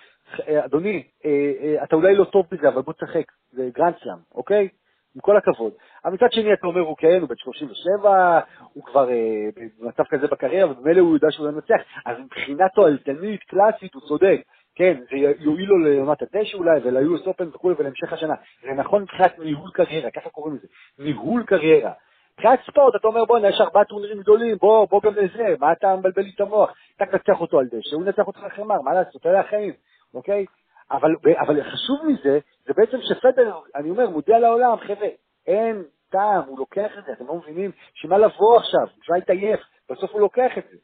אה, 0.49 0.64
אדוני, 0.64 1.03
אה, 1.25 1.85
אתה 1.85 1.97
אולי 1.97 2.14
לא 2.14 2.25
טוב 2.25 2.47
בזה, 2.51 2.68
אבל 2.68 2.83
בוא 2.83 2.92
תשחק, 2.92 3.33
זה 3.53 3.68
גרנדסלאם, 3.75 4.18
אוקיי? 4.35 4.68
עם 5.14 5.21
כל 5.21 5.37
הכבוד. 5.37 5.73
אבל 6.05 6.14
מצד 6.14 6.33
שני 6.33 6.53
אתה 6.53 6.66
אומר, 6.66 6.81
הוא 6.81 6.97
כן, 6.97 7.21
הוא 7.21 7.29
בן 7.29 7.35
37, 7.37 8.40
הוא 8.73 8.85
כבר 8.85 9.11
אה, 9.11 9.49
במצב 9.81 10.03
כזה 10.05 10.27
בקריירה, 10.27 10.71
וממילא 10.71 11.01
הוא 11.01 11.14
יודע 11.14 11.29
שהוא 11.31 11.47
לא 11.47 11.53
ינצח, 11.53 11.83
אז 12.07 12.18
מבחינה 12.18 12.68
תועלתנית, 12.68 13.42
קלאסית, 13.42 13.94
הוא 13.94 14.03
צודק. 14.03 14.40
כן, 14.79 15.01
זה 15.11 15.17
יועיל 15.38 15.69
לו 15.69 15.79
לעונת 15.79 16.23
התשע 16.23 16.57
אולי, 16.57 16.81
ול-US 16.85 17.25
Open 17.27 17.55
וכו' 17.55 17.71
ולהמשך 17.79 18.12
השנה. 18.12 18.35
זה 18.62 18.73
נכון 18.73 19.03
מבחינת 19.03 19.38
ניהול 19.38 19.71
קריירה, 19.75 20.11
ככה 20.11 20.31
קוראים 20.31 20.55
לזה, 20.57 20.67
ניהול 20.99 21.43
קריירה. 21.43 21.93
מבחינת 22.35 22.61
ספורט, 22.67 22.95
אתה 22.97 23.09
אומר, 23.09 23.25
בוא'נה, 23.25 23.49
יש 23.49 23.61
ארבעה 23.61 23.85
טורנירים 23.85 24.21
גדולים, 24.21 24.57
בוא, 24.61 24.88
בוא 24.91 25.01
גם 25.03 25.14
לזה, 25.14 25.55
מה 25.61 25.73
אתה 25.73 25.97
מבלבל 25.97 26.23
לי 26.23 26.31
את 26.35 26.41
המוח? 26.41 26.73
אתה 26.97 27.07
תנצח 27.07 27.41
אותו 27.41 27.59
על 27.59 27.67
דשא, 27.67 27.97
הוא 27.97 28.05
ינצח 28.05 28.27
אותך 28.27 28.38
אחרי 28.47 28.64
מר, 28.64 28.81
מה 28.81 28.95
לעשות, 28.95 29.27
אלה 29.27 29.41
החיים, 29.41 29.73
אוקיי? 30.14 30.47
אבל, 30.91 31.14
אבל 31.38 31.62
חשוב 31.62 32.07
מזה, 32.07 32.38
זה 32.67 32.73
בעצם 32.77 32.99
שפדר, 33.01 33.59
אני 33.75 33.91
אומר, 33.91 34.11
מודיע 34.11 34.38
לעולם, 34.38 34.77
חבר'ה, 34.77 35.09
אין 35.47 35.83
טעם, 36.11 36.43
הוא 36.47 36.59
לוקח 36.59 36.99
את 36.99 37.05
זה, 37.05 37.12
אתם 37.12 37.27
לא 37.27 37.35
מבינים? 37.35 37.71
שמה 37.95 38.19
לבוא 38.19 38.57
עכשיו, 38.57 38.87
בשביל 39.01 39.17
להתעייף, 39.17 39.61
בסוף 39.91 40.11
הוא 40.11 40.21
לוקח 40.21 40.59
את 40.59 40.64
זה. 40.71 40.77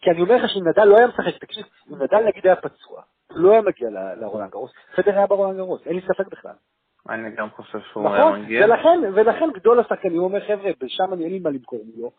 כי 0.00 0.10
אני 0.10 0.20
אומר 0.20 0.36
לך 0.36 0.50
שאם 0.50 0.68
נדל 0.68 0.84
לא 0.84 0.96
היה 0.96 1.06
משחק, 1.06 1.40
תקשיב, 1.40 1.66
אם 1.90 2.02
נדל 2.02 2.20
נגיד 2.26 2.46
היה 2.46 2.56
פצוע, 2.56 3.02
לא 3.34 3.52
היה 3.52 3.62
מגיע 3.62 3.88
לרולנד 4.20 4.50
גרוס, 4.50 4.70
פדר 4.96 5.16
היה 5.16 5.26
ברולנד 5.26 5.56
גרוס, 5.56 5.86
אין 5.86 5.96
לי 5.96 6.00
ספק 6.00 6.28
בכלל. 6.30 6.54
אני 7.08 7.30
גם 7.36 7.50
חושב 7.50 7.78
שהוא 7.80 8.08
היה 8.08 8.30
מגיע. 8.30 8.64
ולכן, 8.64 9.00
ולכן 9.14 9.48
גדול 9.54 9.80
השחקנים 9.80 10.18
אומר, 10.18 10.40
חבר'ה, 10.40 10.70
בשם 10.80 11.12
אני 11.12 11.24
אין 11.24 11.32
לי 11.32 11.38
מה 11.38 11.50
למכור 11.50 11.80
מולו, 11.94 12.10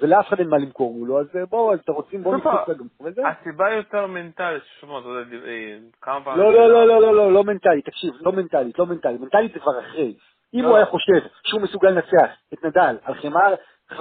ולאף 0.00 0.28
אחד 0.28 0.38
אין 0.38 0.48
מה 0.48 0.58
למכור 0.58 0.94
מולו, 0.94 1.20
אז 1.20 1.26
בואו, 1.50 1.72
אז 1.72 1.80
אתם 1.80 1.92
רוצים, 1.92 2.22
בואו 2.22 2.36
נקפוץ 2.36 2.68
לגמור, 2.68 2.90
וזה. 3.04 3.22
הסיבה 3.28 3.70
יותר 3.70 4.06
מנטלית, 4.06 4.62
ששמע, 4.62 4.98
אתה 4.98 5.08
יודע, 5.08 5.46
אה, 5.46 5.76
כמה 6.02 6.24
פעמים... 6.24 6.40
לא, 6.40 6.52
לא, 6.52 6.68
לא, 6.68 6.86
לא, 6.86 7.00
לא, 7.02 7.14
לא, 7.14 7.32
לא 7.32 7.44
מנטלית, 7.44 7.86
תקשיב, 7.86 8.14
לא 8.20 8.32
מנטלית, 8.32 8.78
לא 8.78 8.86
מנטלית, 8.86 9.20
מנטלית 9.20 9.52
זה 9.52 9.60
כבר 9.60 9.80
אחרי. 9.80 10.14
אם 10.54 10.64
הוא 10.64 10.76
היה 10.76 10.86
חושב 10.86 11.28
שהוא 11.44 11.60
מסוגל 11.60 11.90
לנצח 11.90 12.30
את 12.54 12.64
נדל 12.64 12.96
על 13.04 13.14
חמר 13.14 13.54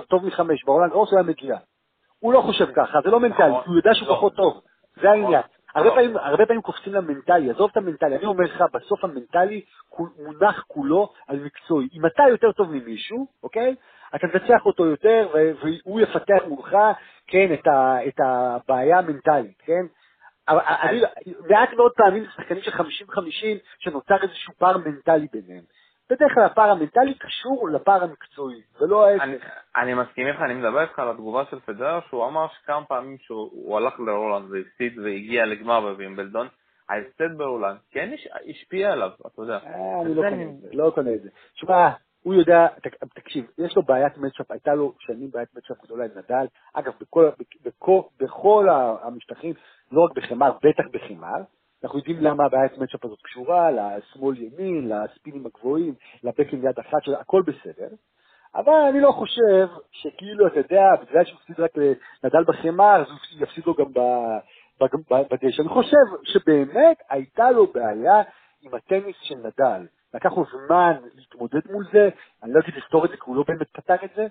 טוב 0.08 0.26
מחמש 0.26 0.66
בעולם 0.66 0.90
גרוס, 0.90 1.12
הוא 1.12 1.20
היה 1.20 1.28
מגיע. 1.28 1.58
הוא 2.20 2.34
לא 2.34 2.42
חושב 2.42 2.66
ככה, 2.76 3.00
זה 3.04 3.10
לא 3.10 3.20
מנטלי, 3.20 3.50
נכון. 3.50 3.64
הוא 3.66 3.76
יודע 3.76 3.94
שהוא 3.94 4.08
לא. 4.08 4.14
פחות 4.14 4.36
טוב, 4.36 4.62
זה 5.02 5.12
העניין. 5.12 5.42
הרבה 5.76 5.90
לא. 5.90 5.96
פעמים, 5.96 6.18
הרבה 6.18 6.46
פעמים 6.46 6.62
קופצים 6.62 6.94
למנטלי, 6.94 7.52
עזוב 7.52 7.70
את 7.72 7.78
המנטלי, 7.78 8.16
אני 8.16 8.26
אומר 8.26 8.44
לך, 8.44 8.64
בסוף 8.74 9.04
המנטלי 9.04 9.62
מונח 10.20 10.64
כולו 10.68 11.14
על 11.28 11.40
מקצועי. 11.40 11.88
אם 11.94 12.06
אתה 12.06 12.24
יותר 12.30 12.52
טוב 12.52 12.72
ממישהו, 12.72 13.28
אוקיי? 13.44 13.76
אתה 14.16 14.28
תנצח 14.28 14.66
אותו 14.66 14.86
יותר, 14.86 15.28
והוא 15.34 16.02
יפתח 16.02 16.44
מולך, 16.48 16.76
כן, 17.28 17.54
את, 17.54 17.68
ה, 17.68 17.98
את 18.08 18.20
הבעיה 18.20 18.98
המנטלית, 18.98 19.62
כן? 19.66 19.86
אני, 20.48 21.02
מעט 21.50 21.74
מאוד 21.74 21.92
פעמים 21.92 22.26
שחקנים 22.36 22.62
של 22.62 22.72
50-50 22.72 22.84
שנוצר 23.80 24.18
איזשהו 24.24 24.54
פער 24.58 24.78
מנטלי 24.78 25.28
ביניהם. 25.32 25.64
בדרך 26.12 26.34
כלל 26.34 26.44
הפער 26.44 26.70
המנטלי 26.70 27.14
קשור 27.14 27.70
לפער 27.70 28.04
המקצועי, 28.04 28.62
ולא 28.82 29.06
ההפך. 29.06 29.24
אני, 29.24 29.36
אני 29.76 29.94
מסכים 29.94 30.28
איתך, 30.28 30.42
אני 30.42 30.54
מדבר 30.54 30.82
איתך 30.82 31.00
על 31.00 31.10
התגובה 31.10 31.44
של 31.50 31.60
פדר, 31.60 32.00
שהוא 32.10 32.28
אמר 32.28 32.48
שכמה 32.48 32.86
פעמים 32.86 33.18
שהוא 33.18 33.78
הלך 33.78 34.00
לרולנד 34.00 34.52
והפסיד 34.52 35.00
והגיע 35.00 35.46
לגמר 35.46 35.82
בווימבלדון, 35.82 36.48
ההפסד 36.90 37.38
ברולנד 37.38 37.78
כן 37.92 38.10
השפיע 38.50 38.92
עליו, 38.92 39.10
אתה 39.28 39.42
יודע. 39.42 39.58
אה, 39.58 40.02
אני 40.02 40.16
לא 40.16 40.22
קונה 40.22 40.44
את 40.44 40.62
זה, 40.62 40.68
לא 40.74 40.92
קונה 40.96 41.14
את 41.14 41.22
זה. 41.22 41.30
שמע, 41.54 41.90
הוא 42.24 42.34
יודע, 42.34 42.68
תקשיב, 43.16 43.46
יש 43.58 43.76
לו 43.76 43.84
בעיית 43.84 44.18
מצ'אפ, 44.18 44.52
הייתה 44.52 44.76
לו 44.76 44.94
שנים 45.00 45.32
בעיית 45.32 45.50
מצ'אפ 45.56 45.78
גדולה 45.84 46.06
עם 46.06 46.12
נדל, 46.16 46.46
אגב, 46.74 46.94
בכל, 47.02 47.30
בכל, 47.64 48.02
בכל 48.20 48.68
המשטחים, 49.02 49.54
לא 49.92 50.02
רק 50.02 50.12
בחמר, 50.16 50.52
בטח 50.64 50.84
בחמר, 50.92 51.42
אנחנו 51.84 52.00
יודעים 52.00 52.18
למה 52.22 52.46
הבעיית 52.46 52.78
מצ'אפ 52.78 53.06
הזאת 53.06 53.22
קשורה, 53.22 53.72
לשמאל 53.72 54.38
ימין, 54.38 54.90
לספינים 54.90 55.46
הגבוהים, 55.46 55.94
לבקינג 56.24 56.64
יד 56.64 56.80
אחת, 56.80 57.20
הכל 57.20 57.42
בסדר. 57.42 57.88
אבל 58.56 58.74
אני 58.90 59.02
לא 59.02 59.12
חושב 59.12 59.68
שכאילו, 59.92 60.48
אתה 60.48 60.60
יודע, 60.60 60.84
בגלל 61.02 61.26
שהוא 61.26 61.40
הפסיד 61.40 61.60
רק 61.60 61.72
לנדל 62.24 62.44
בחמר, 62.44 63.02
אז 63.02 63.08
הוא 63.08 63.44
יפסיד 63.44 63.66
לו 63.66 63.74
גם 63.74 63.92
בדשא. 65.10 65.62
אני 65.62 65.70
חושב 65.70 66.06
שבאמת 66.24 66.98
הייתה 67.10 67.52
לו 67.52 67.68
בעיה 67.68 68.22
עם 68.62 68.76
הטניס 68.76 69.16
של 69.22 69.36
נדל. 69.36 69.88
לקח 70.14 70.32
לו 70.38 70.46
זמן 70.52 70.94
להתמודד 71.16 71.72
מול 71.72 71.84
זה, 71.94 72.10
אני 72.44 72.54
לא 72.54 72.60
אגיד 72.60 72.76
לפתור 72.76 73.06
את 73.06 73.10
זה 73.10 73.18
כי 73.18 73.24
הוא 73.26 73.36
לא 73.36 73.44
באמת 73.48 73.68
פתר 73.72 74.06
את 74.06 74.10
זה, 74.16 74.28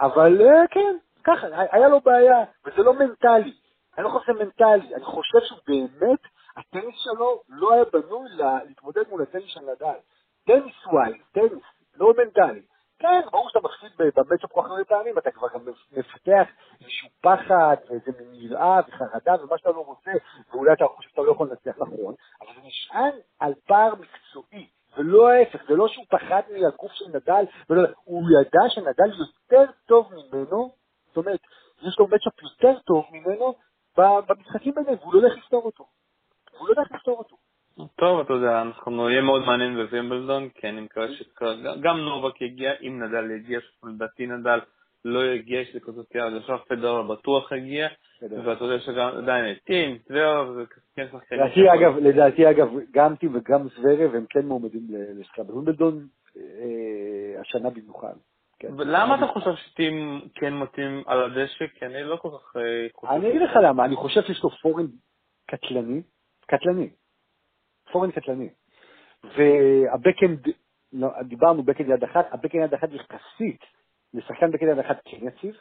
אבל 0.00 0.40
אה, 0.40 0.66
כן, 0.70 0.96
ככה, 1.24 1.46
היה 1.72 1.88
לו 1.88 2.00
בעיה, 2.00 2.44
וזה 2.66 2.82
לא 2.82 2.94
מנטלי. 2.94 3.54
אני 3.98 4.04
לא 4.04 4.08
חושב 4.08 4.32
שזה 4.32 4.44
מנטלי, 4.44 4.94
אני 4.94 5.04
חושב 5.04 5.38
שהוא 5.48 5.58
באמת 5.68 6.20
הטניס 6.56 6.94
שלו 6.96 7.42
לא 7.48 7.72
היה 7.72 7.84
בנוי 7.92 8.28
להתמודד 8.36 9.02
מול 9.08 9.22
הטניס 9.22 9.44
של 9.46 9.60
נדל. 9.60 9.98
tennis 10.46 10.86
wise, 10.86 11.14
טניס, 11.32 11.62
לא 11.96 12.12
מנטלי. 12.18 12.62
כן, 12.98 13.20
ברור 13.32 13.48
שאתה 13.48 13.58
מפסיד 13.68 13.90
ב 13.98 14.05
matchup 14.05 14.52
כל 14.52 14.62
כך 14.62 14.70
הרבה 14.70 14.84
פעמים, 14.84 15.18
אתה 15.18 15.30
כבר 15.30 15.48
גם 15.54 15.60
מפתח 15.92 16.48
איזשהו 16.80 17.08
פחד 17.20 17.76
ואיזה 17.88 18.10
מין 18.18 18.34
יראה 18.34 18.80
וחרדה 18.88 19.34
ומה 19.42 19.58
שאתה 19.58 19.70
לא 19.70 19.80
רוצה, 19.80 20.10
ואולי 20.52 20.72
אתה 20.72 20.84
חושב 20.96 21.10
שאתה 21.10 21.22
לא 21.22 21.32
יכול 21.32 21.48
לנצח 21.48 21.78
נכון, 21.78 22.14
אבל 22.40 22.54
זה 22.54 22.60
נשען 22.64 23.12
על 23.40 23.54
פער 23.66 23.94
מקצועי, 23.94 24.68
ולא 24.96 25.30
ההפך, 25.30 25.58
זה 25.68 25.74
לא 25.74 25.88
שהוא 25.88 26.04
פחד 26.10 26.42
מהגוף 26.52 26.92
של 26.92 27.04
נדל, 27.08 27.44
ולא, 27.70 27.88
הוא 28.04 28.22
ידע 28.40 28.68
שנדל 28.68 29.10
יותר 29.18 29.72
טוב 29.86 30.12
ממנו, 30.12 30.70
זאת 31.06 31.16
אומרת, 31.16 31.40
יש 31.82 31.98
לו 31.98 32.06
מצ'אפ 32.06 32.42
יותר 32.42 32.78
טוב 32.78 33.04
ממנו 33.12 33.54
במשחקים 33.96 34.74
ביניהם, 34.74 34.98
והוא 35.00 35.14
לא 35.14 35.20
הולך 35.20 35.36
לפתור 35.38 35.62
אותו. 35.62 35.84
והוא 36.54 36.68
לא 36.68 36.72
יודע 36.72 36.82
איך 36.82 36.92
לפתור 36.92 37.18
אותו. 37.18 37.36
טוב, 37.96 38.20
אתה 38.20 38.32
יודע, 38.32 38.62
אנחנו 38.62 39.08
נהיה 39.08 39.22
מאוד 39.22 39.46
מעניין 39.46 39.74
בווימבלדון, 39.76 40.48
כי 40.48 40.68
אני 40.68 40.80
מקווה 40.80 41.06
שגם 41.12 41.98
נובק 41.98 42.40
יגיע, 42.40 42.72
אם 42.82 43.02
נדל 43.02 43.30
יגיע, 43.30 43.58
לדעתי 43.84 44.26
נדל 44.26 44.58
לא 45.04 45.26
יגיע, 45.26 45.60
יש 45.60 45.74
לי 45.74 45.80
כזאת 45.80 46.14
יד, 46.14 46.36
עכשיו 46.36 46.58
פדר 46.68 47.02
בטוח 47.02 47.52
יגיע, 47.52 47.88
ואתה 48.22 48.64
יודע 48.64 48.78
שגם 48.78 49.08
עדיין 49.16 49.54
טים, 49.64 49.98
טברב, 49.98 50.54
זה 50.54 50.62
כן 50.96 51.06
שחקנים. 51.12 51.40
לדעתי 52.00 52.50
אגב, 52.50 52.68
גם 52.90 53.16
טים 53.16 53.36
וגם 53.36 53.68
זוורב 53.68 54.14
הם 54.14 54.24
כן 54.30 54.46
מועמדים 54.46 54.86
לשחקה 54.90 55.42
בווימבלדון 55.42 56.06
אה, 56.36 57.40
השנה 57.40 57.70
במיוחד. 57.70 58.14
כן. 58.58 58.68
למה 58.78 59.14
אתה 59.14 59.26
חושב 59.26 59.54
שטים 59.56 60.20
כן 60.34 60.54
מתאים 60.54 61.02
על 61.06 61.22
הדשא? 61.22 61.66
כי 61.66 61.86
אני 61.86 62.04
לא 62.04 62.16
כל 62.16 62.28
כך 62.38 62.56
אה, 62.56 62.86
חושב... 62.94 63.12
אני 63.12 63.30
אגיד 63.30 63.42
לך 63.42 63.50
למה, 63.62 63.84
אני 63.84 63.96
חושב 63.96 64.22
שיש 64.22 64.42
לו 64.42 64.50
forehand 64.50 64.86
קטלני, 65.46 66.02
קטלני, 66.46 66.90
forehand 67.92 68.10
קטלני. 68.10 68.48
וה 69.24 69.46
backhand, 69.46 70.48
לא, 70.92 71.08
דיברנו 71.22 71.62
backhand 71.62 71.88
יד 71.88 72.04
אחת, 72.04 72.26
ה 72.32 72.36
backhand 72.36 72.64
יד 72.64 72.74
אחת 72.74 72.88
יחסית 72.92 73.60
לשחקן 74.14 74.50
backhand 74.50 74.70
יד 74.70 74.78
אחת 74.78 75.00
כן 75.04 75.26
יציב. 75.26 75.54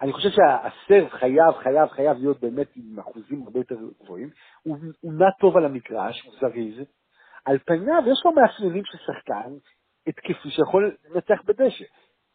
אני 0.00 0.12
חושב 0.12 0.28
שה 0.28 0.58
serve 0.58 1.08
חייב, 1.08 1.52
חייב, 1.62 1.88
חייב 1.88 2.16
להיות 2.18 2.40
באמת 2.40 2.66
עם 2.76 2.98
אחוזים 2.98 3.42
הרבה 3.42 3.60
יותר 3.60 3.76
גבוהים. 4.02 4.30
הוא, 4.62 4.76
הוא 5.00 5.12
נע 5.12 5.30
טוב 5.40 5.56
על 5.56 5.64
המגרש, 5.64 6.22
הוא 6.22 6.34
זריז. 6.40 6.86
על 7.44 7.58
פניו 7.58 8.02
יש 8.12 8.22
לו 8.24 8.32
מאפיינים 8.32 8.84
של 8.84 8.98
שחקן 8.98 9.52
התקפי 10.06 10.50
שיכול 10.50 10.96
לנצח 11.04 11.42
בדשא. 11.44 11.84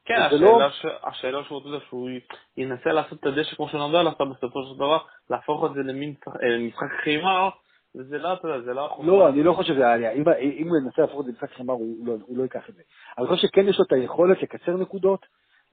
כן, 0.07 0.21
השאלה, 0.21 0.41
לא... 0.41 0.69
ש... 0.69 0.85
השאלה 1.03 1.43
שהוא, 1.43 1.61
יודע, 1.65 1.85
שהוא 1.89 2.09
ינסה 2.57 2.89
לעשות 2.89 3.19
את 3.19 3.25
הדשא 3.25 3.55
כמו 3.55 3.69
שנודע 3.69 4.03
לך 4.03 4.21
בסופו 4.21 4.63
של 4.63 4.75
דבר, 4.75 4.97
להפוך 5.29 5.65
את 5.65 5.73
זה 5.73 5.79
למין 5.79 6.13
אה, 6.27 6.57
משחק 6.67 6.91
חימר, 7.03 7.49
זה 7.93 8.17
לא, 8.17 8.33
אתה 8.33 8.47
יודע, 8.47 8.61
זה 8.61 8.73
לא... 8.73 8.97
לא, 9.03 9.29
אני 9.29 9.43
לא 9.43 9.53
חושב 9.53 9.73
שזה 9.73 9.91
היה, 9.91 10.11
אם 10.11 10.67
הוא 10.69 10.77
ינסה 10.77 11.01
להפוך 11.01 11.19
את 11.19 11.25
זה 11.25 11.31
למשחק 11.31 11.59
הוא 11.59 12.07
לא- 12.07 12.17
הוא 12.27 12.37
לא 12.37 12.43
ייקח 12.43 12.69
את 12.69 12.75
זה. 12.75 12.81
אני 13.17 13.27
חושב 13.27 13.47
שכן 13.47 13.67
יש 13.67 13.79
לו 13.79 13.85
את 13.85 13.91
היכולת 13.91 14.41
לקצר 14.41 14.77
נקודות, 14.77 15.25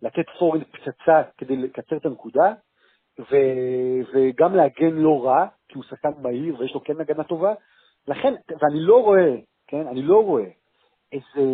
לתת 0.02 0.24
פורן 0.38 0.64
פצצה 0.64 1.22
כדי 1.38 1.56
לקצר 1.56 1.96
את 1.96 2.06
הנקודה, 2.06 2.52
ו- 3.18 4.00
וגם 4.14 4.54
להגן 4.54 4.94
לא 4.96 5.24
רע, 5.24 5.46
כי 5.68 5.74
הוא 5.74 5.84
שחקן 5.84 6.10
מהיר 6.22 6.56
ויש 6.58 6.74
לו 6.74 6.84
כן 6.84 7.00
הגנה 7.00 7.24
טובה. 7.24 7.54
לכן, 8.08 8.34
ואני 8.60 8.80
לא 8.80 9.02
רואה, 9.02 9.34
כן, 9.66 9.86
אני 9.86 10.02
לא 10.02 10.24
רואה 10.24 10.63
איזה 11.12 11.48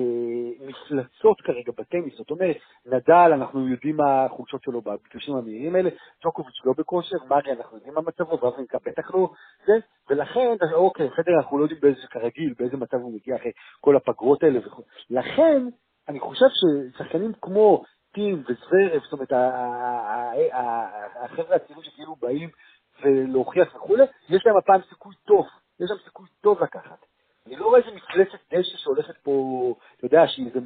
מפלצות 0.60 1.40
כרגע 1.40 1.72
בטניס, 1.78 2.14
זאת 2.16 2.30
אומרת, 2.30 2.56
נדל, 2.86 3.30
אנחנו 3.34 3.68
יודעים 3.68 3.96
מה 3.96 4.24
החולשות 4.24 4.62
שלו 4.62 4.82
במפגשים 4.82 5.36
המהירים 5.36 5.74
האלה, 5.74 5.90
ג'וקוביץ' 6.24 6.64
לא 6.64 6.72
בכושר, 6.78 7.16
מרי, 7.28 7.52
אנחנו 7.52 7.76
יודעים 7.76 7.94
מה 7.94 8.00
מצבו, 8.00 8.38
ואברינקה 8.40 8.78
בטח 8.86 9.14
לא 9.14 9.30
זה, 9.66 9.72
ולכן, 10.10 10.56
אוקיי, 10.74 11.08
בסדר, 11.08 11.32
אנחנו 11.38 11.58
לא 11.58 11.62
יודעים 11.64 11.80
באיזה, 11.80 12.06
כרגיל, 12.10 12.54
באיזה 12.58 12.76
מצב 12.76 12.96
הוא 12.96 13.14
מגיע 13.14 13.36
אחרי 13.36 13.52
כל 13.80 13.96
הפגרות 13.96 14.42
האלה 14.42 14.66
וכו'. 14.66 14.82
לכן, 15.10 15.62
אני 16.08 16.20
חושב 16.20 16.46
ששחקנים 16.48 17.32
כמו 17.42 17.82
טים 18.12 18.42
וזוורב, 18.48 19.02
זאת 19.02 19.12
אומרת, 19.12 19.32
החבר'ה 21.14 21.56
הצעירים 21.56 21.82
שכאילו 21.82 22.16
באים 22.16 22.48
ולהוכיח 23.02 23.74
וכולי, 23.74 24.04
יש 24.28 24.46
להם 24.46 24.56
הפעם 24.56 24.80
סיכוי 24.88 25.14
טוב, 25.26 25.46
יש 25.80 25.90
להם 25.90 25.98
סיכוי 26.04 26.26
טוב 26.40 26.62
לקחת. 26.62 27.09
אני 27.50 27.58
לא 27.58 27.66
רואה 27.66 27.78
איזה 27.78 27.90
מפלצת 27.96 28.38
דשא 28.52 28.76
שהולכת 28.76 29.16
פה, 29.22 29.74
אתה 29.96 30.06
יודע, 30.06 30.26
שהיא 30.26 30.46
איזה 30.46 30.60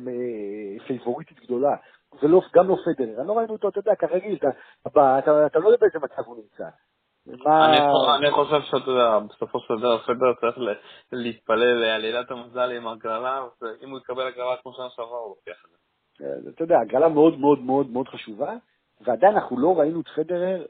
פייבוריטית 0.86 1.40
גדולה. 1.40 1.76
זה 2.20 2.28
לא, 2.28 2.40
גם 2.54 2.68
לא 2.68 2.76
פדרר, 2.84 3.20
אני 3.20 3.28
לא 3.28 3.38
ראינו 3.38 3.52
אותו, 3.52 3.68
אתה 3.68 3.78
יודע, 3.78 3.94
כרגיל, 3.94 4.36
אתה, 4.36 4.48
אתה, 4.86 5.18
אתה, 5.18 5.46
אתה 5.46 5.58
לא 5.58 5.68
יודע 5.68 5.78
באיזה 5.80 5.98
מצב 5.98 6.22
הוא 6.26 6.36
נמצא. 6.36 6.64
מה... 7.44 8.16
אני 8.16 8.30
חושב 8.30 8.60
שאתה 8.62 8.90
יודע, 8.90 9.18
בסופו 9.18 9.60
של 9.60 9.74
דבר 9.78 9.98
פדר 9.98 10.34
צריך 10.40 10.58
להתפלל 11.12 11.74
לעלילת 11.74 12.30
המזל 12.30 12.70
עם 12.70 12.88
הגרלה, 12.88 13.40
אם 13.82 13.90
הוא 13.90 13.98
יקבל 13.98 14.26
הגרלה 14.26 14.56
כמו 14.62 14.72
שנה 14.72 14.88
שעברה, 14.90 15.18
הוא 15.18 15.36
לוקח 15.36 15.64
את 15.64 15.70
זה. 15.70 15.76
אה, 16.24 16.52
אתה 16.54 16.62
יודע, 16.62 16.80
הגרלה 16.80 17.08
מאוד 17.08 17.38
מאוד 17.38 17.58
מאוד 17.58 17.90
מאוד 17.90 18.08
חשובה, 18.08 18.52
ועדיין 19.00 19.36
אנחנו 19.36 19.58
לא 19.58 19.78
ראינו 19.78 20.00
את 20.00 20.08
פדרר 20.08 20.64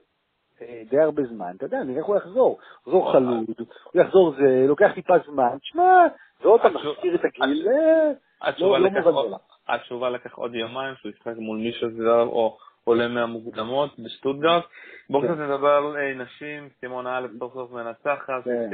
די 0.91 1.01
הרבה 1.01 1.23
זמן, 1.25 1.53
אתה 1.57 1.65
יודע, 1.65 1.83
נראה 1.83 1.99
איך 1.99 2.07
הוא 2.07 2.17
יחזור. 2.17 2.59
יחזור 2.81 3.13
חלוד, 3.13 3.45
הוא 3.93 4.03
יחזור 4.03 4.35
זה, 4.37 4.65
לוקח 4.69 4.91
טיפה 4.95 5.15
זמן, 5.27 5.59
תשמע, 5.61 6.07
ועוד 6.41 6.61
פעם 6.61 6.75
מחזיר 6.75 7.15
את 7.15 7.25
הגיל, 7.25 7.69
לא, 8.59 8.81
לא 8.81 8.91
מובן 8.91 9.37
התשובה 9.69 10.11
לקח 10.11 10.35
עוד 10.35 10.55
יומיים 10.55 10.95
שהוא 10.97 11.13
ישחק 11.13 11.37
מול 11.37 11.59
מישהו 11.59 11.91
זר 11.91 12.23
או 12.23 12.59
עולה 12.85 13.09
מהמוקדמות 13.09 13.99
בשטוטגרט. 13.99 14.65
בואו 15.11 15.23
כן. 15.23 15.29
קצת 15.29 15.39
נדבר 15.39 15.69
על 15.69 15.97
אה, 15.97 16.15
נשים, 16.15 16.69
סימון 16.81 17.07
א' 17.07 17.27
סוף 17.39 17.53
סוף 17.55 17.73
מנצחת, 17.73 18.45
כן. 18.45 18.71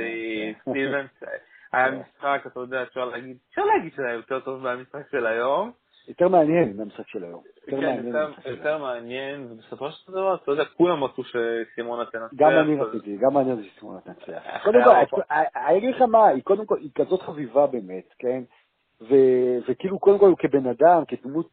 סטיבנס, 0.61 1.11
היה 1.73 1.89
כן. 1.89 1.99
משחק, 1.99 2.43
אתה 2.47 2.61
יודע, 2.61 2.83
אפשר 2.83 3.05
להגיד, 3.05 3.37
אפשר 3.51 3.65
להגיד 3.65 3.93
שזה 3.93 4.07
היה 4.07 4.15
יותר 4.15 4.41
טוב 4.41 4.63
מהמשחק 4.63 5.11
של 5.11 5.27
היום. 5.27 5.73
יותר 6.09 6.29
מעניין 6.29 6.77
מהמשחק 6.77 7.09
של 7.09 7.25
היום. 7.25 7.43
כן, 7.71 8.05
יותר 8.47 8.79
מעניין, 8.79 9.49
ובסופו 9.51 9.91
של 9.91 10.13
דבר, 10.13 10.35
אתה 10.35 10.51
יודע, 10.51 10.65
כולם 10.65 11.05
רצו 11.05 11.23
שסימונה 11.25 12.05
תנצח. 12.05 12.35
גם 12.37 12.51
אני 12.51 12.81
רציתי, 12.81 13.17
גם 13.17 13.39
אני 13.39 13.53
רציתי 13.53 13.69
שסימונה 13.77 14.01
תנצח. 14.01 14.43
קודם 14.65 14.85
כל, 14.85 14.91
אני 15.57 15.79
אגיד 15.79 15.95
לך 15.95 16.03
מה, 16.03 16.27
היא 16.27 16.43
קודם 16.43 16.67
כל, 16.67 16.79
היא 16.79 16.91
כזאת 16.95 17.23
חביבה 17.23 17.67
באמת, 17.67 18.15
כן? 18.19 18.43
וכאילו, 19.69 19.99
קודם 19.99 20.19
כל, 20.19 20.35
כבן 20.39 20.67
אדם, 20.67 21.05
כדמות, 21.05 21.49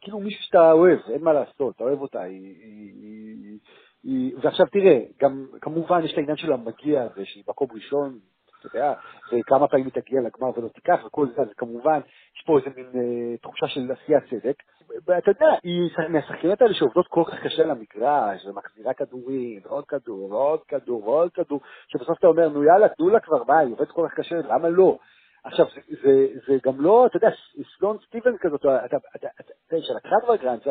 כאילו 0.00 0.20
מישהו 0.20 0.44
שאתה 0.44 0.72
אוהב, 0.72 0.98
אין 1.12 1.22
מה 1.22 1.32
לעשות, 1.32 1.76
אתה 1.76 1.84
אוהב 1.84 2.00
אותה, 2.00 2.22
היא... 2.22 3.58
ועכשיו 4.42 4.66
תראה, 4.66 5.00
גם 5.20 5.46
כמובן 5.60 6.04
יש 6.04 6.12
את 6.12 6.18
העניין 6.18 6.36
של 6.36 6.52
המגיע 6.52 7.02
הזה, 7.02 7.24
שהיא 7.24 7.44
מקום 7.48 7.68
ראשון, 7.74 8.18
יודע, 8.74 8.92
וכמה 9.32 9.68
פעמים 9.68 9.86
היא 9.86 10.02
תגיע 10.02 10.20
לגמר 10.20 10.58
ולא 10.58 10.68
תיקח 10.68 10.98
וכל 11.06 11.26
זה, 11.36 11.42
אז 11.42 11.48
כמובן, 11.56 12.00
יש 12.36 12.42
פה 12.46 12.58
איזה 12.58 12.70
מין 12.76 12.86
אה, 12.94 13.36
תחושה 13.36 13.68
של 13.68 13.92
עשיית 13.92 14.24
צדק. 14.30 14.62
ואתה 15.06 15.30
יודע, 15.30 15.46
היא 15.62 15.90
מהשחקניות 16.08 16.62
האלה 16.62 16.74
שעובדות 16.74 17.06
כל 17.08 17.22
כך 17.26 17.34
קשה 17.44 17.62
למגרש, 17.64 18.46
ומחזירה 18.46 18.94
כדורים, 18.94 19.60
ועוד 19.64 19.84
כדור, 19.86 20.32
ועוד 20.32 20.60
כדור, 20.68 21.08
ועוד 21.08 21.30
כדור, 21.32 21.60
שבסוף 21.88 22.18
אתה 22.18 22.26
אומר, 22.26 22.48
נו 22.48 22.64
יאללה, 22.64 22.88
תנו 22.88 23.08
לה 23.08 23.20
כבר, 23.20 23.44
מה, 23.44 23.58
היא 23.58 23.72
עובדת 23.72 23.90
כל 23.90 24.08
כך 24.08 24.14
קשה, 24.14 24.36
למה 24.36 24.68
לא? 24.68 24.98
עכשיו, 25.44 25.66
זה, 25.74 25.80
זה, 26.02 26.26
זה 26.46 26.58
גם 26.64 26.80
לא, 26.80 27.06
אתה 27.06 27.16
יודע, 27.16 27.28
סלון 27.78 27.96
סטיבן 28.06 28.38
כזאת, 28.40 28.60
אתה, 28.60 28.96
אתה, 29.16 29.28
שלקחה 29.80 30.16
כבר 30.24 30.36
גרנצה, 30.36 30.70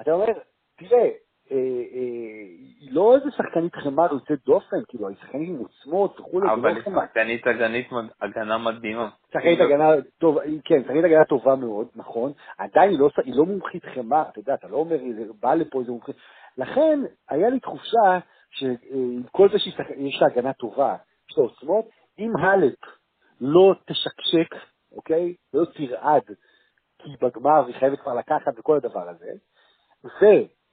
אתה 0.00 0.12
אומר, 0.12 0.32
תראה, 0.76 0.98
אה, 0.98 1.04
אה, 1.04 1.25
היא 1.50 2.92
לא 2.92 3.14
איזה 3.14 3.30
שחקנית 3.30 3.74
חמר 3.74 4.12
יוצאת 4.12 4.38
דופן, 4.46 4.76
כאילו, 4.88 5.08
היא 5.08 5.16
שחקנית 5.16 5.48
עם 5.48 5.56
עוצמות 5.58 6.20
וכולי, 6.20 6.52
אבל 6.52 6.74
היא 6.74 6.82
שחקנית 6.84 7.46
הגנית, 7.46 7.88
הגנה 8.20 8.58
מדהימה. 8.58 9.10
שחקנית 9.32 9.60
הגנה 9.60 9.90
טובה, 10.18 10.40
כן, 10.64 10.82
שחקנית 10.82 11.04
הגנה 11.04 11.24
טובה 11.24 11.56
מאוד, 11.56 11.88
נכון, 11.96 12.32
עדיין 12.58 12.90
היא 12.90 12.98
לא, 12.98 13.08
היא 13.24 13.34
לא 13.36 13.44
מומחית 13.44 13.84
חמר, 13.84 14.22
אתה 14.28 14.38
יודע, 14.38 14.54
אתה 14.54 14.68
לא 14.68 14.76
אומר, 14.76 15.00
היא 15.00 15.14
באה 15.40 15.54
לפה 15.54 15.80
איזה 15.80 15.92
מומחית, 15.92 16.16
לכן, 16.58 17.00
היה 17.28 17.48
לי 17.48 17.60
תחושה 17.60 18.18
שעם 18.50 19.22
כל 19.32 19.48
זה 19.52 19.58
שיש 19.58 20.20
לה 20.20 20.26
הגנה 20.26 20.52
טובה, 20.52 20.96
יש 21.30 21.38
לה 21.38 21.44
עוצמות, 21.44 21.84
אם 22.18 22.36
האלפ 22.36 22.78
לא 23.40 23.74
תשקשק, 23.86 24.54
אוקיי, 24.92 25.34
לא 25.54 25.64
תרעד, 25.64 26.22
כי 26.98 27.08
בגמר 27.22 27.66
היא 27.66 27.74
חייבת 27.74 28.00
כבר 28.00 28.14
לקחת 28.14 28.58
וכל 28.58 28.76
הדבר 28.76 29.08
הזה, 29.08 29.30
ו... 30.04 30.26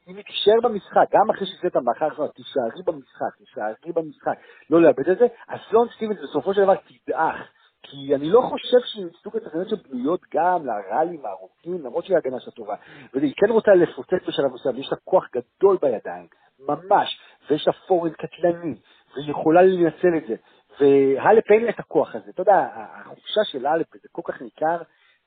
אם 0.08 0.22
תישאר 0.22 0.62
במשחק, 0.64 1.06
גם 1.12 1.30
אחרי 1.30 1.48
את 1.68 1.76
המאחר 1.76 2.10
שלך, 2.10 2.32
תישארי 2.36 2.84
במשחק, 2.86 3.36
תישארי 3.38 3.92
במשחק, 3.96 4.38
לא 4.70 4.82
לאבד 4.82 5.10
את 5.10 5.18
זה, 5.18 5.28
אז 5.48 5.60
סלון 5.70 5.88
סטיבנס 5.96 6.18
בסופו 6.24 6.54
של 6.54 6.64
דבר 6.64 6.76
תדעך. 6.76 7.50
כי 7.84 8.16
אני 8.16 8.30
לא 8.30 8.42
חושב 8.42 8.78
שהיא 8.86 9.06
מסוג 9.06 9.38
התחנות 9.38 9.70
שבנויות 9.70 10.22
גם 10.34 10.66
לראלים 10.66 11.26
הארוכים, 11.26 11.86
למרות 11.86 12.06
שהיא 12.06 12.18
הגנה 12.18 12.40
שלה 12.40 12.52
טובה. 12.54 12.76
והיא 13.14 13.34
כן 13.38 13.50
רוצה 13.50 13.72
לפוצץ 13.72 14.28
בשלב 14.28 14.54
מסוים, 14.54 14.78
יש 14.78 14.92
לה 14.92 14.98
כוח 15.04 15.28
גדול 15.36 15.78
בידיים, 15.82 16.28
ממש, 16.60 17.20
ויש 17.50 17.68
לה 17.68 17.74
פורן 17.88 18.12
קטלני, 18.12 18.76
והיא 19.16 19.32
יכולה 19.32 19.62
לנצל 19.62 20.18
את 20.18 20.28
זה. 20.28 20.36
והלפ 20.80 21.52
אין 21.52 21.64
לה 21.64 21.70
את 21.70 21.80
הכוח 21.80 22.16
הזה. 22.16 22.30
אתה 22.30 22.42
יודע, 22.42 22.68
החופשה 22.76 23.42
של 23.44 23.66
הלפ, 23.66 23.88
וזה 23.96 24.08
כל 24.12 24.22
כך 24.26 24.42
ניכר, 24.42 24.78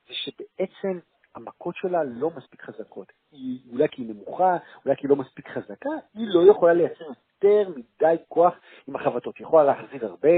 זה 0.08 0.14
שבעצם 0.14 0.98
המכות 1.36 1.76
שלה 1.76 2.04
לא 2.04 2.30
מספיק 2.36 2.62
חזקות. 2.62 3.12
היא, 3.32 3.60
אולי 3.72 3.88
כי 3.90 4.02
היא 4.02 4.14
נמוכה, 4.14 4.56
אולי 4.84 4.96
כי 4.96 5.06
היא 5.06 5.10
לא 5.10 5.16
מספיק 5.16 5.48
חזקה, 5.48 5.90
היא 6.14 6.26
לא 6.28 6.50
יכולה 6.50 6.72
לייצר 6.72 7.04
יותר 7.04 7.68
מדי 7.70 8.16
כוח 8.28 8.54
עם 8.88 8.96
החבטות. 8.96 9.36
היא 9.38 9.46
יכולה 9.46 9.64
להחזיר 9.64 10.06
הרבה, 10.06 10.28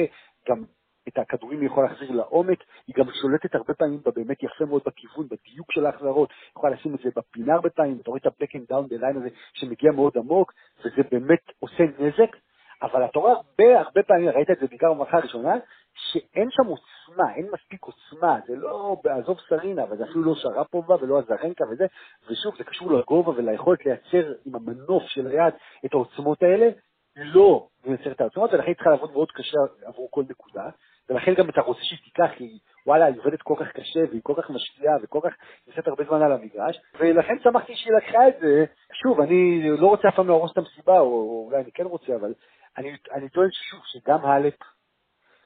גם 0.49 0.65
את 1.09 1.19
הכדורים 1.19 1.61
היא 1.61 1.67
יכולה 1.67 1.89
להחזיר 1.89 2.11
לעומק, 2.11 2.59
היא 2.87 2.95
גם 2.97 3.05
שולטת 3.21 3.55
הרבה 3.55 3.75
פעמים 3.75 4.01
באמת 4.15 4.43
יפה 4.43 4.65
מאוד 4.65 4.83
בכיוון, 4.87 5.27
בדיוק 5.29 5.73
של 5.73 5.87
ההחזרות, 5.87 6.31
היא 6.31 6.51
יכולה 6.57 6.75
לשים 6.75 6.95
את 6.95 7.01
זה 7.01 7.11
בפינה 7.17 7.55
הרבה 7.55 7.71
פעמים, 7.71 7.99
אתה 8.01 8.11
רואה 8.11 8.21
את 8.21 8.27
ה-back 8.27 8.51
and 8.57 8.73
down 8.73 8.93
the 8.93 9.01
line 9.03 9.19
הזה 9.19 9.29
שמגיע 9.53 9.93
מאוד 9.93 10.13
עמוק, 10.17 10.53
וזה 10.79 11.03
באמת 11.11 11.43
עושה 11.59 11.85
נזק, 11.99 12.37
אבל 12.83 13.05
אתה 13.05 13.19
רואה 13.19 13.33
הרבה 13.33 13.81
הרבה 13.81 14.03
פעמים, 14.03 14.29
ראית 14.29 14.51
את 14.51 14.59
זה 14.61 14.67
בעיקר 14.67 14.93
במערכה 14.93 15.17
הראשונה, 15.17 15.55
שאין 15.95 16.49
שם 16.51 16.67
עוצמה, 16.67 17.35
אין 17.35 17.49
מספיק 17.53 17.83
עוצמה, 17.85 18.39
זה 18.47 18.57
לא, 18.57 18.97
עזוב 19.09 19.39
סרינה, 19.49 19.83
אבל 19.83 19.97
זה 19.97 20.05
אפילו 20.05 20.23
לא 20.25 20.35
שרפובה 20.35 20.95
ולא 21.01 21.19
הזרנקה 21.19 21.65
וזה, 21.71 21.87
ושוב, 22.31 22.55
זה 22.59 22.65
קשור 22.65 22.93
לגובה 22.93 23.31
וליכולת 23.31 23.87
לייצר 23.87 24.33
עם 24.47 24.55
המנוף 24.55 25.03
של 25.03 25.27
היד 25.27 25.55
את 25.85 25.95
העוצמות 25.95 26.43
האלה, 26.43 26.69
לא 27.17 27.67
מייצר 27.87 28.13
את 28.13 28.21
העוצמות, 28.21 28.53
ולכן 28.53 28.67
היא 28.67 28.75
צריכה 28.75 28.91
לעבוד 28.91 29.13
מאוד 29.13 29.33
קשה 29.33 29.59
עבור 29.85 30.09
כל 30.11 30.23
נקודה, 30.31 30.69
ולכן 31.09 31.35
גם 31.35 31.49
אתה 31.49 31.61
רוצה 31.61 31.81
שהיא 31.83 31.99
תיקח, 32.05 32.31
כי 32.37 32.59
וואלה, 32.87 33.05
היא 33.05 33.21
עובדת 33.21 33.43
כל 33.43 33.55
כך 33.59 33.73
קשה, 33.73 34.01
והיא 34.11 34.21
כל 34.25 34.35
כך 34.37 34.51
משקיעה, 34.51 34.97
וכל 35.03 35.21
כך 35.23 35.33
נמצאת 35.69 35.89
הרבה 35.89 36.05
זמן 36.05 36.23
על 36.23 36.33
המגרש, 36.33 36.81
ולכן 37.01 37.39
שמחתי 37.43 37.77
שהיא 37.77 37.93
לקחה 37.97 38.29
את 38.29 38.35
זה. 38.41 38.65
שוב, 38.93 39.21
אני 39.21 39.63
לא 39.69 39.87
רוצה 39.87 40.09
אף 40.09 40.15
פעם 40.15 40.29
להרוס 40.29 40.53
את 40.53 40.59
המסיבה, 40.59 41.01
או 41.01 41.45
אולי 41.47 41.63
אני 41.63 41.73
כן 41.73 41.85
רוצה, 41.85 42.17
אבל 42.17 42.35
אני, 42.79 42.97
אני 43.13 43.29
טוען 43.29 43.49
שוב, 43.53 43.81
שגם 43.85 44.25
האלפ, 44.25 44.55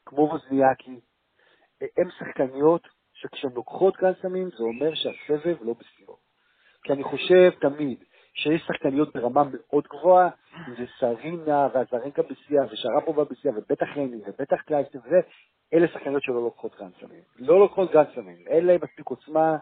כמו 0.06 0.22
ווזניאקי, 0.22 1.00
הן 1.80 2.10
שחקניות 2.18 2.88
שכשהן 3.12 3.50
לוקחות 3.54 3.96
גן 3.96 4.12
סמים, 4.22 4.48
זה 4.50 4.64
אומר 4.64 4.94
שהסבב 4.94 5.56
לא 5.60 5.74
בשיאו. 5.78 6.16
כי 6.82 6.92
אני 6.92 7.02
חושב 7.02 7.50
תמיד 7.60 8.04
שיש 8.34 8.62
שחקניות 8.62 9.16
ברמה 9.16 9.42
מאוד 9.52 9.84
גבוהה, 9.84 10.28
אם 10.68 10.74
זה 10.74 10.84
סרינה 10.98 11.68
ואזרנקה 11.74 12.22
בשיאה 12.22 12.64
ושרפובה 12.70 13.24
בשיאה 13.24 13.54
ובטח 13.58 13.86
רייני 13.96 14.20
ובטח 14.26 14.60
קלייסטרס 14.62 14.98
וזה, 15.04 15.20
אלה 15.74 15.88
שחקניות 15.88 16.22
שלא 16.22 16.42
לוקחות 16.42 16.76
גן 16.80 16.90
סמים. 17.00 17.22
לא 17.38 17.60
לוקחות 17.60 17.92
גן 17.92 18.04
סמים, 18.14 18.46
אין 18.46 18.66
להן 18.66 18.78
מספיק 18.82 19.06
עוצמה, 19.06 19.56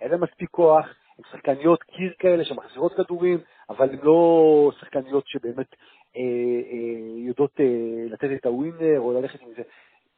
אין 0.00 0.10
להן 0.10 0.20
מספיק 0.20 0.50
כוח, 0.50 0.86
הן 1.18 1.24
שחקניות 1.30 1.82
קיר 1.82 2.14
כאלה 2.18 2.44
שמחזירות 2.44 2.92
כדורים, 2.94 3.38
אבל 3.70 3.90
הן 3.90 3.98
לא 4.02 4.70
שחקניות 4.80 5.24
שבאמת 5.26 5.74
אה, 6.16 6.20
אה, 6.72 7.26
יודעות 7.26 7.60
אה, 7.60 8.04
לתת 8.10 8.28
את 8.34 8.46
ה 8.46 8.54
winner 8.54 9.00
או 9.00 9.12
ללכת 9.12 9.40
עם 9.42 9.48
זה. 9.56 9.62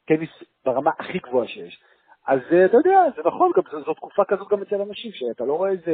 טניס 0.04 0.30
ברמה 0.64 0.90
הכי 0.98 1.18
גבוהה 1.18 1.48
שיש. 1.48 1.82
אז 2.26 2.40
אה, 2.52 2.64
אתה 2.64 2.76
יודע, 2.76 3.00
זה 3.16 3.22
נכון, 3.24 3.52
גם 3.56 3.62
זו, 3.70 3.84
זו 3.84 3.94
תקופה 3.94 4.24
כזאת 4.24 4.48
גם 4.48 4.62
אצל 4.62 4.80
אנשים, 4.80 5.12
שאתה 5.12 5.44
לא 5.44 5.52
רואה 5.52 5.70
איזה, 5.70 5.92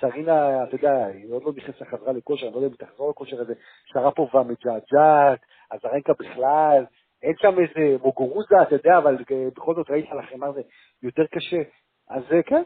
סרינה, 0.00 0.64
אתה 0.64 0.74
יודע, 0.74 1.06
היא 1.06 1.32
עוד 1.32 1.42
לא 1.44 1.52
נכנסה 1.56 1.84
חזרה 1.84 2.12
לכושר, 2.12 2.46
אני 2.46 2.52
לא 2.54 2.58
יודע 2.58 2.66
אם 2.66 2.74
היא 2.80 2.88
תחזור 2.88 3.10
לכושר 3.10 3.40
הזה, 3.40 3.54
שרפובה 3.84 4.42
מג'עג'עת, 4.42 5.40
אז 5.70 5.80
הרנקה 5.84 6.12
בכלל, 6.12 6.84
אין 7.22 7.34
שם 7.38 7.54
איזה 7.58 7.96
מוגורוזה, 8.02 8.62
אתה 8.62 8.74
יודע, 8.74 8.98
אבל 8.98 9.16
אה, 9.30 9.48
בכל 9.56 9.74
זאת 9.74 9.90
ראית 9.90 10.06
על 10.10 10.18
החמר 10.18 10.52
זה 10.52 10.60
יותר 11.02 11.26
קשה. 11.26 11.62
אז 12.10 12.22
אה, 12.32 12.42
כן, 12.42 12.62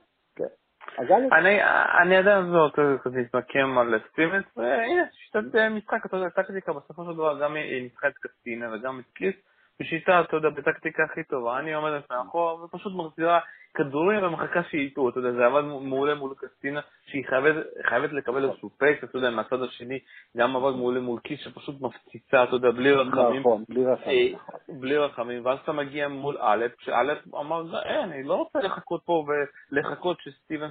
אני, 1.33 1.59
אני 2.03 2.17
עדיין 2.17 2.45
לא 2.45 2.71
קצת 2.73 3.11
להתמקם 3.15 3.79
על 3.79 4.01
סטיבנס, 4.13 4.45
והנה, 4.57 5.03
שיטת 5.13 5.55
אה, 5.55 5.69
משחק, 5.69 6.07
אתה 6.07 6.17
יודע, 6.17 6.29
טקטיקה 6.29 6.73
בסופו 6.73 7.05
של 7.05 7.15
דבר 7.15 7.41
גם 7.43 7.55
היא 7.55 7.83
ניצחה 7.83 8.09
קסטינה 8.23 8.75
וגם 8.75 9.01
את 9.01 9.05
קליס, 9.15 9.35
בשיטה, 9.81 10.21
אתה 10.21 10.37
יודע, 10.37 10.49
בטקטיקה 10.49 11.05
הכי 11.05 11.25
טובה, 11.25 11.59
אני 11.59 11.75
עומדת 11.75 12.11
מאחור 12.11 12.63
ופשוט 12.65 12.93
מחזירה 12.97 13.41
כדורים 13.75 14.23
ומחכה 14.23 14.63
שייטו, 14.71 15.09
אתה 15.09 15.19
יודע, 15.19 15.33
זה 15.33 15.47
עבד 15.47 15.61
מעולה 15.61 16.15
מול 16.15 16.35
קסטינה, 16.39 16.81
שהיא 17.07 17.25
חייבת, 17.29 17.67
חייבת 17.89 18.13
לקבל 18.13 18.45
איזשהו 18.45 18.71
פייס, 18.79 19.05
אתה 19.05 19.19
יודע, 19.19 19.31
מהצד 19.31 19.63
השני, 19.63 19.99
גם 20.37 20.57
עבד 20.57 20.77
מעולה 20.77 21.01
מול 21.01 21.21
קיס 21.21 21.41
שפשוט 21.41 21.81
מפציצה, 21.81 22.45
אתה 22.45 22.57
יודע, 22.57 22.71
בלי 22.71 22.93
רחמים. 22.93 23.41
נכון, 23.41 23.65
בלי 23.69 23.87
רחמים, 23.87 24.35
אה, 24.35 24.41
נכון. 24.59 24.81
בלי 24.81 24.97
רחמים, 24.97 25.47
ואז 25.47 25.59
אתה 25.59 25.73
מגיע 25.73 26.09
מול 26.09 26.39
אלף, 26.39 26.81
שאלף 26.81 27.19
אמר, 27.35 27.85
אין, 27.85 28.13
אני 28.13 28.23
לא 28.23 28.35
רוצה 28.35 28.59
לחכות 28.59 29.03
פה 29.05 29.25
ולחכות 29.73 30.21
שסטיבן 30.21 30.71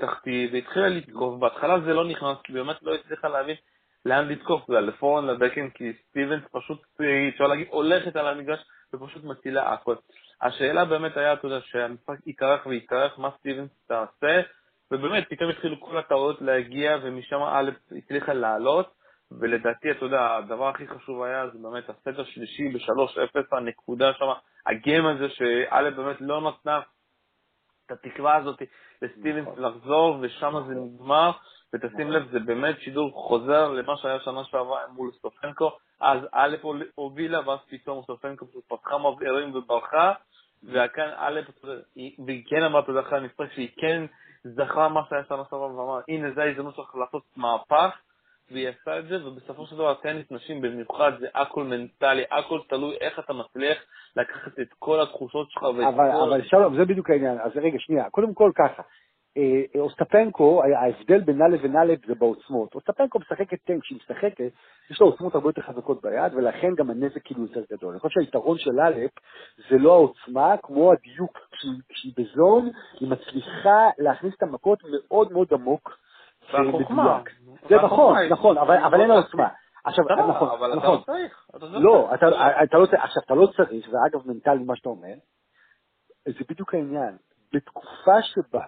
תחתי, 0.00 0.48
והתחילה 0.52 0.88
לתקוף, 0.88 1.38
בהתחלה 1.38 1.80
זה 1.80 1.92
לא 1.92 2.04
נכנס, 2.04 2.36
באמת 2.48 2.76
לא 2.82 2.94
הצליחה 2.94 3.28
להבין 3.28 3.56
לאן 4.04 4.28
לתקוף, 4.28 4.62
זה 4.68 4.80
לפורן, 4.80 5.26
לבקן, 5.26 5.70
כי 5.70 5.92
סטיבנס 6.08 6.42
פשוט, 6.52 6.82
אפשר 7.28 7.46
להגיד, 7.46 7.66
הולכת 7.70 8.16
על 8.16 8.28
המגרש 8.28 8.60
ופשוט 8.94 9.24
מצילה 9.24 9.72
הכל. 9.72 9.94
השאלה 10.42 10.84
באמת 10.84 11.16
היה, 11.16 11.32
אתה 11.32 11.46
יודע, 11.46 11.60
שהמשחק 11.60 12.26
יתארך 12.26 12.66
ויתארך, 12.66 13.18
מה 13.18 13.30
סטיבנס 13.38 13.70
תעשה, 13.88 14.40
ובאמת, 14.90 15.24
פתאום 15.30 15.50
התחילו 15.50 15.80
כל 15.80 15.98
הטעות 15.98 16.42
להגיע, 16.42 16.96
ומשם 17.02 17.40
א' 17.42 17.70
הצליחה 17.98 18.32
לעלות, 18.32 18.94
ולדעתי, 19.40 19.90
אתה 19.90 20.04
יודע, 20.04 20.36
הדבר 20.36 20.68
הכי 20.68 20.88
חשוב 20.88 21.22
היה, 21.22 21.48
זה 21.48 21.58
באמת 21.62 21.90
הסט 21.90 22.18
השלישי 22.18 22.68
ב-3-0, 22.68 23.56
הנקודה 23.56 24.12
שם, 24.18 24.26
הגיים 24.66 25.06
הזה, 25.06 25.28
שא' 25.28 25.90
באמת 25.96 26.20
לא 26.20 26.50
נתנה 26.50 26.80
את 27.86 27.90
התקווה 27.90 28.36
הזאת 28.36 28.62
לסטיבנס 29.02 29.48
נכון. 29.48 29.62
לחזור, 29.62 30.18
ושם 30.20 30.54
זה 30.66 30.74
נגמר, 30.74 31.30
ותשים 31.74 32.10
לב, 32.10 32.28
זה 32.30 32.38
באמת 32.40 32.80
שידור 32.80 33.12
חוזר 33.12 33.68
למה 33.68 33.96
שהיה 33.96 34.20
שנה 34.20 34.44
שעברה 34.44 34.80
מול 34.92 35.10
סטופנקו, 35.12 35.70
אז 36.00 36.20
א' 36.32 36.56
הובילה, 36.94 37.48
ואז 37.48 37.58
פתאום 37.70 38.02
סטופנקו 38.02 38.46
פתחה 38.68 38.98
מבערים 38.98 39.54
וברחה, 39.54 40.12
וכאן 40.64 41.10
א', 41.16 41.40
אתה 41.48 41.68
יודע, 41.68 41.82
היא- 41.96 42.16
והיא 42.26 42.42
כן 42.46 42.62
אמרה, 42.62 42.80
אתה 42.80 42.90
יודע, 42.90 43.00
אחרי 43.00 43.18
המשחק, 43.18 43.52
שהיא 43.54 43.68
כן 43.76 44.02
זכרה 44.44 44.88
מה 44.88 45.00
שהיה 45.08 45.24
שנה 45.24 45.42
שעברה, 45.50 45.66
ואמרה, 45.66 46.00
הנה, 46.08 46.30
זו 46.34 46.40
ההזדמנות 46.40 46.74
שלך 46.74 46.94
לעשות 46.94 47.22
מהפך, 47.36 47.98
והיא 48.50 48.68
עשה 48.68 48.98
את 48.98 49.04
זה, 49.08 49.26
ובסופו 49.26 49.66
של 49.66 49.76
דבר 49.76 49.94
טניס 49.94 50.30
נשים 50.30 50.60
במיוחד 50.60 51.12
זה 51.20 51.26
הכל 51.34 51.64
מנטלי, 51.64 52.24
הכל 52.30 52.60
תלוי 52.68 52.96
איך 53.00 53.18
אתה 53.18 53.32
מצליח 53.32 53.78
לקחת 54.16 54.58
את 54.60 54.68
כל 54.78 55.00
התחושות 55.02 55.50
שלך 55.50 55.62
ואת 55.62 55.72
אבל, 55.94 56.12
כל... 56.12 56.28
אבל 56.28 56.42
שלום, 56.44 56.76
זה 56.76 56.84
בדיוק 56.84 57.10
העניין. 57.10 57.38
אז 57.40 57.50
רגע, 57.56 57.78
שנייה, 57.78 58.10
קודם 58.10 58.34
כל 58.34 58.50
ככה. 58.54 58.82
אה, 59.36 59.42
אה, 59.76 59.80
אוסטפנקו, 59.80 60.62
ההבדל 60.64 61.20
בינה 61.20 61.48
לבין 61.48 61.76
אלף 61.76 62.06
זה 62.06 62.14
בעוצמות. 62.14 62.74
אוסטפנקו 62.74 63.18
משחקת 63.18 63.58
טנק, 63.64 63.82
כשהיא 63.82 63.98
משחקת, 63.98 64.52
יש 64.90 65.00
לה 65.00 65.06
עוצמות 65.06 65.34
הרבה 65.34 65.48
יותר 65.48 65.62
חזקות 65.62 66.02
ביד, 66.02 66.34
ולכן 66.34 66.74
גם 66.74 66.90
הנזק 66.90 67.22
כאילו 67.24 67.42
יותר 67.42 67.62
גדול. 67.72 67.90
אני 67.90 68.00
חושב 68.00 68.20
שהיתרון 68.20 68.58
של 68.58 68.80
אלף 68.80 69.10
זה 69.70 69.78
לא 69.78 69.92
העוצמה, 69.92 70.56
כמו 70.62 70.92
הדיוק. 70.92 71.38
כשהיא, 71.88 72.12
בזון, 72.18 72.70
היא 73.00 73.08
מצליחה 73.10 73.88
להכניס 73.98 74.34
את 74.36 74.42
המכות 74.42 74.78
מאוד 74.84 75.32
מאוד 75.32 75.48
עמוק 75.52 75.98
והחוכמה. 76.52 77.22
זה 77.68 77.76
נכון, 77.76 78.16
נכון, 78.30 78.58
אבל, 78.58 79.00
אין 79.00 79.10
עוצמה. 79.10 79.48
עכשיו, 79.84 80.04
לא, 80.08 80.26
נכון, 80.26 80.48
אבל 80.58 80.72
אתה 80.72 80.76
נכון. 80.78 80.94
לא 80.98 81.02
צריך. 81.06 81.46
אתה 81.56 81.66
לא, 81.66 82.14
אתה, 82.14 82.26
צריך. 82.30 82.42
אתה 82.64 82.78
לא, 82.78 82.86
צריך- 82.86 83.02
עכשיו, 83.04 83.22
אתה 83.26 83.34
לא 83.34 83.46
צריך, 83.56 83.88
ואגב, 83.88 84.28
מנטלי, 84.28 84.64
מה 84.64 84.76
שאתה 84.76 84.88
אומר, 84.88 85.14
זה 86.26 86.44
בדיוק 86.48 86.74
העניין. 86.74 87.16
בתקופה 87.52 88.22
שבה 88.22 88.64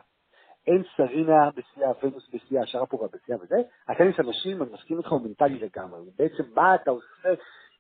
אין 0.67 0.83
סרינה 0.97 1.51
בשיאה, 1.51 1.91
ונוס 2.03 2.29
בשיאה, 2.35 2.67
שרפובה 2.67 3.07
בשיאה 3.13 3.39
וזה, 3.41 3.57
הטניס 3.89 4.19
הנשים, 4.19 4.63
אני 4.63 4.73
מסכים 4.73 4.99
איתך, 4.99 5.13
הוא 5.13 5.21
מנטלי 5.21 5.59
לגמרי. 5.59 6.11
בעצם 6.19 6.43
מה 6.55 6.75
אתה 6.75 6.91
עושה, 6.91 7.29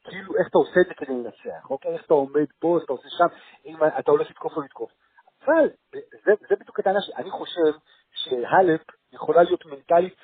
כאילו, 0.04 0.36
איך 0.38 0.48
אתה 0.48 0.58
עושה 0.58 0.80
את 0.80 0.86
זה 0.86 0.94
כדי 0.94 1.12
לנצח, 1.12 1.70
אוקיי? 1.70 1.92
איך 1.92 2.04
אתה 2.06 2.14
עומד 2.14 2.46
פה, 2.60 2.76
איך 2.76 2.84
אתה 2.84 2.92
עושה 2.92 3.08
שם, 3.08 3.26
אם 3.66 3.76
אתה 3.98 4.10
הולך 4.10 4.30
לתקוף 4.30 4.56
או 4.56 4.62
לתקוף. 4.62 4.90
אבל, 5.44 5.68
זה, 6.24 6.32
זה 6.48 6.56
בדיוק 6.60 6.80
הטענה 6.80 7.00
שלי, 7.00 7.14
אני 7.16 7.30
חושב 7.30 7.78
שהלפ 8.14 8.80
יכולה 9.12 9.42
להיות 9.42 9.66
מנטלית 9.66 10.16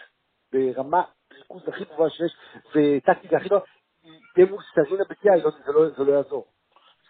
ברמה 0.52 1.02
ריכוז 1.32 1.68
הכי 1.68 1.84
גבוהה 1.84 2.10
שיש, 2.10 2.36
וטקטיקה 2.74 3.36
הכי 3.36 3.48
טובה, 3.48 3.64
היא 4.02 4.20
תהיה 4.34 4.46
מול 4.46 4.62
סרינה 4.74 5.04
בשיאה, 5.10 5.34
היא 5.34 5.42
לא- 5.44 5.50
לא- 5.66 5.88
זה 5.88 6.04
לא 6.04 6.12
יעזור. 6.12 6.46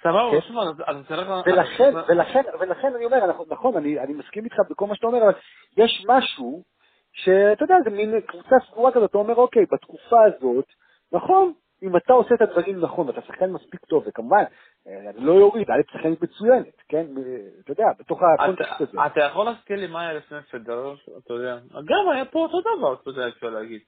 סבבה, 0.03 0.31
כן. 0.33 0.41
שוב, 0.41 0.59
אז 0.87 1.07
תלך... 1.09 1.29
ולכן, 1.47 1.95
ולכן, 2.09 2.43
ולכן 2.61 2.95
אני 2.95 3.05
אומר, 3.05 3.25
אנחנו, 3.25 3.45
נכון, 3.51 3.77
אני, 3.77 4.01
אני 4.01 4.13
מסכים 4.13 4.45
איתך 4.45 4.57
בכל 4.71 4.87
מה 4.87 4.95
שאתה 4.95 5.07
אומר, 5.07 5.23
אבל 5.23 5.33
יש 5.77 6.05
משהו 6.09 6.63
שאתה 7.13 7.65
יודע, 7.65 7.75
זה 7.85 7.91
מין 7.91 8.21
קבוצה 8.21 8.57
סגורה 8.71 8.93
כזאת, 8.93 9.11
אתה 9.11 9.19
אומר, 9.19 9.35
אוקיי, 9.35 9.67
בתקופה 9.73 10.25
הזאת, 10.25 10.65
נכון, 11.13 11.53
אם 11.83 11.97
אתה 11.97 12.13
עושה 12.13 12.35
את 12.35 12.41
הדברים 12.41 12.81
נכון, 12.81 13.07
ואתה 13.07 13.21
שחקן 13.21 13.51
מספיק 13.51 13.85
טוב, 13.85 14.05
וכמובן, 14.07 14.45
אה, 14.87 15.11
אני 15.11 15.25
לא 15.25 15.33
יוריד, 15.33 15.71
א' 15.71 15.93
שחקנית 15.93 16.23
מצוינת, 16.23 16.83
כן, 16.89 17.07
אתה 17.65 17.73
יודע, 17.73 17.87
בתוך 17.99 18.21
הקונטקסט 18.23 18.81
הזה. 18.81 18.99
אתה 19.07 19.21
יכול 19.21 19.47
להזכיר 19.47 19.77
לי 19.77 19.87
מה 19.87 20.01
היה 20.01 20.13
לפני 20.13 20.39
פדרר, 20.51 20.95
אתה 21.25 21.35
יודע. 21.35 21.59
גם 21.75 22.11
היה 22.15 22.25
פה 22.25 22.39
אותו 22.39 22.61
דבר, 22.61 22.95
אתה 22.95 23.11
יודע, 23.11 23.29
אפשר 23.29 23.47
להגיד. 23.47 23.81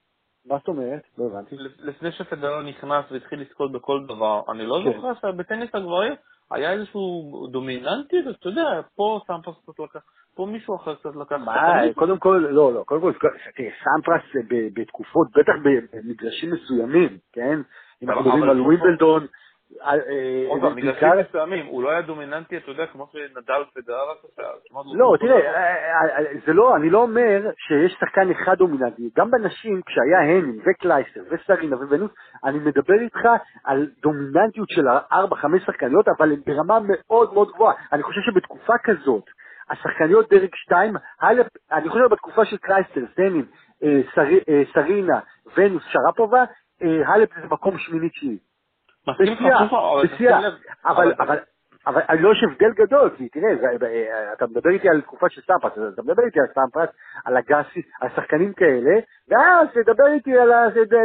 מה 0.47 0.59
זאת 0.59 0.68
אומרת? 0.68 1.03
לא 1.18 1.24
הבנתי. 1.24 1.57
לפני 1.78 2.12
שפדרר 2.12 2.62
נכנס 2.62 3.05
והתחיל 3.11 3.41
לזכות 3.41 3.72
בכל 3.72 4.05
דבר, 4.09 4.43
אני 4.53 4.66
לא 4.66 4.80
כן. 4.84 4.93
זוכר 4.93 5.12
שבטניס 5.14 5.74
הגברים 5.74 6.12
היה 6.51 6.72
איזשהו 6.72 7.47
דומיננטי, 7.53 8.16
אתה 8.41 8.49
יודע, 8.49 8.80
פה 8.97 9.20
סמפרס 9.26 9.57
קצת 9.62 9.78
לקח, 9.78 10.01
פה 10.34 10.47
מישהו 10.47 10.76
אחר 10.76 10.95
קצת 10.95 11.16
לקח. 11.16 11.36
מה, 11.45 11.82
קודם 11.95 12.18
כל, 12.18 12.47
לא, 12.51 12.72
לא, 12.72 12.82
קודם 12.86 13.01
כל, 13.01 13.12
סמפרס 13.84 14.22
בתקופות, 14.74 15.28
בטח 15.30 15.53
במגרשים 15.93 16.51
מסוימים, 16.53 17.18
כן? 17.32 17.59
אם 18.03 18.11
אנחנו 18.11 18.24
מדברים 18.24 18.43
על 18.43 18.61
ווימבלדון, 18.61 19.26
עוד 20.49 20.61
פעם, 20.61 20.75
בעיקר- 20.75 20.91
מגרשים 20.91 21.21
מסוימים, 21.29 21.66
הוא 21.66 21.83
לא 21.83 21.91
היה 21.91 22.03
דומיננטי, 22.03 22.57
אתה 22.57 22.71
יודע, 22.71 22.87
כמו 22.87 23.07
שנדל 23.12 23.62
פדרר 23.75 24.05
עשה. 24.11 24.43
לא, 24.95 25.14
תראה. 25.21 25.39
אה, 25.55 26.18
אה, 26.18 26.25
זה 26.47 26.53
לא, 26.53 26.77
אני 26.77 26.91
לא 26.91 26.99
אומר 27.03 27.51
שיש 27.57 27.93
שחקן 28.01 28.31
אחד 28.31 28.55
דומיננטי. 28.59 29.11
גם 29.16 29.31
בנשים, 29.31 29.81
כשהיה 29.87 30.21
הנין 30.21 30.59
וקלייסטרס 30.66 31.20
וסרינה 31.31 31.77
וונוס, 31.77 32.11
אני 32.45 32.59
מדבר 32.59 32.95
איתך 33.01 33.29
על 33.64 33.87
דומיננטיות 34.03 34.68
של 34.68 34.89
ארבע, 35.12 35.37
חמש 35.37 35.62
שחקניות, 35.62 36.07
אבל 36.18 36.33
הן 36.33 36.41
ברמה 36.47 36.79
מאוד 36.89 37.35
מאוד 37.35 37.49
גבוהה. 37.55 37.75
אני 37.93 38.03
חושב 38.03 38.21
שבתקופה 38.21 38.75
כזאת, 38.85 39.25
השחקניות 39.71 40.31
דרג 40.31 40.55
2, 40.55 40.95
אני 41.73 41.89
חושב 41.89 42.05
בתקופה 42.11 42.45
של 42.45 42.57
קלייסטרס, 42.57 43.01
הנין, 43.16 43.45
אה, 43.83 44.01
סרי- 44.14 44.41
אה, 44.49 44.62
סרינה, 44.73 45.18
ונוס, 45.57 45.83
שרפובה, 45.89 46.45
אה, 46.83 47.09
האלפ 47.14 47.28
זה 47.43 47.47
מקום 47.51 47.79
שמיני 47.79 48.09
תשיעי. 48.09 48.39
מסכים 49.11 49.26
איתך, 49.46 49.72
בשיאה, 50.14 50.38
הפוך, 50.84 51.20
אבל 51.20 51.40
אבל, 51.86 52.00
לא 52.20 52.32
יש 52.32 52.42
הבדל 52.44 52.72
גדול, 52.72 53.11
כי 53.16 53.28
תראה, 53.28 53.56
זה- 53.56 53.86
אתה 54.32 54.46
מדבר 54.46 54.70
איתי 54.70 54.88
על 54.88 55.00
תקופה 55.00 55.28
של 55.28 55.40
סמפרס, 55.40 55.72
אתה 55.94 56.02
מדבר 56.02 56.22
איתי 56.26 56.40
על 56.40 56.46
סמפרס, 56.54 56.88
על 57.24 57.36
אגסי, 57.36 57.82
על 58.00 58.08
שחקנים 58.16 58.52
כאלה, 58.52 58.94
ואז 59.28 59.68
תדבר 59.74 60.06
איתי 60.06 60.38
על 60.38 60.50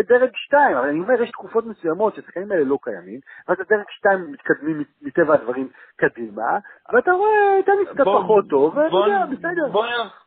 דרג 0.08 0.30
2, 0.36 0.78
אבל 0.78 0.88
אני 0.88 1.00
אומר, 1.00 1.22
יש 1.22 1.32
תקופות 1.32 1.66
מסוימות 1.66 2.16
שהשחקנים 2.16 2.52
האלה 2.52 2.64
לא 2.64 2.78
קיימים, 2.82 3.20
ואז 3.48 3.58
הדרג 3.60 3.84
2 3.90 4.32
מתקדמים 4.32 4.84
מטבע 5.02 5.34
הדברים 5.34 5.70
קדימה, 5.96 6.58
ואתה 6.94 7.12
רואה 7.12 7.60
את 7.60 7.70
המשחק 7.70 8.02
בוא- 8.06 8.22
פחות 8.24 8.46
טוב, 8.50 8.78
ואתה 8.78 8.96
יודע, 8.96 9.26
בסדר. 9.26 9.68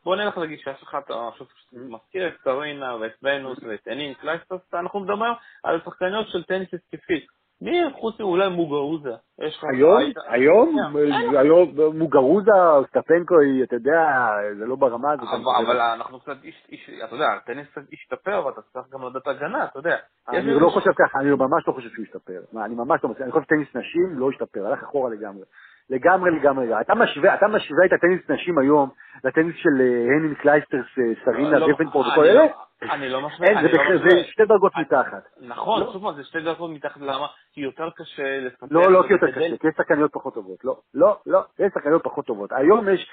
בוא 0.05 0.17
נלך- 0.17 0.39
לגישה 0.39 0.75
שלך, 0.75 0.97
אתה 1.05 1.15
עכשיו 1.29 1.47
מזכיר 1.73 2.29
את 2.29 2.33
סרינה 2.45 2.97
ואת 2.97 3.13
ונוס 3.23 3.59
ואת 3.63 3.89
אנין 3.89 4.15
קלייסטוס, 4.15 4.61
אנחנו 4.75 5.01
מדברים 5.01 5.33
על 5.65 5.81
שחקניות 5.85 6.29
של 6.29 6.43
טניס 6.45 6.69
התקפי. 6.75 7.27
מי 7.63 7.83
חוץ 8.01 8.21
מאולי 8.21 8.49
מוגרוזה? 8.49 9.11
יש 9.41 9.57
לך... 9.59 9.65
היום, 9.73 9.99
היום, 10.29 10.97
אין. 10.97 11.37
היום, 11.37 11.69
מוגרוזה, 11.95 12.51
סטפנקו, 12.89 13.35
אתה 13.63 13.77
יודע, 13.77 14.29
זה 14.59 14.67
לא 14.67 14.77
ברמה 14.77 15.13
הזאת. 15.13 15.29
אבל- 15.67 15.81
אנחנו 15.81 16.21
קצת, 16.21 16.37
איש- 16.45 16.91
אתה 17.05 17.15
יודע, 17.15 17.27
הטניס 17.27 17.67
קצת 17.71 17.81
השתפר, 17.93 18.47
ואתה 18.47 18.61
צריך 18.73 18.87
גם 18.93 19.07
לדעת 19.07 19.27
הגנה, 19.27 19.65
אתה 19.65 19.79
יודע. 19.79 19.97
אני 20.29 20.61
לא 20.61 20.69
חושב 20.71 20.91
ככה, 20.99 21.19
אני 21.21 21.31
ממש 21.31 21.69
לא 21.69 21.73
חושב 21.73 21.89
שהוא 21.89 22.05
השתפר. 22.05 22.41
אני 22.65 22.75
ממש 22.75 23.01
לא 23.05 23.11
מסכים, 23.11 23.25
אני 23.25 23.33
חושב 23.33 23.45
שטניס 23.45 23.69
נשים 23.77 24.19
לא 24.19 24.31
השתפר, 24.31 24.67
הלך 24.67 24.83
אחורה 24.83 25.11
לגמרי. 25.11 25.45
לגמרי 25.91 26.31
לגמרי. 26.31 26.81
אתה 26.81 26.95
משווה, 26.95 27.35
אתה 27.35 27.47
משווה 27.49 27.87
את 27.87 27.93
הטניס 27.93 28.31
נשים 28.31 28.59
היום 28.59 28.89
לטניס 29.25 29.55
של 29.57 29.81
אה, 29.81 29.87
הנין 30.17 30.35
קלייסטרס, 30.35 30.87
אה, 30.99 31.25
סרינה, 31.25 31.59
לא, 31.59 31.69
דבנפורט 31.73 32.07
אני 32.07 32.13
וכל 32.13 32.25
לא- 32.25 32.31
אלה? 32.31 32.47
אני 32.83 33.09
לא 33.09 33.21
משווה, 33.27 33.49
אין, 33.49 33.57
אני 33.59 33.69
זה 33.69 33.77
לא 33.77 33.83
משווה. 33.85 34.11
זה 34.11 34.25
שתי 34.25 34.45
דרגות 34.45 34.73
מתחת. 34.77 35.23
נכון, 35.41 35.81
לא. 35.81 35.93
שוב 35.93 36.03
פעם, 36.03 36.15
זה 36.15 36.25
שתי 36.25 36.41
דרגות 36.41 36.71
מתחת, 36.71 37.01
למה? 37.01 37.27
כי 37.53 37.61
יותר 37.61 37.89
קשה 37.97 38.41
לפתח. 38.41 38.67
לא, 38.71 38.93
לא 38.93 39.03
כי 39.07 39.13
יותר. 39.13 39.31
קשה, 39.31 39.41
כי 39.61 39.69
יש 39.69 39.75
שחקניות 39.77 40.13
פחות 40.13 40.35
טובות. 40.35 40.65
לא, 40.65 40.77
לא, 40.95 41.17
לא, 41.27 41.41
יש 41.59 41.73
שחקניות 41.75 42.05
פחות 42.05 42.27
טובות. 42.27 42.53
היום 42.53 42.89
יש, 42.89 43.11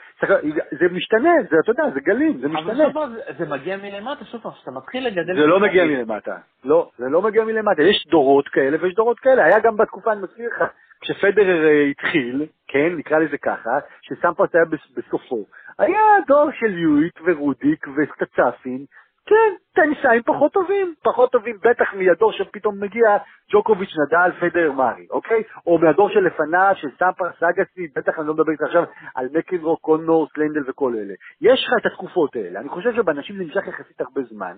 זה 0.79 0.85
משתנה, 0.91 1.29
זה, 1.49 1.55
אתה 1.63 1.71
יודע, 1.71 1.83
זה 1.93 1.99
גלים, 1.99 2.37
זה 2.37 2.47
אבל 2.47 2.55
משתנה. 2.55 2.93
פעם, 2.93 3.13
זה- 3.37 3.45
מגיע 3.45 3.77
מלמטה, 3.77 4.25
שוב 4.25 4.41
פעם, 4.41 4.51
כשאתה 4.51 4.71
מתחיל 4.71 5.07
לגדל... 5.07 5.35
זה 5.35 5.45
לא 5.47 5.59
מגיע 5.59 5.85
מלמטה. 5.85 6.37
לא, 6.63 6.89
זה 6.97 7.09
לא 7.09 7.21
מגיע 7.21 7.43
מלמטה. 7.43 7.81
יש 7.81 8.07
דורות 8.07 8.47
כאלה 8.47 8.77
ויש 8.81 8.93
דורות 8.95 9.19
כאלה. 9.19 9.45
היה 9.45 9.59
גם 9.59 9.77
בתקופה, 9.77 10.11
אני 10.11 10.21
מזכיר 10.21 10.49
לך, 10.49 10.63
כשפדרר 11.01 11.65
אה, 11.65 11.83
התחיל, 11.91 12.45
כן, 12.67 12.89
נקרא 12.97 13.19
לזה 13.19 13.37
ככה, 13.37 13.71
שסמפרס 14.01 14.49
היה 14.55 14.65
בס- 14.65 14.91
בסופו, 14.97 15.45
היה 15.79 15.99
דור 16.27 16.49
של 16.59 16.77
יואיט 16.77 17.19
ורודיק 17.25 17.85
וקצצפין, 17.97 18.85
כן, 19.25 19.53
טניסאים 19.73 20.23
פחות 20.23 20.53
טובים, 20.53 20.93
פחות 21.03 21.31
טובים 21.31 21.57
בטח 21.63 21.93
מהדור 21.93 22.31
שפתאום 22.31 22.83
מגיע 22.83 23.17
ג'וקוביץ', 23.51 23.93
נדל, 23.97 24.31
פדרר, 24.39 24.71
מארי, 24.71 25.07
אוקיי? 25.09 25.43
או 25.67 25.77
מהדור 25.77 26.09
שלפניו, 26.09 26.71
של 26.75 26.87
סמפרס, 26.99 27.43
אגסי, 27.43 27.87
בטח 27.95 28.19
אני 28.19 28.27
לא 28.27 28.33
מדבר 28.33 28.51
איתך 28.51 28.63
עכשיו 28.63 28.83
על 29.15 29.27
מקנרו, 29.33 29.77
קונורס, 29.77 30.27
לנדל 30.33 30.63
וכל 30.67 30.93
אלה. 30.95 31.13
יש 31.41 31.65
לך 31.67 31.73
את 31.81 31.85
התקופות 31.91 32.35
האלה. 32.35 32.59
אני 32.59 32.69
חושב 32.69 32.95
שבנשים 32.95 33.35
זה 33.35 33.43
נמשך 33.43 33.67
יחסית 33.67 34.01
הרבה 34.01 34.21
זמן. 34.23 34.57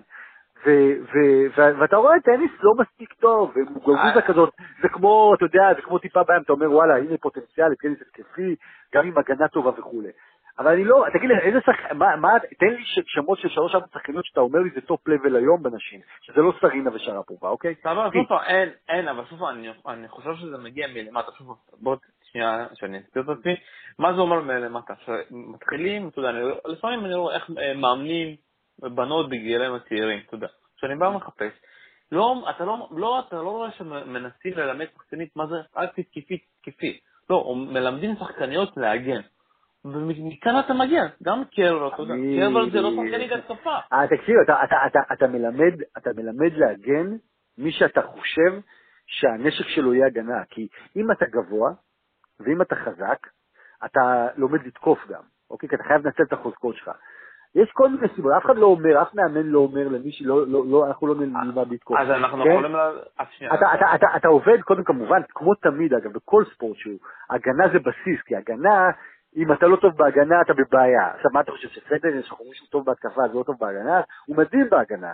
ו- 0.66 0.94
ו- 1.12 1.46
ו- 1.56 1.78
ואתה 1.78 1.96
רואה 1.96 2.20
טניס 2.20 2.50
לא 2.62 2.72
מספיק 2.78 3.12
טוב, 3.12 3.52
ומוגרבוזה 3.56 4.16
אה. 4.16 4.22
כזאת, 4.22 4.54
זה 4.82 4.88
כמו, 4.88 5.34
אתה 5.36 5.44
יודע, 5.44 5.74
זה 5.76 5.82
כמו 5.82 5.98
טיפה 5.98 6.22
בים, 6.22 6.42
אתה 6.42 6.52
אומר 6.52 6.72
וואלה, 6.72 6.96
הנה 6.96 7.16
פוטנציאל 7.20 7.68
לטניס 7.68 7.98
התקפי, 8.00 8.56
גם 8.94 9.06
עם 9.06 9.18
הגנה 9.18 9.48
טובה 9.48 9.70
וכולי. 9.78 10.08
אבל 10.58 10.72
אני 10.72 10.84
לא, 10.84 11.04
תגיד 11.12 11.28
לי, 11.30 11.38
איזה 11.38 11.58
שחק... 11.60 11.92
מה, 11.92 12.16
מה, 12.16 12.28
תן 12.58 12.66
לי 12.66 12.82
שמות 13.06 13.38
של 13.38 13.48
שלוש 13.48 13.74
ארבע 13.74 13.86
שחקניות 13.92 14.24
שאתה 14.24 14.40
אומר 14.40 14.58
לי 14.58 14.70
זה 14.74 14.80
top 14.80 15.08
level 15.08 15.36
היום 15.36 15.62
בנשים, 15.62 16.00
שזה 16.20 16.40
לא 16.40 16.52
סרינה 16.60 16.90
ושרפובה, 16.94 17.48
אוקיי? 17.48 17.74
סבבה, 17.82 18.08
שוב 18.12 18.26
פעם, 18.28 18.38
אין, 18.46 18.68
אין, 18.88 19.08
אבל 19.08 19.24
שוב 19.30 19.38
פעם, 19.38 19.48
אני- 19.54 19.68
אני 19.86 20.08
חושב 20.08 20.34
שזה 20.36 20.58
מגיע 20.58 20.86
מלמטה, 20.88 21.32
שוב 21.38 21.46
פעם, 21.46 21.78
בוא, 21.82 21.96
שנייה, 22.32 22.66
שאני 22.74 22.98
אסביר 22.98 23.22
את 23.32 23.38
עצמי, 23.38 23.54
מה 23.98 24.12
זה 24.14 24.20
אומר 24.20 24.40
מלמטה? 24.40 24.94
שמתחילים, 25.04 26.08
אתה 26.08 26.18
יודע, 26.20 26.30
לפעמים 26.66 27.04
אני 27.04 27.14
רואה 27.14 27.34
איך 27.34 27.50
אה, 27.58 27.74
מאמנים 27.74 28.36
בנות 28.82 29.28
בגילאים 29.28 29.74
הצעירים, 29.74 30.20
אתה 30.26 30.34
יודע, 30.34 30.46
כשאני 30.76 30.94
בא 30.96 31.04
ומחפש, 31.04 31.52
לא, 32.12 32.34
אתה 32.50 32.64
לא, 32.64 32.88
לא, 32.96 33.20
אתה 33.28 33.36
לא 33.36 33.50
רואה 33.50 33.70
שמנסים 33.70 34.52
ללמד 34.56 34.86
שחקנית 34.94 35.36
מה 35.36 35.46
זה 35.46 35.56
רק 35.76 35.90
תתקפי 36.00 36.38
תתקפי, 36.38 36.98
לא, 37.30 37.54
מלמדים 37.56 38.16
שחקניות 38.16 38.76
להגן. 38.76 39.20
ומכאן 39.92 40.60
אתה 40.64 40.74
מגיע, 40.74 41.02
גם 41.22 41.42
קרבר, 41.54 41.94
אתה 41.94 42.02
יודע, 42.02 42.14
קרבר 42.38 42.70
זה 42.70 42.80
לא 42.80 42.90
שחקנית 42.90 43.32
התקפה. 43.32 43.76
אה, 43.92 44.06
תקשיב, 44.06 44.34
אתה, 44.44 44.64
אתה, 44.64 44.76
אתה, 44.86 45.00
אתה, 45.12 45.26
מלמד, 45.26 45.82
אתה 45.98 46.10
מלמד 46.16 46.52
להגן 46.52 47.16
מי 47.58 47.72
שאתה 47.72 48.02
חושב 48.02 48.60
שהנשק 49.06 49.66
שלו 49.66 49.94
יהיה 49.94 50.06
הגנה. 50.06 50.44
כי 50.50 50.68
אם 50.96 51.10
אתה 51.10 51.26
גבוה, 51.26 51.70
ואם 52.40 52.62
אתה 52.62 52.76
חזק, 52.76 53.26
אתה 53.84 54.26
לומד 54.36 54.66
לתקוף 54.66 54.98
גם, 55.08 55.22
אוקיי? 55.50 55.68
כי 55.68 55.76
אתה 55.76 55.84
חייב 55.84 56.06
לנצל 56.06 56.22
את 56.22 56.32
החוזקות 56.32 56.76
שלך. 56.76 56.90
יש 57.54 57.70
כל 57.72 57.88
מיני 57.88 58.08
סיבות, 58.14 58.32
אף 58.32 58.44
אחד 58.44 58.56
לא 58.56 58.66
אומר, 58.66 59.02
אף 59.02 59.14
מאמן 59.14 59.46
לא 59.46 59.58
אומר 59.58 59.88
למי 59.88 60.12
שלא, 60.12 60.46
לא, 60.46 60.64
לא, 60.70 60.86
אנחנו 60.86 61.06
לא 61.06 61.14
נלמד 61.14 61.72
לתקוף. 61.72 61.96
אז 62.00 62.10
אנחנו 62.10 62.44
כן? 62.44 62.50
יכולים... 62.50 62.76
אתה, 63.54 63.74
אתה, 63.74 63.94
אתה, 63.94 64.06
אתה 64.16 64.28
עובד, 64.28 64.60
קודם 64.60 64.84
כמובן, 64.84 65.20
כמו 65.28 65.54
תמיד, 65.54 65.94
אגב, 65.94 66.12
בכל 66.12 66.44
ספורט 66.54 66.76
שהוא, 66.76 66.98
הגנה 67.30 67.68
זה 67.72 67.78
בסיס, 67.78 68.22
כי 68.26 68.36
הגנה, 68.36 68.90
אם 69.36 69.52
אתה 69.52 69.66
לא 69.66 69.76
טוב 69.76 69.96
בהגנה, 69.96 70.40
אתה 70.40 70.52
בבעיה. 70.54 71.06
עכשיו, 71.14 71.30
מה 71.34 71.40
אתה 71.40 71.52
חושב, 71.52 71.68
שפדר, 71.68 72.08
יש 72.08 72.26
לך 72.30 72.34
מישהו 72.48 72.66
טוב 72.66 72.86
בהתקפה, 72.86 73.24
אז 73.24 73.34
לא 73.34 73.42
טוב 73.42 73.56
בהגנה? 73.60 74.00
הוא 74.26 74.36
מדהים 74.36 74.68
בהגנה. 74.70 75.12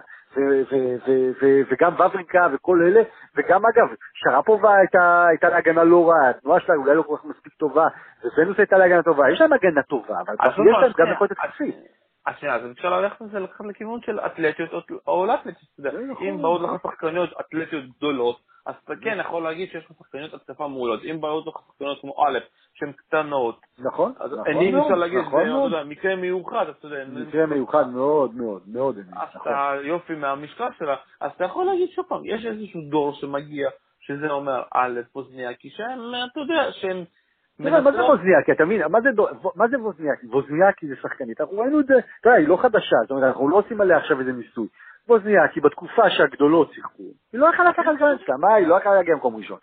וגם 1.71 1.95
וברינקה 1.95 2.47
וכל 2.53 2.83
אלה, 2.83 3.03
וגם, 3.37 3.63
אגב, 3.67 3.89
שרפובה 4.15 4.77
הייתה, 4.77 5.27
הייתה 5.29 5.49
לה 5.49 5.57
הגנה 5.57 5.85
לא 5.85 6.11
רעה, 6.11 6.31
התנועה 6.31 6.61
שלה 6.61 6.75
אולי 6.75 6.95
לא 6.95 7.03
כל 7.03 7.17
כך 7.17 7.25
מספיק 7.25 7.53
טובה, 7.55 7.87
וונוס 8.39 8.59
הייתה 8.59 8.79
לה 8.79 8.85
הגנה 8.85 9.03
טובה, 9.03 9.31
יש 9.31 9.41
להם 9.41 9.53
הגנה 9.53 9.83
טובה, 9.83 10.21
אבל 10.21 10.35
יש 10.35 10.55
פעם, 10.57 10.67
להם 10.67 10.93
גם 10.99 11.13
יכולת 11.13 11.31
התקפית. 11.31 11.75
אז 12.27 12.35
שנייה, 12.39 12.55
אז 12.55 12.71
אפשר 12.71 13.01
ללכת 13.01 13.21
לזה 13.21 13.39
לקחת 13.41 13.65
לכיוון 13.67 14.01
של 14.03 14.21
אתלטיות 14.21 14.71
או- 15.07 15.27
לא 15.27 15.35
אתלטיות, 15.35 15.57
אתה 15.75 15.89
יודע, 15.89 15.91
זה 15.91 16.07
נכון, 16.13 16.27
אם 16.27 16.43
באות 16.43 16.61
לך. 16.63 16.83
שחקניות 16.83 17.31
אתלטיות 17.41 17.85
גדולות, 17.97 18.37
אז 18.67 18.75
אתה 18.85 18.93
כן 19.03 19.19
יכול 19.21 19.43
להגיד 19.43 19.71
שיש 19.71 19.85
לך 19.85 19.93
שחקניות 19.99 20.35
התקפה 20.35 20.69
מעולות, 20.69 21.01
אם 21.05 21.21
באות 21.21 21.47
לך 21.47 21.55
שחקניות 21.67 22.01
כמו 22.01 22.25
א', 22.27 22.39
שהן 22.75 22.93
קטנות, 22.93 23.61
נכון, 23.79 24.13
אז 24.21 24.33
נכון 24.33 24.47
אין 24.47 24.75
מאוד, 24.75 24.85
אפשר 24.85 24.95
להגיד, 24.95 25.19
נכון 25.19 25.71
זה, 25.71 25.85
מקרה 25.85 26.17
מיוחד, 26.17 26.67
אתה 26.69 26.87
יודע, 26.87 27.05
מקרה 27.05 27.47
מיוחד 27.47 27.89
מאוד 27.89 28.35
מאוד, 28.35 28.63
מאוד, 28.67 28.99
אז 28.99 29.05
נכון. 29.09 29.53
אתה 29.53 29.73
יופי 29.83 30.15
מהמשקל 30.15 30.69
שלה, 30.79 30.97
אז 31.21 31.31
אתה 31.37 31.45
יכול 31.45 31.67
להגיד 31.67 31.89
שוב 31.89 32.05
פעם, 32.09 32.21
יש 32.25 32.47
איזשהו 32.47 32.81
דור 32.91 33.13
שמגיע, 33.13 33.69
שזה 34.01 34.31
אומר 34.31 34.63
א', 34.75 35.01
ווזניאקי, 35.13 35.71
שהם, 35.71 36.01
אתה 36.33 36.41
יודע, 36.41 36.73
שהם 36.73 37.05
מה 37.59 37.93
זה 37.93 38.05
ווזניאקי? 38.05 38.53
אתה 38.53 38.65
מבין? 38.65 38.83
מה 39.55 39.69
זה 39.69 39.81
ווזניאקי? 39.81 40.27
ווזניאקי 40.27 40.87
זה 40.87 40.97
שחקנית. 41.03 41.41
אנחנו 41.41 41.59
ראינו 41.59 41.81
את 41.81 41.87
זה, 41.87 41.95
אתה 42.21 42.29
יודע, 42.29 42.39
היא 42.39 42.49
לא 42.49 42.57
חדשה, 42.57 42.97
זאת 43.03 43.11
אומרת, 43.11 43.25
אנחנו 43.25 43.49
לא 43.49 43.57
עושים 43.57 43.81
עליה 43.81 43.97
עכשיו 43.97 44.21
איזה 44.21 44.33
ניסוי. 44.33 44.69
ווזניאקי, 45.09 45.61
בתקופה 45.61 46.11
שהגדולות 46.11 46.73
שיחקו, 46.73 47.03
היא 47.33 47.41
לא 47.41 47.47
יכלה 47.47 47.71
לקחת 47.71 47.93
גרנד 47.99 48.21
סלאם, 48.21 48.37
מה, 48.37 48.55
היא 48.55 48.67
לא 48.67 48.75
יכלה 48.75 48.95
להגיע 48.95 49.15
למקום 49.15 49.37
ראשון. 49.37 49.59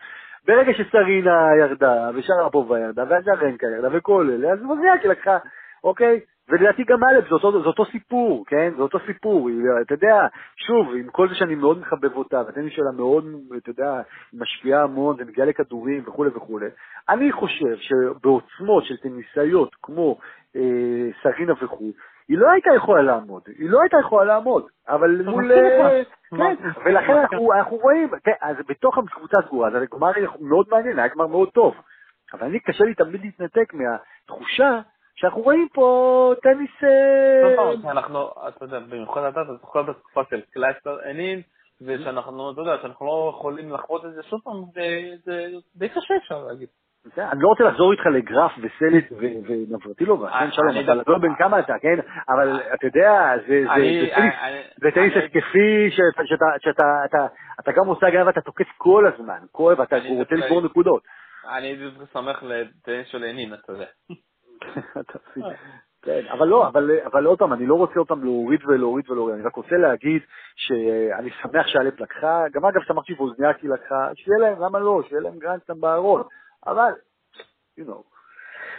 ברגע 0.48 0.72
שסרינה 0.74 1.50
ירדה, 1.60 2.10
ושרפובה 2.16 2.80
ירדה, 2.80 3.04
והז'רנקה 3.10 3.68
ירדה, 3.68 3.98
וכל 3.98 4.30
אלה, 4.30 4.54
אז 4.54 4.64
ווזניאקי 4.64 5.08
לקחה, 5.08 5.38
אוקיי? 5.84 6.20
ולדעתי 6.50 6.84
גם 6.84 7.04
אלף, 7.04 7.30
זה 7.30 7.36
אותו, 7.36 7.62
זה 7.62 7.68
אותו 7.68 7.86
סיפור, 7.86 8.46
כן? 8.48 8.74
זה 8.76 8.82
אותו 8.82 9.00
סיפור. 9.06 9.50
אתה 9.82 9.94
יודע, 9.94 10.28
שוב, 10.56 10.96
עם 10.96 11.10
כל 11.10 11.30
זה 11.30 11.36
שאני 11.36 11.56
מאוד 11.56 11.80
מחבב 11.80 12.16
אותה, 12.16 12.42
והטניס 12.46 12.74
שלה 12.74 12.92
מאוד, 12.98 13.26
אתה 13.58 13.70
יודע, 13.70 14.02
משפיעה 14.34 14.84
המון, 14.84 15.16
ומגיעה 15.20 15.48
לכדורים 15.48 16.04
וכולי 16.08 16.30
וכולי, 16.36 16.68
אני 17.10 17.32
חושב 17.32 17.76
שבעוצמות 17.78 18.86
של 18.86 18.98
טניסאיות 18.98 19.76
כמו 19.82 20.18
אה, 20.56 21.10
סרינה 21.24 21.54
וכו', 21.62 21.92
היא 22.32 22.38
לא 22.40 22.52
הייתה 22.52 22.70
יכולה 22.76 23.02
לעמוד, 23.02 23.42
היא 23.48 23.70
לא 23.70 23.82
הייתה 23.82 23.98
יכולה 24.00 24.24
לעמוד, 24.24 24.64
אבל 24.90 25.22
מול... 25.26 25.52
אה, 25.52 26.02
כן, 26.38 26.56
ולכן 26.86 27.18
אנחנו, 27.18 27.78
רואים, 27.78 28.10
כן, 28.24 28.32
אז 28.42 28.56
בתוך 28.70 28.98
הקבוצה 28.98 29.38
הסגורה, 29.40 29.68
אז 29.68 29.74
הגמר 29.76 30.12
מאוד 30.40 30.66
מעניין, 30.72 31.00
היה 31.00 31.08
גמר 31.08 31.28
מאוד 31.28 31.50
טוב, 31.50 31.76
אבל 32.34 32.48
אני 32.48 32.60
קשה 32.60 32.84
לי 32.84 32.96
תמיד 32.96 33.22
להתנתק 33.22 33.74
מהתחושה 33.74 34.80
שאנחנו 35.16 35.42
רואים 35.42 35.68
פה 35.74 36.34
טניס... 36.44 36.84
אה, 36.84 37.50
שוב 37.50 37.56
פעם, 37.56 37.92
אנחנו, 37.92 38.30
אתה 38.48 38.66
יודע, 38.66 38.80
במיוחד 38.80 39.22
אתה, 39.24 39.42
אתה 39.42 39.54
זוכר 39.62 39.82
בתקופה 39.82 40.22
של 40.30 40.42
קלייסטר 40.54 40.98
אנין, 41.12 41.42
ושאנחנו, 41.82 42.52
אתה 42.52 42.62
יודע, 42.62 42.72
שאנחנו 42.82 43.06
לא 43.06 43.34
יכולים 43.36 43.74
לחוות 43.74 44.06
את 44.06 44.14
זה, 44.14 44.24
שוב 44.24 44.40
פעם, 44.44 44.64
זה 45.26 45.46
די 45.76 45.90
קשה 45.90 46.14
אפשר 46.18 46.44
להגיד. 46.48 46.68
אני 47.18 47.42
לא 47.42 47.48
רוצה 47.48 47.64
לחזור 47.64 47.92
איתך 47.92 48.06
לגרף 48.06 48.52
וסלט 48.58 49.12
ו- 49.12 49.48
ונברטילובה, 49.48 50.40
אני- 50.40 50.48
כן 50.48 50.52
שלום, 50.52 50.70
אתה 50.84 51.12
לא 51.12 51.18
בן 51.18 51.36
כמה 51.36 51.60
אתה, 51.60 51.74
כן, 51.82 52.00
אבל 52.30 52.62
אתה 52.74 52.86
יודע, 52.88 53.34
זה- 53.48 53.64
טניס- 54.94 55.18
התקפי, 55.26 55.90
שאתה- 55.92 56.26
שאתה- 56.26 56.46
שאתה 56.60 56.84
אתה- 57.06 57.28
אתה 57.60 57.72
גם 57.72 57.88
עושה 57.88 58.08
הגנה 58.08 58.26
ואתה 58.28 58.42
תוקף 58.42 58.68
כל 58.78 59.06
הזמן, 59.14 59.38
כואב, 59.52 59.82
אתה 59.82 59.96
רוצה 60.10 60.36
לסגור 60.36 60.62
נקודות. 60.62 61.04
אני 61.58 61.76
דווקא 61.76 62.20
שמח 62.20 62.44
לטניס 62.44 63.08
של 63.08 63.24
הנין, 63.24 63.54
אתה 63.54 63.72
יודע. 63.72 63.86
כן, 66.04 66.22
אבל 66.32 66.48
לא, 66.48 66.68
אבל, 67.06 67.26
עוד 67.26 67.40
פעם, 67.40 67.54
אני 67.54 67.66
לא 67.66 67.76
רוצה 67.76 68.00
אותם 68.00 68.24
להוריד 68.24 68.60
ולהוריד 68.66 69.10
ולהוריד, 69.10 69.36
אני 69.36 69.44
רק 69.46 69.56
רוצה 69.56 69.78
להגיד 69.78 70.22
שאני 70.56 71.30
שמח 71.42 71.68
שהאלפ 71.68 72.00
לקחה, 72.00 72.44
גם 72.54 72.66
אגב 72.66 72.82
שמחתי 72.82 73.16
שווזניאקי 73.16 73.68
לקחה, 73.68 74.10
שיהיה 74.16 74.38
להם, 74.40 74.62
למה 74.62 74.80
לא, 74.80 75.02
שיהיה 75.08 75.22
להם 75.22 75.40
גרנד 75.40 75.61
סלאם 75.61 75.82
בארון, 75.82 76.24
אבל, 76.68 76.92
you 77.80 77.84
know, 77.84 78.12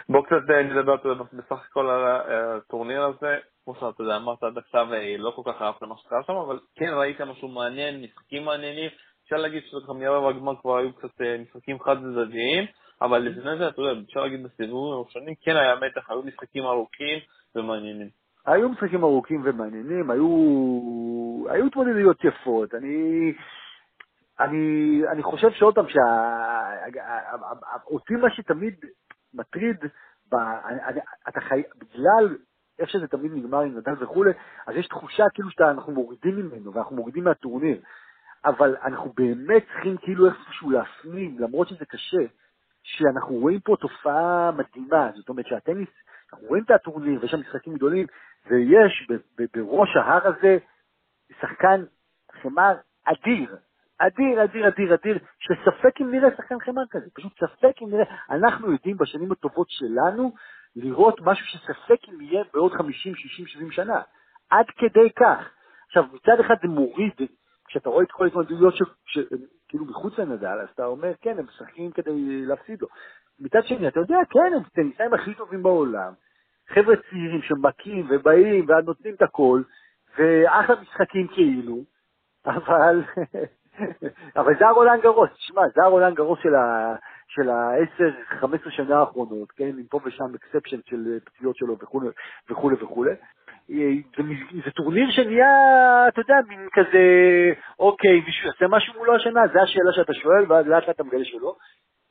בואו 0.09 0.23
קצת 0.23 0.49
אה, 0.49 0.63
נדבר 0.63 0.95
בסך 1.33 1.65
הכל 1.69 1.89
על 1.89 2.03
הטורניר 2.31 3.03
הזה, 3.03 3.37
כמו 3.63 3.75
שאתה 3.75 4.03
יודע, 4.03 4.15
אמרת 4.15 4.43
עד 4.43 4.57
עכשיו, 4.57 4.93
אה, 4.93 5.15
לא 5.17 5.31
כל 5.35 5.51
כך 5.51 5.61
אהבת 5.61 5.81
מה 5.81 5.95
שקרה 5.97 6.23
שם, 6.23 6.33
אבל 6.33 6.59
כן 6.75 6.93
ראית 6.93 7.21
משהו 7.21 7.47
מעניין, 7.47 8.01
משחקים 8.01 8.45
מעניינים, 8.45 8.89
אפשר 9.23 9.35
להגיד 9.35 9.63
שזה 9.65 9.93
מרבע 9.93 10.29
הגמר 10.29 10.53
כבר 10.61 10.77
היו 10.77 10.93
קצת 10.93 11.21
אה, 11.21 11.37
משחקים 11.37 11.79
חד 11.79 11.95
צדדיים, 11.97 12.65
אבל 13.01 13.19
לפני 13.19 13.57
זה, 13.57 13.67
אתה 13.67 13.81
יודע, 13.81 14.01
אפשר 14.07 14.19
להגיד 14.19 14.43
בסיבובים 14.43 14.93
הראשונים, 14.93 15.35
כן 15.41 15.55
היה 15.55 15.75
מתח, 15.75 16.09
היו 16.09 16.23
משחקים 16.23 16.63
ארוכים 16.63 17.19
ומעניינים. 17.55 18.09
היו 18.45 18.69
משחקים 18.69 19.03
ארוכים 19.03 19.41
ומעניינים, 19.45 20.11
היו 21.49 21.67
התמודדויות 21.67 22.23
יפות. 22.23 22.73
אני, 22.73 23.33
אני, 24.43 25.01
אני 25.11 25.23
חושב 25.23 25.51
שעוד 25.51 25.75
פעם, 25.75 25.85
שאותי 27.89 28.13
מה 28.13 28.29
שתמיד 28.29 28.75
מטריד, 29.33 29.77
ב, 30.31 30.35
אני, 30.35 30.83
אני, 30.83 30.99
אתה 31.29 31.41
חי, 31.41 31.63
בגלל 31.77 32.37
איך 32.79 32.89
שזה 32.89 33.07
תמיד 33.07 33.31
נגמר 33.33 33.61
עם 33.61 33.77
נדל 33.77 34.03
וכולי, 34.03 34.31
אז 34.67 34.75
יש 34.75 34.87
תחושה 34.87 35.23
כאילו 35.33 35.49
שאנחנו 35.51 35.91
מורידים 35.91 36.35
ממנו 36.35 36.73
ואנחנו 36.73 36.95
מורידים 36.95 37.23
מהטורניר. 37.23 37.81
אבל 38.45 38.75
אנחנו 38.83 39.13
באמת 39.15 39.63
צריכים 39.73 39.97
כאילו 39.97 40.25
איכשהו 40.25 40.69
להפנים, 40.69 41.39
למרות 41.39 41.67
שזה 41.67 41.85
קשה, 41.85 42.25
שאנחנו 42.83 43.35
רואים 43.35 43.59
פה 43.59 43.75
תופעה 43.79 44.51
מדהימה, 44.51 45.11
זאת 45.15 45.29
אומרת 45.29 45.45
שהטניס, 45.47 45.89
אנחנו 46.33 46.47
רואים 46.47 46.63
את 46.63 46.71
הטורניר 46.71 47.19
ויש 47.21 47.31
שם 47.31 47.39
משחקים 47.39 47.73
גדולים, 47.73 48.07
ויש 48.45 49.07
ב- 49.09 49.41
ב- 49.41 49.59
בראש 49.59 49.95
ההר 49.95 50.27
הזה 50.27 50.57
שחקן 51.41 51.83
חמר 52.41 52.75
אדיר, 53.05 53.57
אדיר, 54.07 54.43
אדיר, 54.43 54.67
אדיר, 54.67 54.93
אדיר, 54.93 55.17
שספק 55.39 56.01
אם 56.01 56.11
נראה 56.11 56.29
שחקן 56.37 56.59
חמר 56.59 56.81
כזה, 56.89 57.05
פשוט 57.13 57.33
ספק 57.33 57.81
אם 57.81 57.89
נראה. 57.89 58.05
אנחנו 58.29 58.71
יודעים 58.71 58.97
בשנים 58.97 59.31
הטובות 59.31 59.67
שלנו 59.69 60.31
לראות 60.75 61.21
משהו 61.21 61.45
שספק 61.45 62.09
אם 62.09 62.21
יהיה 62.21 62.43
בעוד 62.53 62.71
50, 62.73 63.15
60, 63.15 63.47
70 63.47 63.71
שנה. 63.71 64.01
עד 64.49 64.65
כדי 64.77 65.09
כך. 65.15 65.49
עכשיו, 65.87 66.03
מצד 66.13 66.39
אחד 66.39 66.55
זה 66.61 66.67
מוריד, 66.67 67.13
כשאתה 67.67 67.89
רואה 67.89 68.03
את 68.03 68.11
כל 68.11 68.23
ההתמודדויות 68.23 68.73
שכאילו 69.05 69.85
מחוץ 69.85 70.17
לנדל, 70.17 70.59
אז 70.61 70.67
אתה 70.73 70.85
אומר, 70.85 71.11
כן, 71.21 71.39
הם 71.39 71.45
משחקים 71.45 71.91
כדי 71.91 72.45
להפסיד 72.45 72.81
לו. 72.81 72.87
מצד 73.39 73.63
שני, 73.65 73.87
אתה 73.87 73.99
יודע, 73.99 74.17
כן, 74.29 74.53
הם 74.55 74.63
טניסאים 74.73 75.13
הכי 75.13 75.33
טובים 75.33 75.63
בעולם, 75.63 76.13
חבר'ה 76.69 76.95
צעירים 77.09 77.41
שמכים 77.41 78.07
ובאים 78.09 78.65
ואז 78.67 78.85
נותנים 78.85 79.13
את 79.13 79.21
הכל, 79.21 79.61
ואחלה 80.17 80.81
משחקים 80.81 81.27
כאילו, 81.27 81.83
אבל, 82.45 83.03
אבל 84.39 84.53
זה 84.59 84.67
הרולאן 84.67 85.01
גארוס, 85.01 85.29
תשמע, 85.33 85.61
זה 85.75 85.83
הרולאן 85.83 86.15
גארוס 86.15 86.39
של, 86.43 86.55
ה, 86.55 86.95
של 87.27 87.49
ה-10-15 87.49 88.69
שנה 88.69 88.99
האחרונות, 88.99 89.51
כן, 89.51 89.65
עם 89.77 89.83
פה 89.89 89.99
ושם 90.05 90.25
exception 90.35 90.77
של 90.85 91.19
פציעות 91.25 91.55
שלו 91.55 91.77
וכולי 91.77 92.07
וכולי 92.49 92.75
וכולי. 92.75 93.11
זה, 93.67 94.23
זה 94.65 94.71
טורניר 94.71 95.11
שנהיה, 95.11 95.47
אתה 96.07 96.21
יודע, 96.21 96.35
מין 96.47 96.67
כזה, 96.73 97.03
אוקיי, 97.79 98.21
מישהו 98.25 98.47
יעשה 98.47 98.65
משהו 98.69 98.93
מולו 98.97 99.15
השנה, 99.15 99.41
זו 99.53 99.59
השאלה 99.59 99.91
שאתה 99.95 100.13
שואל, 100.13 100.45
ואז 100.47 100.67
לאט 100.67 100.87
לאט 100.87 100.95
אתה 100.95 101.03
מגלה 101.03 101.25
שלא. 101.25 101.55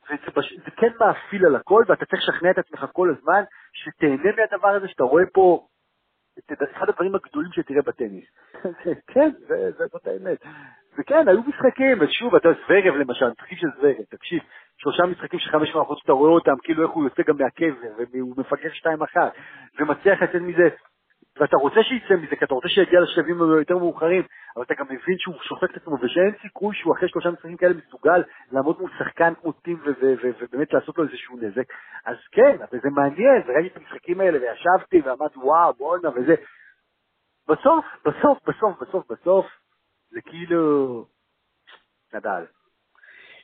וזה. 0.05 0.47
זה 0.65 0.71
כן 0.77 0.91
מאפיל 0.99 1.45
על 1.45 1.55
הכל, 1.55 1.83
ואתה 1.87 2.05
צריך 2.05 2.23
לשכנע 2.23 2.51
את 2.51 2.57
עצמך 2.57 2.85
כל 2.91 3.15
הזמן, 3.17 3.43
שתהנה 3.73 4.31
מהדבר 4.37 4.67
הזה, 4.67 4.87
שאתה 4.87 5.03
רואה 5.03 5.23
פה 5.33 5.67
את 6.39 6.51
אחד 6.71 6.89
הדברים 6.89 7.15
הגדולים 7.15 7.51
שתראה 7.51 7.81
בטניס. 7.81 8.25
כן, 9.13 9.31
זאת 9.77 10.07
האמת. 10.07 10.37
וכן, 10.99 11.27
היו 11.27 11.41
משחקים, 11.47 11.97
ושוב, 12.01 12.35
אתה 12.35 12.49
זוורב 12.53 12.95
למשל, 12.95 13.29
משחקים 13.29 13.57
של 13.57 13.67
זוורב, 13.75 14.05
תקשיב, 14.09 14.39
שלושה 14.77 15.05
משחקים 15.05 15.39
של 15.39 15.49
חמש 15.49 15.75
מערכות 15.75 15.97
שאתה 15.97 16.11
רואה 16.11 16.31
אותם, 16.31 16.55
כאילו 16.63 16.83
איך 16.83 16.91
הוא 16.91 17.03
יוצא 17.03 17.23
גם 17.27 17.37
מהקבר, 17.37 18.03
והוא 18.13 18.33
מפגר 18.37 18.69
שתיים 18.73 19.03
אחת, 19.03 19.33
ומצליח 19.79 20.21
לצאת 20.21 20.41
מזה 20.41 20.69
ואתה 21.39 21.57
רוצה 21.57 21.83
שיצא 21.83 22.15
מזה, 22.15 22.35
כי 22.35 22.45
אתה 22.45 22.53
רוצה 22.53 22.69
שיגיע 22.69 22.99
לשלבים 22.99 23.41
היותר 23.41 23.77
מאוחרים, 23.77 24.23
אבל 24.55 24.63
אתה 24.63 24.73
גם 24.73 24.85
מבין 24.85 25.17
שהוא 25.17 25.35
שופט 25.41 25.71
את 25.71 25.77
עצמו, 25.77 25.97
ושאין 26.01 26.33
סיכוי 26.41 26.75
שהוא 26.75 26.95
אחרי 26.95 27.09
שלושה 27.09 27.31
משחקים 27.31 27.57
כאלה 27.57 27.73
מסוגל 27.73 28.23
לעמוד 28.51 28.79
מול 28.79 28.91
שחקן 28.99 29.33
כמו 29.41 29.51
טים 29.51 29.79
ובאמת 29.83 30.73
לעשות 30.73 30.97
לו 30.97 31.03
איזשהו 31.03 31.37
נזק. 31.37 31.73
אז 32.05 32.17
כן, 32.31 32.57
אבל 32.71 32.79
זה 32.81 32.89
מעניין, 32.89 33.41
וראיתי 33.45 33.67
את 33.67 33.77
המשחקים 33.77 34.19
האלה, 34.21 34.39
וישבתי 34.41 35.01
ואמרתי, 35.01 35.39
וואו, 35.39 35.73
בואנה, 35.73 36.09
וזה. 36.09 36.35
בסוף, 37.47 37.85
בסוף, 38.05 38.37
בסוף, 38.47 38.81
בסוף, 38.81 39.11
בסוף, 39.11 39.45
זה 40.13 40.21
כאילו 40.21 41.05
נדל. 42.13 42.45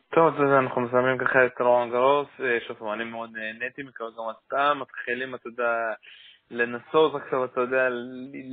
טוב, 0.09 0.41
אז 0.41 0.51
אנחנו 0.51 0.81
מסיימים 0.81 1.17
ככה 1.17 1.45
את 1.45 1.61
רון 1.61 1.89
גרוס, 1.89 2.27
אה, 2.39 2.57
שוב, 2.67 2.87
אני 2.87 3.03
מאוד 3.03 3.29
נהניתי, 3.33 3.83
מקווה 3.83 4.09
גם 4.09 4.23
אתה, 4.47 4.73
מתחילים, 4.73 5.35
אתה 5.35 5.47
יודע, 5.47 5.93
לנסות 6.51 7.15
עכשיו, 7.15 7.45
אתה 7.45 7.61
יודע, 7.61 7.87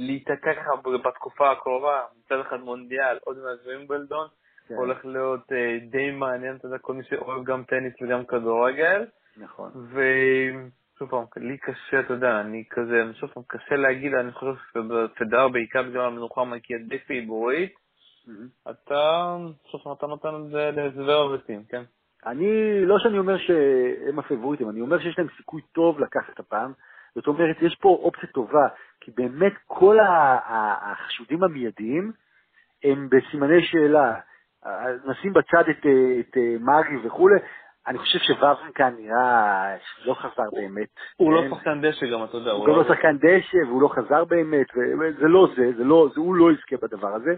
להיתקע 0.07 0.55
ככה 0.55 0.71
בתקופה 1.05 1.51
הקרובה, 1.51 2.03
מצד 2.19 2.41
אחד 2.41 2.61
מונדיאל, 2.61 3.19
עוד 3.25 3.37
מעט 3.39 3.67
וימבלדון, 3.67 4.29
כן. 4.69 4.75
הולך 4.75 5.05
להיות 5.05 5.53
אה, 5.53 5.79
די 5.91 6.11
מעניין, 6.11 6.57
אתה 6.57 6.67
יודע, 6.67 6.79
כל 6.79 6.95
מי 6.95 7.05
שאוהב 7.05 7.45
גם 7.45 7.65
טניס 7.65 7.95
וגם 8.03 8.25
כדורגל. 8.25 9.05
נכון. 9.37 9.71
ושוב 9.93 11.11
פעם, 11.11 11.25
לי 11.37 11.59
קשה, 11.59 12.01
אתה 12.01 12.13
יודע, 12.13 12.41
אני 12.41 12.65
כזה, 12.71 13.03
שוב 13.21 13.31
פעם, 13.31 13.43
קשה 13.47 13.77
להגיד, 13.77 14.15
אני 14.15 14.33
חושב 14.33 14.55
שבפדר, 14.73 15.49
בעיקר 15.49 15.83
בגלל 15.83 16.05
המנוחה 16.05 16.45
מגיע 16.45 16.79
די 16.89 16.99
פיבורית. 16.99 17.86
אתה, 18.71 19.37
אתה 19.93 20.07
נותן 20.07 20.29
את 20.29 20.51
זה 20.51 20.71
להסבר 20.77 21.31
וטים, 21.35 21.65
כן? 21.69 21.83
אני, 22.27 22.81
לא 22.85 22.99
שאני 22.99 23.19
אומר 23.19 23.39
שהם 23.39 24.19
הפיבוריטים, 24.19 24.71
אני 24.71 24.81
אומר 24.81 24.99
שיש 24.99 25.19
להם 25.19 25.27
סיכוי 25.37 25.63
טוב 25.73 26.01
לקחת 26.01 26.41
הפעם. 26.41 26.73
זאת 27.15 27.27
אומרת, 27.27 27.57
יש 27.63 27.77
פה 27.81 27.89
אופציה 27.89 28.29
טובה, 28.29 28.69
כי 29.01 29.11
באמת 29.11 29.53
כל 29.67 29.99
החשודים 30.03 31.45
המיידיים 31.45 32.13
הם 32.85 33.09
בסימני 33.11 33.63
שאלה. 33.63 34.15
נשים 35.05 35.33
בצד 35.33 35.69
את, 35.71 35.87
את 36.21 36.37
מרי 36.61 37.07
וכולי, 37.07 37.35
אני 37.87 37.99
חושב 37.99 38.19
שוורנקה 38.19 38.91
נראה 38.91 39.77
לא 40.05 40.15
חזר 40.15 40.51
באמת. 40.53 40.89
הוא 41.17 41.33
לא 41.33 41.43
שחקן 41.51 41.81
דשא 41.81 42.07
גם, 42.07 42.25
אתה 42.25 42.37
יודע. 42.37 42.51
הוא 42.51 42.67
גם 42.67 42.73
לא, 42.73 42.79
לא 42.79 42.89
שחקן 42.89 43.17
דשא 43.19 43.57
והוא 43.67 43.83
לא 43.83 43.89
חזר 43.89 44.25
באמת, 44.25 44.67
וזה 44.77 45.29
לא 45.29 45.49
זה, 45.57 45.73
זה 45.77 45.85
לא, 45.85 46.09
זה, 46.15 46.21
הוא 46.21 46.35
לא 46.35 46.53
יזכה 46.53 46.77
בדבר 46.83 47.15
הזה. 47.15 47.35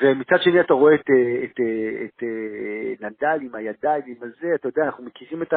ומצד 0.00 0.36
שני 0.40 0.60
אתה 0.60 0.74
רואה 0.74 0.94
את, 0.94 1.00
את, 1.44 1.60
את, 2.04 2.22
את 2.94 3.02
נדל 3.02 3.38
עם 3.42 3.54
הידיים, 3.54 4.02
עם 4.06 4.16
הזה, 4.20 4.54
אתה 4.54 4.68
יודע, 4.68 4.82
אנחנו 4.84 5.04
מכירים 5.04 5.42
את 5.42 5.52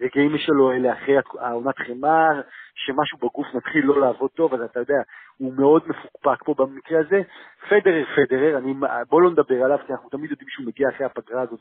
הרגעים 0.00 0.38
שלו 0.38 0.70
האלה 0.70 0.92
אחרי 0.92 1.16
העונת 1.38 1.78
חמר, 1.78 2.40
שמשהו 2.74 3.18
בגוף 3.18 3.46
מתחיל 3.54 3.84
לא 3.84 4.00
לעבוד 4.00 4.30
טוב, 4.30 4.54
אז 4.54 4.60
אתה 4.60 4.80
יודע, 4.80 5.02
הוא 5.36 5.54
מאוד 5.56 5.82
מפוקפק 5.86 6.44
פה 6.44 6.54
במקרה 6.58 7.00
הזה. 7.00 7.22
פדרר, 7.68 8.04
פדרר, 8.16 8.58
אני, 8.58 8.74
בוא 9.08 9.22
לא 9.22 9.30
נדבר 9.30 9.64
עליו, 9.64 9.78
כי 9.86 9.92
אנחנו 9.92 10.08
תמיד 10.08 10.30
יודעים 10.30 10.48
שהוא 10.48 10.66
מגיע 10.66 10.88
אחרי 10.88 11.06
הפגרה 11.06 11.42
הזאת, 11.42 11.60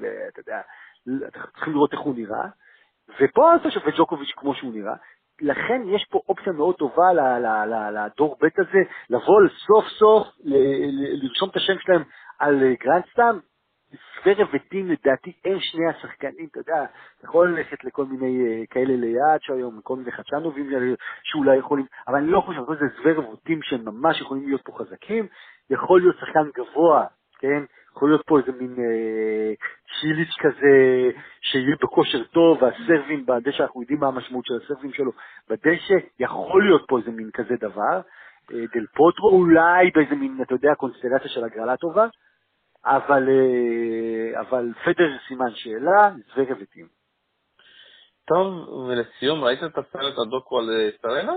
ואתה 0.00 0.40
יודע, 0.40 0.60
צריכים 1.54 1.72
לראות 1.72 1.92
איך 1.92 2.00
הוא 2.00 2.14
נראה. 2.16 2.46
ופה 3.20 3.56
אתה 3.56 3.70
שופט 3.70 3.94
ג'וקוביץ' 3.98 4.32
כמו 4.36 4.54
שהוא 4.54 4.74
נראה, 4.74 4.94
לכן 5.42 5.82
יש 5.86 6.06
פה 6.10 6.20
אופציה 6.28 6.52
מאוד 6.52 6.74
טובה 6.74 7.12
לדור 7.92 8.36
ב' 8.40 8.60
הזה, 8.60 8.82
לבוא 9.10 9.40
סוף 9.66 9.84
סוף, 9.98 10.26
לרשום 11.22 11.48
את 11.48 11.56
השם 11.56 11.78
שלהם 11.78 12.02
על 12.38 12.74
גרנדסטאם. 12.80 13.52
ספרב 14.20 14.48
וטים 14.52 14.90
לדעתי 14.90 15.32
הם 15.44 15.58
שני 15.60 15.86
השחקנים, 15.86 16.48
אתה 16.50 16.58
יודע, 16.58 16.84
אתה 17.18 17.24
יכול 17.24 17.48
ללכת 17.48 17.84
לכל 17.84 18.04
מיני 18.04 18.46
אה, 18.46 18.66
כאלה 18.70 18.96
ליד 18.96 19.40
שהיום, 19.40 19.80
כל 19.82 19.96
מיני 19.96 20.12
חדשנובים 20.12 20.70
שאולי 21.22 21.56
יכולים, 21.56 21.86
אבל 22.08 22.16
אני 22.18 22.26
לא 22.26 22.40
חושב 22.40 22.60
שזה 22.66 22.86
סוורב 22.96 23.28
וטים 23.28 23.62
שהם 23.62 23.84
ממש 23.84 24.20
יכולים 24.20 24.46
להיות 24.46 24.62
פה 24.64 24.72
חזקים, 24.78 25.26
יכול 25.70 26.00
להיות 26.00 26.16
שחקן 26.16 26.50
גבוה, 26.56 27.06
כן? 27.38 27.62
יכול 27.96 28.08
להיות 28.08 28.22
פה 28.26 28.38
איזה 28.38 28.52
מין 28.52 28.74
אה, 28.78 29.52
שיליץ' 29.86 30.36
כזה 30.38 31.10
שיהיה 31.40 31.76
בכושר 31.82 32.24
טוב, 32.24 32.62
והסרבים 32.62 33.26
בדשא, 33.26 33.62
אנחנו 33.62 33.80
יודעים 33.80 34.00
מה 34.00 34.06
המשמעות 34.06 34.44
של 34.46 34.54
הסרבים 34.64 34.92
שלו 34.92 35.12
בדשא, 35.48 35.94
יכול 36.20 36.64
להיות 36.66 36.84
פה 36.88 36.98
איזה 36.98 37.10
מין 37.10 37.30
כזה 37.30 37.54
דבר. 37.60 38.00
אה, 38.52 38.64
דל 38.74 38.86
פוטרו 38.94 39.28
אולי 39.30 39.90
באיזה 39.94 40.14
מין, 40.14 40.38
אתה 40.42 40.54
יודע, 40.54 40.74
קונסטלציה 40.74 41.28
של 41.28 41.44
הגרלה 41.44 41.76
טובה, 41.76 42.06
אבל, 42.84 43.28
אה, 43.28 44.40
אבל 44.40 44.72
פדר 44.84 45.10
סימן 45.28 45.50
שאלה, 45.54 46.10
זוורב 46.34 46.56
וטים. 46.60 46.86
טוב, 48.28 48.68
ולסיום, 48.68 49.44
ראית 49.44 49.58
את 49.64 49.78
הסרט 49.78 50.18
הדוקו 50.18 50.58
על 50.58 50.70
אה, 50.70 50.90
סרנה? 51.02 51.32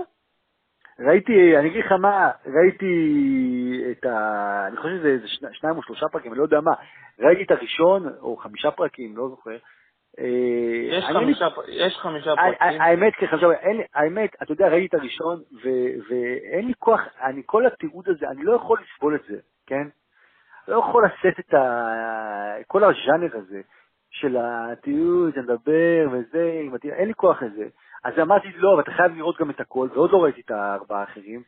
ראיתי, 1.00 1.56
אני 1.56 1.68
אגיד 1.68 1.84
לך 1.84 1.92
מה, 1.92 2.30
ראיתי 2.46 2.92
את 3.90 4.04
ה... 4.04 4.66
אני 4.66 4.76
חושב 4.76 4.96
שזה 4.96 5.28
שניים 5.52 5.76
או 5.76 5.82
שלושה 5.82 6.06
פרקים, 6.12 6.32
אני 6.32 6.38
לא 6.38 6.44
יודע 6.44 6.60
מה. 6.60 6.72
ראיתי 7.18 7.42
את 7.42 7.50
הראשון, 7.50 8.08
או 8.20 8.36
חמישה 8.36 8.70
פרקים, 8.70 9.16
לא 9.16 9.28
זוכר. 9.28 9.56
אה, 10.18 10.24
יש 11.68 11.96
חמישה 11.96 12.30
פרקים. 12.36 12.80
האמת, 12.80 13.12
כחשב, 13.14 13.48
האמת, 13.94 14.30
אתה 14.42 14.52
יודע, 14.52 14.68
ראיתי 14.68 14.96
את 14.96 15.00
הראשון, 15.00 15.42
ואין 16.08 16.66
לי 16.66 16.72
כוח, 16.78 17.00
אני, 17.22 17.42
כל 17.46 17.66
התיעוד 17.66 18.08
הזה, 18.08 18.28
אני 18.28 18.44
לא 18.44 18.56
יכול 18.56 18.78
לסבול 18.82 19.14
את 19.14 19.22
זה, 19.28 19.36
כן? 19.66 19.88
לא 20.68 20.78
יכול 20.78 21.06
לשאת 21.06 21.40
את 21.40 21.54
ה... 21.54 22.54
כל 22.66 22.84
הז'אנר 22.84 23.36
הזה 23.36 23.60
של 24.10 24.36
התיעוד, 24.40 25.34
שנדבר 25.34 26.08
וזה, 26.12 26.60
אין 26.92 27.08
לי 27.08 27.14
כוח 27.14 27.42
לזה. 27.42 27.64
אז 28.04 28.18
אמרתי, 28.22 28.48
לא, 28.56 28.74
אבל 28.74 28.82
אתה 28.82 28.90
חייב 28.90 29.16
לראות 29.16 29.40
גם 29.40 29.50
את 29.50 29.60
הכל, 29.60 29.88
ועוד 29.94 30.12
לא 30.12 30.24
ראיתי 30.24 30.40
את 30.40 30.50
הארבעה 30.50 31.00
האחרים, 31.00 31.42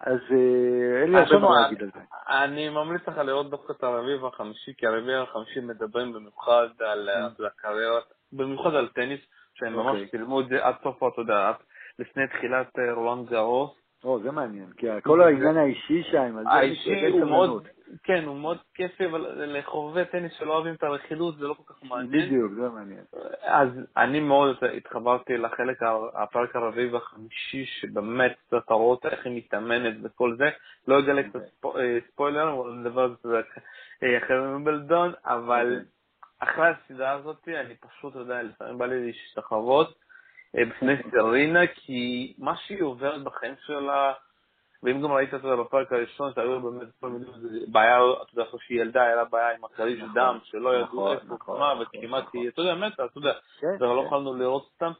אז 0.00 0.18
אה, 0.30 1.02
אין 1.02 1.12
לי 1.12 1.18
הרבה 1.18 1.38
מה 1.38 1.60
להגיד 1.60 1.82
על 1.82 1.90
זה. 1.94 2.00
אני 2.28 2.68
ממליץ 2.68 3.08
לך 3.08 3.18
לראות 3.18 3.50
דווקא 3.50 3.72
את 3.72 3.82
הרביעי 3.82 4.16
והחמישי, 4.16 4.72
כי 4.78 4.86
הרביעי 4.86 5.18
והחמישי 5.20 5.60
מדברים 5.60 6.12
במיוחד 6.12 6.68
על 6.80 7.08
mm. 7.08 7.46
הקריירות, 7.46 8.04
במיוחד 8.32 8.74
על 8.74 8.88
טניס, 8.88 9.20
שהם 9.54 9.72
ממש 9.72 9.86
אוקיי. 9.86 10.08
צילמו 10.08 10.40
את 10.40 10.48
זה 10.48 10.64
עד 10.66 10.74
סוף, 10.82 10.96
אתה 10.96 11.20
יודע, 11.20 11.52
לפני 11.98 12.26
תחילת 12.26 12.78
אה, 12.78 12.92
רולנד 12.92 13.28
גרוס. 13.28 13.70
או, 14.04 14.20
זה 14.22 14.30
מעניין, 14.30 14.72
כי 14.76 14.86
כל 15.02 15.20
העניין 15.20 15.56
האישי 15.56 16.02
שם, 16.02 16.36
האישי 16.46 17.06
הוא 17.06 17.24
מאוד, 17.24 17.68
כן, 18.02 18.24
הוא 18.24 18.36
מאוד 18.36 18.58
כיפי, 18.74 19.06
אבל 19.06 19.58
לחובבי 19.58 20.04
טניס 20.04 20.32
שלא 20.38 20.54
אוהבים 20.54 20.74
את 20.74 20.82
הרכילות 20.82 21.36
זה 21.36 21.46
לא 21.46 21.54
כל 21.54 21.72
כך 21.72 21.82
מעניין. 21.82 22.26
בדיוק, 22.26 22.52
זה 22.52 22.68
מעניין. 22.68 23.04
אז 23.42 23.68
אני 23.96 24.20
מאוד 24.20 24.56
התחברתי 24.76 25.36
לחלק, 25.36 25.82
הפרק 26.14 26.56
הרביעי 26.56 26.88
והחמישי, 26.88 27.64
שבאמת 27.66 28.36
רואה 28.52 28.90
אותה 28.90 29.08
איך 29.08 29.26
היא 29.26 29.36
מתאמנת 29.36 29.94
וכל 30.02 30.36
זה. 30.36 30.48
לא 30.88 30.98
אגלה 30.98 31.22
קצת 31.22 31.64
אה, 31.64 31.98
ספוילר, 32.12 32.52
אבל 32.52 32.72
נדבר 32.72 33.02
על 33.02 33.14
זה 33.22 33.40
אה, 34.02 34.18
אחרי 34.18 34.36
ממבלדון, 34.40 35.12
אבל 35.24 35.72
אוקיי. 35.72 35.88
אחרי 36.40 36.68
הסדרה 36.68 37.12
הזאת, 37.12 37.48
אני 37.48 37.74
פשוט, 37.74 38.14
יודע, 38.14 38.42
לפעמים 38.42 38.78
בא 38.78 38.86
לי 38.86 39.06
להשתחוות. 39.06 40.08
בפני 40.54 40.94
סרינה, 41.10 41.66
כי 41.66 42.34
מה 42.38 42.56
שהיא 42.56 42.82
עוברת 42.82 43.22
בחיים 43.22 43.54
שלה, 43.66 44.12
ואם 44.82 45.02
גם 45.02 45.12
ראית, 45.12 45.34
אתה 45.34 45.48
יודע, 45.48 45.62
בפרק 45.62 45.92
הראשון, 45.92 46.32
שהיו 46.34 46.60
באמת 46.60 46.88
כל 47.00 47.08
מיני 47.08 47.26
בעיה, 47.68 47.96
אתה 48.22 48.32
יודע, 48.32 48.44
איפה 48.46 48.58
שהיא 48.60 48.80
ילדה, 48.80 49.02
היה 49.02 49.16
לה 49.16 49.24
בעיה 49.24 49.54
עם 49.56 49.64
הכללי 49.64 49.96
של 49.96 50.02
נכון, 50.02 50.14
דם, 50.14 50.38
שלא 50.42 50.74
ידעו 50.74 50.84
נכון, 50.84 51.16
איפה 51.16 51.34
נכון, 51.34 51.60
מה, 51.60 51.74
וכמעט. 51.80 52.24
היא, 52.32 52.48
אתה 52.48 52.62
יודע, 52.62 52.74
מתה, 52.74 53.04
אתה 53.04 53.18
יודע, 53.18 53.32
כן, 53.60 53.66
ולא 53.80 54.00
כן. 54.00 54.06
יכולנו 54.06 54.34
לראות 54.34 54.70
אותם. 54.74 54.92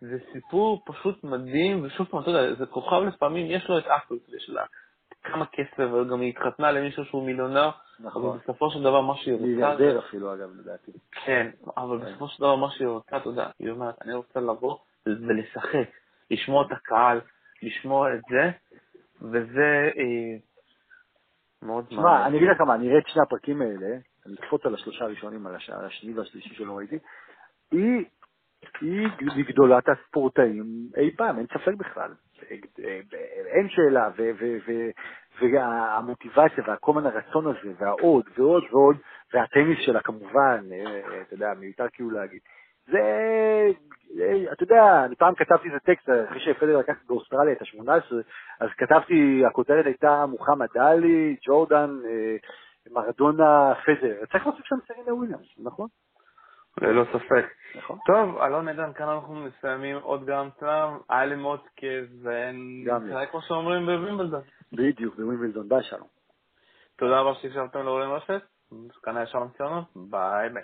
זה 0.00 0.18
סיפור 0.32 0.82
פשוט 0.86 1.24
מדהים, 1.24 1.84
ושוב 1.84 2.06
פעם, 2.06 2.20
אתה 2.20 2.30
יודע, 2.30 2.54
זה 2.54 2.66
כוכב 2.66 3.02
לפעמים, 3.02 3.50
יש 3.50 3.68
לו 3.68 3.78
את 3.78 3.86
אפל 3.86 4.14
כדי 4.26 4.40
שלה. 4.40 4.64
כמה 5.22 5.46
כסף, 5.46 5.92
וגם 5.92 6.20
היא 6.20 6.30
התחתנה 6.30 6.72
למישהו 6.72 7.04
שהוא 7.04 7.26
מיליונר, 7.26 7.70
נכון. 8.00 8.22
אבל 8.22 8.38
בסופו 8.38 8.70
של 8.70 8.82
דבר 8.82 9.00
מה 9.00 9.16
שהיא 9.16 9.34
רוצה, 9.34 9.46
מיליארדר 9.46 9.98
אפילו, 9.98 10.34
אגב, 10.34 10.48
לדעתי. 10.60 10.92
כן, 11.24 11.50
אבל 11.76 11.98
כן. 11.98 12.04
בסופו 12.04 12.28
של 12.28 12.38
דבר 12.38 12.56
מה 12.56 12.70
שהיא 12.70 12.88
רוצה, 12.88 13.16
אתה 13.16 13.28
יודע, 13.28 13.46
היא 13.58 13.70
אומרת, 13.70 13.94
אני 14.02 14.14
רוצה 14.14 14.40
לבוא 14.40 14.76
ולשחק, 15.06 15.88
לשמוע 16.30 16.66
את 16.66 16.72
הקהל, 16.72 17.20
לשמוע 17.62 18.14
את 18.14 18.20
זה, 18.30 18.50
וזה 19.22 19.90
אה, 19.96 20.36
מאוד 21.62 21.84
תשמע, 21.86 22.26
אני 22.26 22.36
אגיד 22.38 22.48
לך 22.48 22.60
מה, 22.60 22.74
אני 22.74 22.88
אראה 22.88 22.98
את 22.98 23.08
שני 23.08 23.22
הפרקים 23.22 23.62
האלה, 23.62 23.96
אני 24.26 24.34
אקפוץ 24.34 24.66
על 24.66 24.74
השלושה 24.74 25.04
הראשונים, 25.04 25.46
על 25.46 25.54
הש- 25.54 25.70
על 25.70 25.84
השני 25.84 26.12
והשלישי 26.14 26.54
שלא 26.54 26.76
ראיתי, 26.78 26.98
היא, 27.72 28.04
היא 28.80 29.08
מגדולת 29.36 29.84
הספורטאים 29.88 30.64
אי 30.96 31.16
פעם, 31.16 31.38
אין 31.38 31.46
ספק 31.46 31.74
בכלל. 31.78 32.10
אין 33.46 33.68
שאלה, 33.68 34.10
והמוטיבציה 35.40 36.64
והקומן 36.66 37.06
הרצון 37.06 37.46
הזה, 37.46 37.72
והעוד 37.78 38.24
ועוד 38.38 38.64
ועוד, 38.72 38.96
והטניס 39.34 39.78
שלה 39.86 40.00
כמובן, 40.02 40.64
אה, 40.72 41.22
אתה 41.22 41.34
יודע, 41.34 41.54
מיותר 41.58 41.86
כאילו 41.92 42.10
להגיד. 42.10 42.40
זה, 42.86 43.00
אה, 44.20 44.52
אתה 44.52 44.62
יודע, 44.62 45.04
אני 45.04 45.16
פעם 45.16 45.34
כתבתי 45.34 45.68
איזה 45.68 45.78
טקסט, 45.78 46.08
אחרי 46.28 46.40
שפדרר 46.40 46.78
לקח 46.78 46.94
באוסטרליה 47.06 47.52
את 47.52 47.62
ה-18, 47.62 48.14
אז 48.60 48.68
כתבתי, 48.78 49.42
הכותרת 49.46 49.86
הייתה 49.86 50.26
מוחמד 50.26 50.68
עלי, 50.78 51.36
ג'ורדן, 51.46 51.98
אה, 52.04 52.36
מרדונה, 52.90 53.72
פדרר. 53.86 54.26
צריך 54.32 54.46
להוסיף 54.46 54.64
שם 54.64 54.76
סרינה 54.86 55.14
וויליאמס, 55.14 55.46
נכון? 55.58 55.88
ללא 56.80 57.04
ספק. 57.12 57.44
נכון. 57.74 57.98
טוב, 58.06 58.38
אלון 58.38 58.68
עידן, 58.68 58.92
כאן 58.92 59.08
אנחנו 59.08 59.34
מסיימים 59.34 59.96
עוד 59.96 60.24
גם 60.26 60.48
טעם, 60.58 60.98
היה 61.08 61.26
לי 61.26 61.34
מאוד 61.34 61.60
כיף, 61.76 62.04
גם 62.22 63.04
לי. 63.04 63.10
ונתראה 63.10 63.26
כמו 63.26 63.42
שאומרים 63.42 63.86
בווימבלדון. 63.86 64.42
בדיוק, 64.72 65.16
בווימבלדון, 65.16 65.68
ביי 65.68 65.82
שלום. 65.82 66.08
תודה 66.96 67.20
רבה 67.20 67.34
שהקשבתם 67.34 67.78
לעולים 67.78 68.10
לרשת, 68.10 68.42
כאן 69.02 69.16
היה 69.16 69.26
שלום 69.26 69.48
ציונות, 69.56 69.84
ביי 69.96 70.48
ביי. 70.48 70.62